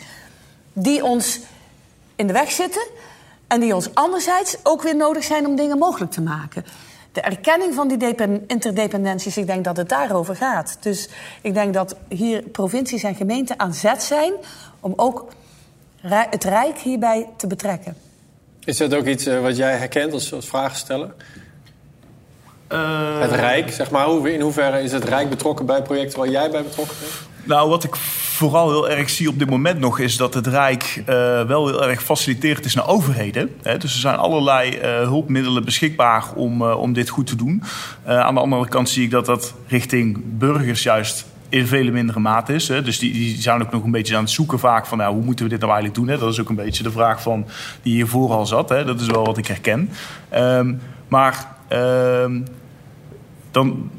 die 0.72 1.04
ons 1.04 1.40
in 2.22 2.28
de 2.28 2.32
weg 2.32 2.50
zitten. 2.50 2.86
En 3.46 3.60
die 3.60 3.74
ons 3.74 3.94
anderzijds 3.94 4.56
ook 4.62 4.82
weer 4.82 4.96
nodig 4.96 5.24
zijn 5.24 5.46
om 5.46 5.56
dingen 5.56 5.78
mogelijk 5.78 6.10
te 6.10 6.20
maken. 6.20 6.64
De 7.12 7.20
erkenning 7.20 7.74
van 7.74 7.88
die 7.88 8.16
interdependenties, 8.46 9.36
ik 9.36 9.46
denk 9.46 9.64
dat 9.64 9.76
het 9.76 9.88
daarover 9.88 10.36
gaat. 10.36 10.76
Dus 10.80 11.08
ik 11.42 11.54
denk 11.54 11.74
dat 11.74 11.96
hier 12.08 12.42
provincies 12.42 13.02
en 13.02 13.14
gemeenten 13.14 13.58
aan 13.58 13.74
zet 13.74 14.02
zijn 14.02 14.32
om 14.80 14.92
ook 14.96 15.26
het 16.02 16.44
Rijk 16.44 16.78
hierbij 16.78 17.28
te 17.36 17.46
betrekken. 17.46 17.96
Is 18.64 18.76
dat 18.76 18.94
ook 18.94 19.06
iets 19.06 19.26
uh, 19.26 19.40
wat 19.40 19.56
jij 19.56 19.76
herkent 19.76 20.12
als, 20.12 20.32
als 20.32 20.46
vraagsteller? 20.46 21.14
Uh... 22.72 23.20
Het 23.20 23.32
Rijk, 23.32 23.72
zeg 23.72 23.90
maar. 23.90 24.28
In 24.28 24.40
hoeverre 24.40 24.82
is 24.82 24.92
het 24.92 25.04
Rijk 25.04 25.30
betrokken 25.30 25.66
bij 25.66 25.82
projecten 25.82 26.18
waar 26.18 26.28
jij 26.28 26.50
bij 26.50 26.62
betrokken 26.62 26.96
bent? 27.00 27.31
Nou, 27.44 27.68
wat 27.68 27.84
ik 27.84 27.96
vooral 27.96 28.70
heel 28.70 28.90
erg 28.90 29.10
zie 29.10 29.28
op 29.28 29.38
dit 29.38 29.50
moment 29.50 29.78
nog 29.78 29.98
is 29.98 30.16
dat 30.16 30.34
het 30.34 30.46
Rijk 30.46 30.96
uh, 31.00 31.06
wel 31.42 31.66
heel 31.66 31.84
erg 31.88 32.02
faciliterend 32.02 32.64
is 32.64 32.74
naar 32.74 32.88
overheden. 32.88 33.50
Hè. 33.62 33.78
Dus 33.78 33.94
er 33.94 34.00
zijn 34.00 34.16
allerlei 34.16 34.70
uh, 34.70 34.82
hulpmiddelen 34.82 35.64
beschikbaar 35.64 36.24
om, 36.34 36.62
uh, 36.62 36.80
om 36.80 36.92
dit 36.92 37.08
goed 37.08 37.26
te 37.26 37.36
doen. 37.36 37.62
aan 38.06 38.34
de 38.34 38.40
andere 38.40 38.68
kant 38.68 38.88
zie 38.88 39.04
ik 39.04 39.10
dat 39.10 39.26
dat 39.26 39.54
richting 39.66 40.20
burgers 40.38 40.82
juist 40.82 41.24
in 41.48 41.66
vele 41.66 41.90
mindere 41.90 42.20
mate 42.20 42.54
is. 42.54 42.68
Hè. 42.68 42.82
Dus 42.82 42.98
die, 42.98 43.12
die 43.12 43.40
zijn 43.40 43.62
ook 43.62 43.72
nog 43.72 43.84
een 43.84 43.90
beetje 43.90 44.16
aan 44.16 44.22
het 44.22 44.30
zoeken 44.30 44.58
vaak 44.58 44.86
van 44.86 44.98
nou, 44.98 45.14
hoe 45.14 45.24
moeten 45.24 45.44
we 45.44 45.50
dit 45.50 45.60
nou 45.60 45.72
eigenlijk 45.72 46.06
doen. 46.06 46.18
Dat 46.18 46.32
is 46.32 46.40
ook 46.40 46.48
een 46.48 46.54
beetje 46.54 46.82
de 46.82 46.90
vraag 46.90 47.22
van 47.22 47.46
die 47.82 47.94
hiervoor 47.94 48.30
al 48.30 48.46
zat. 48.46 48.68
Hè. 48.68 48.84
Dat 48.84 49.00
is 49.00 49.06
wel 49.06 49.24
wat 49.24 49.38
ik 49.38 49.46
herken. 49.46 49.90
Um, 50.34 50.80
maar 51.08 51.56
um, 51.68 52.44
dan 53.50 53.90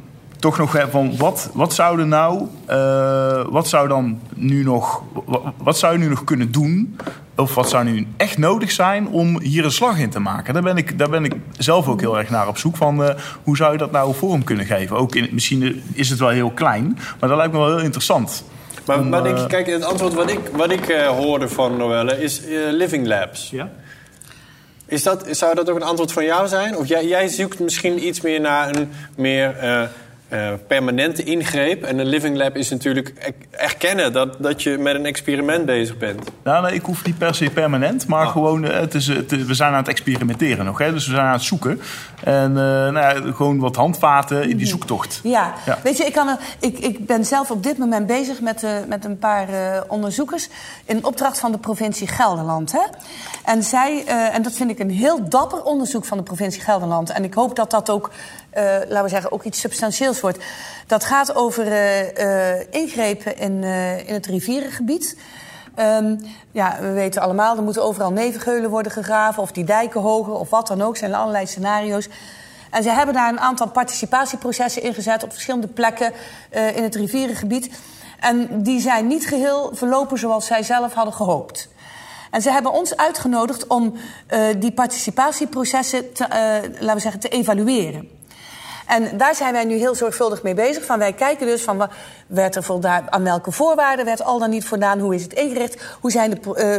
toch 0.43 0.57
nog 0.57 0.85
van 0.89 1.17
wat, 1.17 1.49
wat 1.53 1.73
zouden 1.73 2.07
nou, 2.07 2.47
uh, 2.69 3.45
wat 3.49 3.67
zou 3.67 3.87
dan 3.87 4.19
nu 4.35 4.63
nog, 4.63 5.03
wat, 5.25 5.41
wat, 5.57 5.77
zou 5.77 5.93
je 5.93 5.99
nu 5.99 6.07
nog 6.07 6.23
kunnen 6.23 6.51
doen? 6.51 6.97
Of 7.35 7.55
wat 7.55 7.69
zou 7.69 7.83
nu 7.83 8.07
echt 8.17 8.37
nodig 8.37 8.71
zijn 8.71 9.07
om 9.07 9.41
hier 9.41 9.65
een 9.65 9.71
slag 9.71 9.97
in 9.97 10.09
te 10.09 10.19
maken? 10.19 10.53
Daar 10.53 10.63
ben 10.63 10.77
ik, 10.77 10.97
daar 10.97 11.09
ben 11.09 11.25
ik 11.25 11.33
zelf 11.57 11.87
ook 11.87 11.99
heel 11.99 12.17
erg 12.17 12.29
naar 12.29 12.47
op 12.47 12.57
zoek 12.57 12.77
van 12.77 13.01
uh, 13.01 13.09
hoe 13.43 13.57
zou 13.57 13.71
je 13.71 13.77
dat 13.77 13.91
nou 13.91 14.15
vorm 14.15 14.43
kunnen 14.43 14.65
geven? 14.65 14.97
Ook 14.97 15.15
in, 15.15 15.29
misschien 15.31 15.83
is 15.93 16.09
het 16.09 16.19
wel 16.19 16.29
heel 16.29 16.51
klein, 16.51 16.97
maar 17.19 17.29
dat 17.29 17.37
lijkt 17.37 17.53
me 17.53 17.59
wel 17.59 17.75
heel 17.75 17.85
interessant. 17.85 18.43
Maar, 18.85 18.99
om, 18.99 19.09
maar 19.09 19.23
denk 19.23 19.37
je, 19.37 19.47
kijk, 19.47 19.67
het 19.67 19.83
antwoord 19.83 20.13
wat 20.13 20.29
ik, 20.31 20.39
wat 20.55 20.71
ik 20.71 20.89
uh, 20.89 21.07
hoorde 21.07 21.49
van 21.49 21.77
Noelle 21.77 22.23
is 22.23 22.41
Living 22.71 23.07
Labs. 23.07 23.49
Ja? 23.49 23.71
Is 24.85 25.03
dat, 25.03 25.25
zou 25.31 25.55
dat 25.55 25.69
ook 25.69 25.75
een 25.75 25.83
antwoord 25.83 26.11
van 26.11 26.25
jou 26.25 26.47
zijn? 26.47 26.77
Of 26.77 26.87
jij, 26.87 27.07
jij 27.07 27.27
zoekt 27.27 27.59
misschien 27.59 28.07
iets 28.07 28.21
meer 28.21 28.41
naar 28.41 28.75
een 28.75 28.91
meer 29.15 29.63
uh, 29.63 29.83
permanente 30.67 31.23
ingreep. 31.23 31.83
En 31.83 31.99
een 31.99 32.05
living 32.05 32.37
lab 32.37 32.55
is 32.55 32.69
natuurlijk 32.69 33.33
erkennen 33.51 34.13
dat, 34.13 34.35
dat 34.39 34.63
je 34.63 34.77
met 34.77 34.95
een 34.95 35.05
experiment 35.05 35.65
bezig 35.65 35.97
bent. 35.97 36.31
Nou, 36.43 36.63
nee, 36.65 36.73
ik 36.73 36.85
hoef 36.85 37.05
niet 37.05 37.17
per 37.17 37.35
se 37.35 37.49
permanent, 37.49 38.07
maar 38.07 38.25
ah. 38.25 38.31
gewoon, 38.31 38.65
uh, 38.65 38.71
het 38.71 38.93
is, 38.93 39.07
het, 39.07 39.45
we 39.45 39.53
zijn 39.53 39.71
aan 39.71 39.77
het 39.77 39.87
experimenteren 39.87 40.65
nog. 40.65 40.77
Hè? 40.77 40.91
Dus 40.91 41.07
we 41.07 41.13
zijn 41.13 41.25
aan 41.25 41.33
het 41.33 41.41
zoeken. 41.41 41.81
En 42.23 42.49
uh, 42.49 42.55
nou 42.55 42.93
ja, 42.93 43.33
gewoon 43.33 43.59
wat 43.59 43.75
handvaten 43.75 44.49
in 44.49 44.57
die 44.57 44.67
zoektocht. 44.67 45.19
Ja, 45.23 45.53
ja. 45.65 45.79
weet 45.83 45.97
je, 45.97 46.05
ik, 46.05 46.13
kan, 46.13 46.37
ik, 46.59 46.79
ik 46.79 47.05
ben 47.05 47.25
zelf 47.25 47.51
op 47.51 47.63
dit 47.63 47.77
moment 47.77 48.07
bezig 48.07 48.41
met, 48.41 48.65
met 48.87 49.05
een 49.05 49.17
paar 49.17 49.47
onderzoekers... 49.87 50.49
in 50.85 51.05
opdracht 51.05 51.39
van 51.39 51.51
de 51.51 51.57
provincie 51.57 52.07
Gelderland. 52.07 52.71
Hè? 52.71 52.83
En 53.45 53.63
zij, 53.63 54.03
en 54.05 54.41
dat 54.41 54.53
vind 54.53 54.69
ik 54.69 54.79
een 54.79 54.91
heel 54.91 55.29
dapper 55.29 55.63
onderzoek 55.63 56.05
van 56.05 56.17
de 56.17 56.23
provincie 56.23 56.61
Gelderland. 56.61 57.09
En 57.09 57.23
ik 57.23 57.33
hoop 57.33 57.55
dat 57.55 57.71
dat 57.71 57.89
ook 57.89 58.11
uh, 58.57 58.63
laten 58.63 59.03
we 59.03 59.09
zeggen, 59.09 59.31
ook 59.31 59.43
iets 59.43 59.59
substantieels 59.59 60.19
wordt. 60.19 60.43
Dat 60.87 61.03
gaat 61.03 61.35
over 61.35 61.67
uh, 61.67 62.17
uh, 62.17 62.59
ingrepen 62.69 63.37
in, 63.37 63.63
in 64.05 64.13
het 64.13 64.25
rivierengebied. 64.25 65.17
Um, 65.79 66.19
ja, 66.51 66.77
we 66.81 66.91
weten 66.91 67.21
allemaal, 67.21 67.57
er 67.57 67.63
moeten 67.63 67.83
overal 67.83 68.11
nevengeulen 68.11 68.69
worden 68.69 68.91
gegraven... 68.91 69.41
of 69.41 69.51
die 69.51 69.63
dijken 69.63 70.01
hoger, 70.01 70.33
of 70.33 70.49
wat 70.49 70.67
dan 70.67 70.81
ook. 70.81 70.97
Zijn 70.97 71.13
allerlei 71.13 71.47
scenario's. 71.47 72.07
En 72.69 72.83
ze 72.83 72.89
hebben 72.89 73.13
daar 73.13 73.29
een 73.29 73.39
aantal 73.39 73.69
participatieprocessen 73.69 74.81
ingezet... 74.81 75.23
op 75.23 75.31
verschillende 75.31 75.67
plekken 75.67 76.11
in 76.75 76.83
het 76.83 76.95
rivierengebied. 76.95 77.69
En 78.19 78.63
die 78.63 78.79
zijn 78.79 79.07
niet 79.07 79.27
geheel 79.27 79.71
verlopen 79.73 80.17
zoals 80.17 80.45
zij 80.45 80.63
zelf 80.63 80.93
hadden 80.93 81.13
gehoopt. 81.13 81.71
En 82.31 82.41
ze 82.41 82.51
hebben 82.51 82.71
ons 82.71 82.97
uitgenodigd 82.97 83.67
om 83.67 83.93
uh, 83.93 84.45
die 84.57 84.71
participatieprocessen 84.71 86.13
te, 86.13 86.23
uh, 86.23 86.29
laten 86.79 86.95
we 86.95 86.99
zeggen, 86.99 87.19
te 87.19 87.29
evalueren. 87.29 88.09
En 88.87 89.17
daar 89.17 89.35
zijn 89.35 89.53
wij 89.53 89.63
nu 89.63 89.75
heel 89.75 89.95
zorgvuldig 89.95 90.43
mee 90.43 90.53
bezig. 90.53 90.85
Van 90.85 90.99
wij 90.99 91.13
kijken 91.13 91.47
dus 91.47 91.61
van 91.61 91.89
werd 92.27 92.55
er 92.55 92.63
voldaan, 92.63 93.11
aan 93.11 93.23
welke 93.23 93.51
voorwaarden 93.51 94.05
werd 94.05 94.23
al 94.23 94.39
dan 94.39 94.49
niet 94.49 94.65
voldaan, 94.65 94.99
hoe 94.99 95.15
is 95.15 95.23
het 95.23 95.33
ingericht, 95.33 95.97
hoe 96.01 96.11
zijn 96.11 96.29
de, 96.29 96.37
uh, 96.45 96.75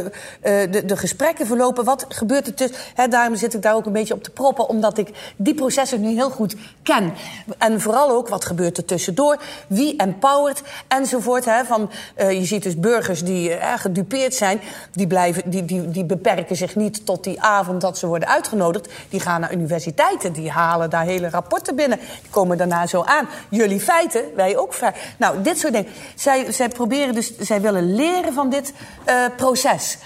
uh, 0.63 0.71
de, 0.71 0.85
de, 0.85 0.97
gesprekken 0.97 1.45
verlopen, 1.45 1.83
wat 1.83 2.05
gebeurt 2.09 2.47
er 2.47 2.53
tussen. 2.53 2.77
Daarom 3.09 3.35
zit 3.35 3.53
ik 3.53 3.61
daar 3.61 3.75
ook 3.75 3.85
een 3.85 3.91
beetje 3.91 4.13
op 4.13 4.23
te 4.23 4.29
proppen, 4.29 4.69
omdat 4.69 4.97
ik 4.97 5.33
die 5.35 5.53
processen 5.53 6.01
nu 6.01 6.13
heel 6.13 6.29
goed 6.29 6.55
ken. 6.83 7.13
En 7.57 7.81
vooral 7.81 8.09
ook 8.09 8.27
wat 8.27 8.45
gebeurt 8.45 8.77
er 8.77 8.85
tussendoor, 8.85 9.37
wie 9.67 9.97
empowert 9.97 10.61
enzovoort. 10.87 11.43
Van, 11.65 11.91
uh, 12.17 12.31
je 12.31 12.45
ziet 12.45 12.63
dus 12.63 12.79
burgers 12.79 13.23
die 13.23 13.57
gedupeerd 13.75 14.33
zijn, 14.33 14.61
die, 14.91 15.07
blijven, 15.07 15.49
die, 15.49 15.65
die, 15.65 15.91
die 15.91 16.05
beperken 16.05 16.55
zich 16.55 16.75
niet 16.75 17.05
tot 17.05 17.23
die 17.23 17.41
avond 17.41 17.81
dat 17.81 17.97
ze 17.97 18.07
worden 18.07 18.27
uitgenodigd. 18.27 18.89
Die 19.09 19.19
gaan 19.19 19.41
naar 19.41 19.53
universiteiten, 19.53 20.33
die 20.33 20.51
halen 20.51 20.89
daar 20.89 21.05
hele 21.05 21.29
rapporten 21.29 21.75
binnen. 21.75 21.94
Die 21.97 22.29
komen 22.29 22.57
daarna 22.57 22.87
zo 22.87 23.03
aan. 23.03 23.29
Jullie 23.49 23.79
feiten, 23.79 24.23
wij 24.35 24.57
ook 24.57 24.73
feiten. 24.73 25.01
Nou, 25.17 25.41
dit 25.41 25.59
soort 25.59 25.73
dingen. 25.73 25.91
Zij, 26.15 26.51
zij 26.51 26.69
proberen 26.69 27.13
dus, 27.13 27.37
zij 27.37 27.61
willen 27.61 27.95
leren 27.95 28.33
van 28.33 28.49
dit 28.49 28.73
uh, 29.05 29.25
proces. 29.37 29.97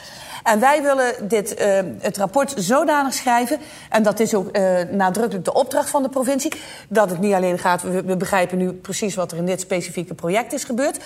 En 0.43 0.59
wij 0.59 0.81
willen 0.81 1.27
dit, 1.27 1.61
uh, 1.61 1.79
het 1.99 2.17
rapport 2.17 2.53
zodanig 2.57 3.13
schrijven, 3.13 3.59
en 3.89 4.03
dat 4.03 4.19
is 4.19 4.33
ook 4.33 4.57
uh, 4.57 4.79
nadrukkelijk 4.91 5.45
de 5.45 5.53
opdracht 5.53 5.89
van 5.89 6.03
de 6.03 6.09
provincie, 6.09 6.51
dat 6.87 7.09
het 7.09 7.19
niet 7.19 7.33
alleen 7.33 7.59
gaat, 7.59 7.81
we, 7.81 8.03
we, 8.03 8.17
begrijpen 8.17 8.57
nu 8.57 8.73
precies 8.73 9.15
wat 9.15 9.31
er 9.31 9.37
in 9.37 9.45
dit 9.45 9.61
specifieke 9.61 10.13
project 10.13 10.53
is 10.53 10.63
gebeurd, 10.63 10.99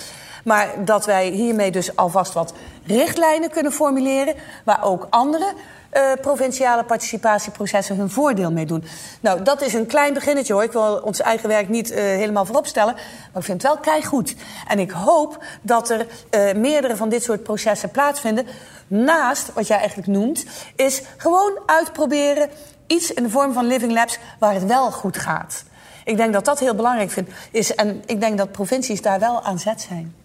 maar 0.44 0.70
dat 0.86 1.06
wij 1.06 1.30
hiermee 1.30 1.72
dus 1.72 1.96
alvast 1.96 2.34
wat 2.34 2.54
richtlijnen 2.86 3.50
kunnen 3.50 3.72
formuleren, 3.72 4.36
waar 4.64 4.84
ook 4.84 5.08
andere 5.10 5.54
uh, 5.94 6.12
provinciale 6.22 6.84
participatieprocessen 6.84 7.96
hun 7.96 8.10
voordeel 8.10 8.52
mee 8.52 8.66
doen. 8.66 8.84
Nou, 9.20 9.44
dat 9.44 9.62
is 9.62 9.74
een 9.74 9.86
klein 9.86 10.14
beginnetje 10.14 10.54
hoor. 10.54 10.64
Ik 10.64 10.72
wil 10.72 11.02
ons 11.04 11.22
eigen 11.22 11.50
werk 11.50 11.70
niet 11.70 11.92
uh, 11.92 11.98
helemaal 11.98 12.46
voorop 12.46 12.68
stellen. 12.68 12.94
Maar 12.94 13.42
ik 13.42 13.44
vind 13.44 13.62
het 13.62 13.72
wel 13.72 13.82
keigoed. 13.82 14.36
En 14.68 14.80
ik 14.80 14.92
hoop 14.92 15.44
dat 15.62 15.90
er 15.90 16.06
uh, 16.32 16.54
meerdere 16.54 16.96
van 16.96 17.10
dit 17.10 17.24
soort 17.24 17.44
processen 17.44 17.92
plaatsvinden. 17.92 18.46
Naast, 18.88 19.54
wat 19.54 19.68
jij 19.68 19.78
eigenlijk 19.78 20.08
noemt, 20.08 20.46
is 20.76 21.02
gewoon 21.18 21.60
uitproberen 21.66 22.50
iets 22.88 23.14
in 23.14 23.24
de 23.24 23.30
vorm 23.30 23.54
van 23.54 23.66
living 23.66 23.92
labs 23.92 24.20
waar 24.40 24.54
het 24.54 24.66
wel 24.66 24.92
goed 24.92 25.18
gaat. 25.18 25.64
Ik 26.06 26.18
denk 26.18 26.34
dat 26.34 26.46
dat 26.46 26.60
heel 26.60 26.76
belangrijk 26.76 27.12
vind, 27.12 27.30
is. 27.52 27.76
En 27.76 28.04
ik 28.06 28.20
denk 28.20 28.38
dat 28.38 28.52
provincies 28.52 29.02
daar 29.02 29.20
wel 29.20 29.42
aan 29.42 29.60
zet 29.60 29.82
zijn. 29.82 30.16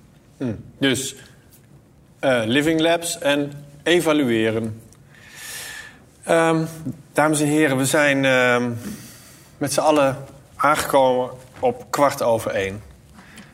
Dus 0.79 1.17
eh, 2.19 2.43
living 2.45 2.81
labs 2.81 3.19
en 3.19 3.53
evalueren. 3.83 4.81
Ehm, 6.29 6.65
dames 7.13 7.41
en 7.41 7.47
heren, 7.47 7.77
we 7.77 7.85
zijn 7.85 8.25
ehm, 8.25 8.71
met 9.59 9.73
z'n 9.73 9.81
allen 9.81 10.17
aangekomen 10.57 11.31
op 11.61 11.85
kwart 11.91 12.23
over 12.23 12.51
één. 12.51 12.83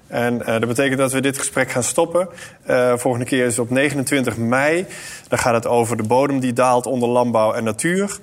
En 0.06 0.46
eh, 0.46 0.60
dat 0.60 0.68
betekent 0.68 0.98
dat 0.98 1.12
we 1.12 1.20
dit 1.20 1.38
gesprek 1.38 1.70
gaan 1.70 1.82
stoppen. 1.82 2.28
Eh, 2.62 2.92
volgende 2.96 3.26
keer 3.26 3.46
is 3.46 3.58
op 3.58 3.70
29 3.70 4.36
mei. 4.36 4.86
Dan 5.28 5.38
gaat 5.38 5.54
het 5.54 5.66
over 5.66 5.96
de 5.96 6.02
bodem 6.02 6.40
die 6.40 6.52
daalt 6.52 6.86
onder 6.86 7.08
landbouw 7.08 7.52
en 7.52 7.64
natuur. 7.64 8.18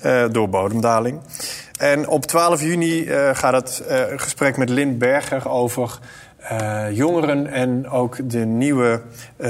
eh, 0.00 0.24
door 0.30 0.48
bodemdaling. 0.48 1.20
En 1.78 2.08
op 2.08 2.26
12 2.26 2.62
juni 2.62 3.06
gaat 3.32 3.52
het 3.52 3.82
gesprek 4.16 4.56
met 4.56 4.68
Lynn 4.68 4.98
Berger 4.98 5.48
over 5.48 5.98
jongeren 6.90 7.46
en 7.46 7.90
ook 7.90 8.30
de 8.30 8.44
nieuwe 8.44 9.00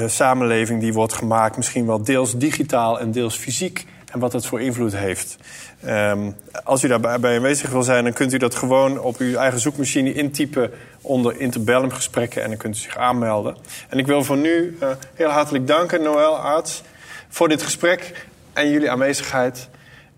samenleving 0.06 0.80
die 0.80 0.92
wordt 0.92 1.12
gemaakt. 1.12 1.56
Misschien 1.56 1.86
wel 1.86 2.02
deels 2.02 2.36
digitaal 2.36 3.00
en 3.00 3.10
deels 3.10 3.36
fysiek. 3.36 3.86
En 4.10 4.18
wat 4.18 4.32
dat 4.32 4.46
voor 4.46 4.60
invloed 4.60 4.96
heeft. 4.96 5.36
Ehm, 5.84 6.30
als 6.64 6.84
u 6.84 6.88
daarbij 6.88 7.20
bij 7.20 7.36
aanwezig 7.36 7.70
wil 7.70 7.82
zijn, 7.82 8.04
dan 8.04 8.12
kunt 8.12 8.32
u 8.32 8.38
dat 8.38 8.54
gewoon 8.54 9.00
op 9.00 9.16
uw 9.18 9.36
eigen 9.36 9.60
zoekmachine 9.60 10.12
intypen 10.12 10.70
onder 11.00 11.40
interbellum 11.40 11.90
gesprekken 11.90 12.42
en 12.42 12.48
dan 12.48 12.58
kunt 12.58 12.76
u 12.76 12.78
zich 12.78 12.96
aanmelden. 12.96 13.56
En 13.88 13.98
ik 13.98 14.06
wil 14.06 14.24
voor 14.24 14.36
nu 14.36 14.76
eh, 14.80 14.88
heel 15.14 15.28
hartelijk 15.28 15.66
danken, 15.66 16.02
Noël 16.02 16.38
Arts, 16.38 16.82
voor 17.28 17.48
dit 17.48 17.62
gesprek 17.62 18.26
en 18.52 18.70
jullie 18.70 18.90
aanwezigheid. 18.90 19.68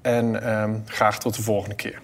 En 0.02 0.42
ehm, 0.42 0.74
graag 0.86 1.18
tot 1.18 1.36
de 1.36 1.42
volgende 1.42 1.74
keer. 1.74 2.01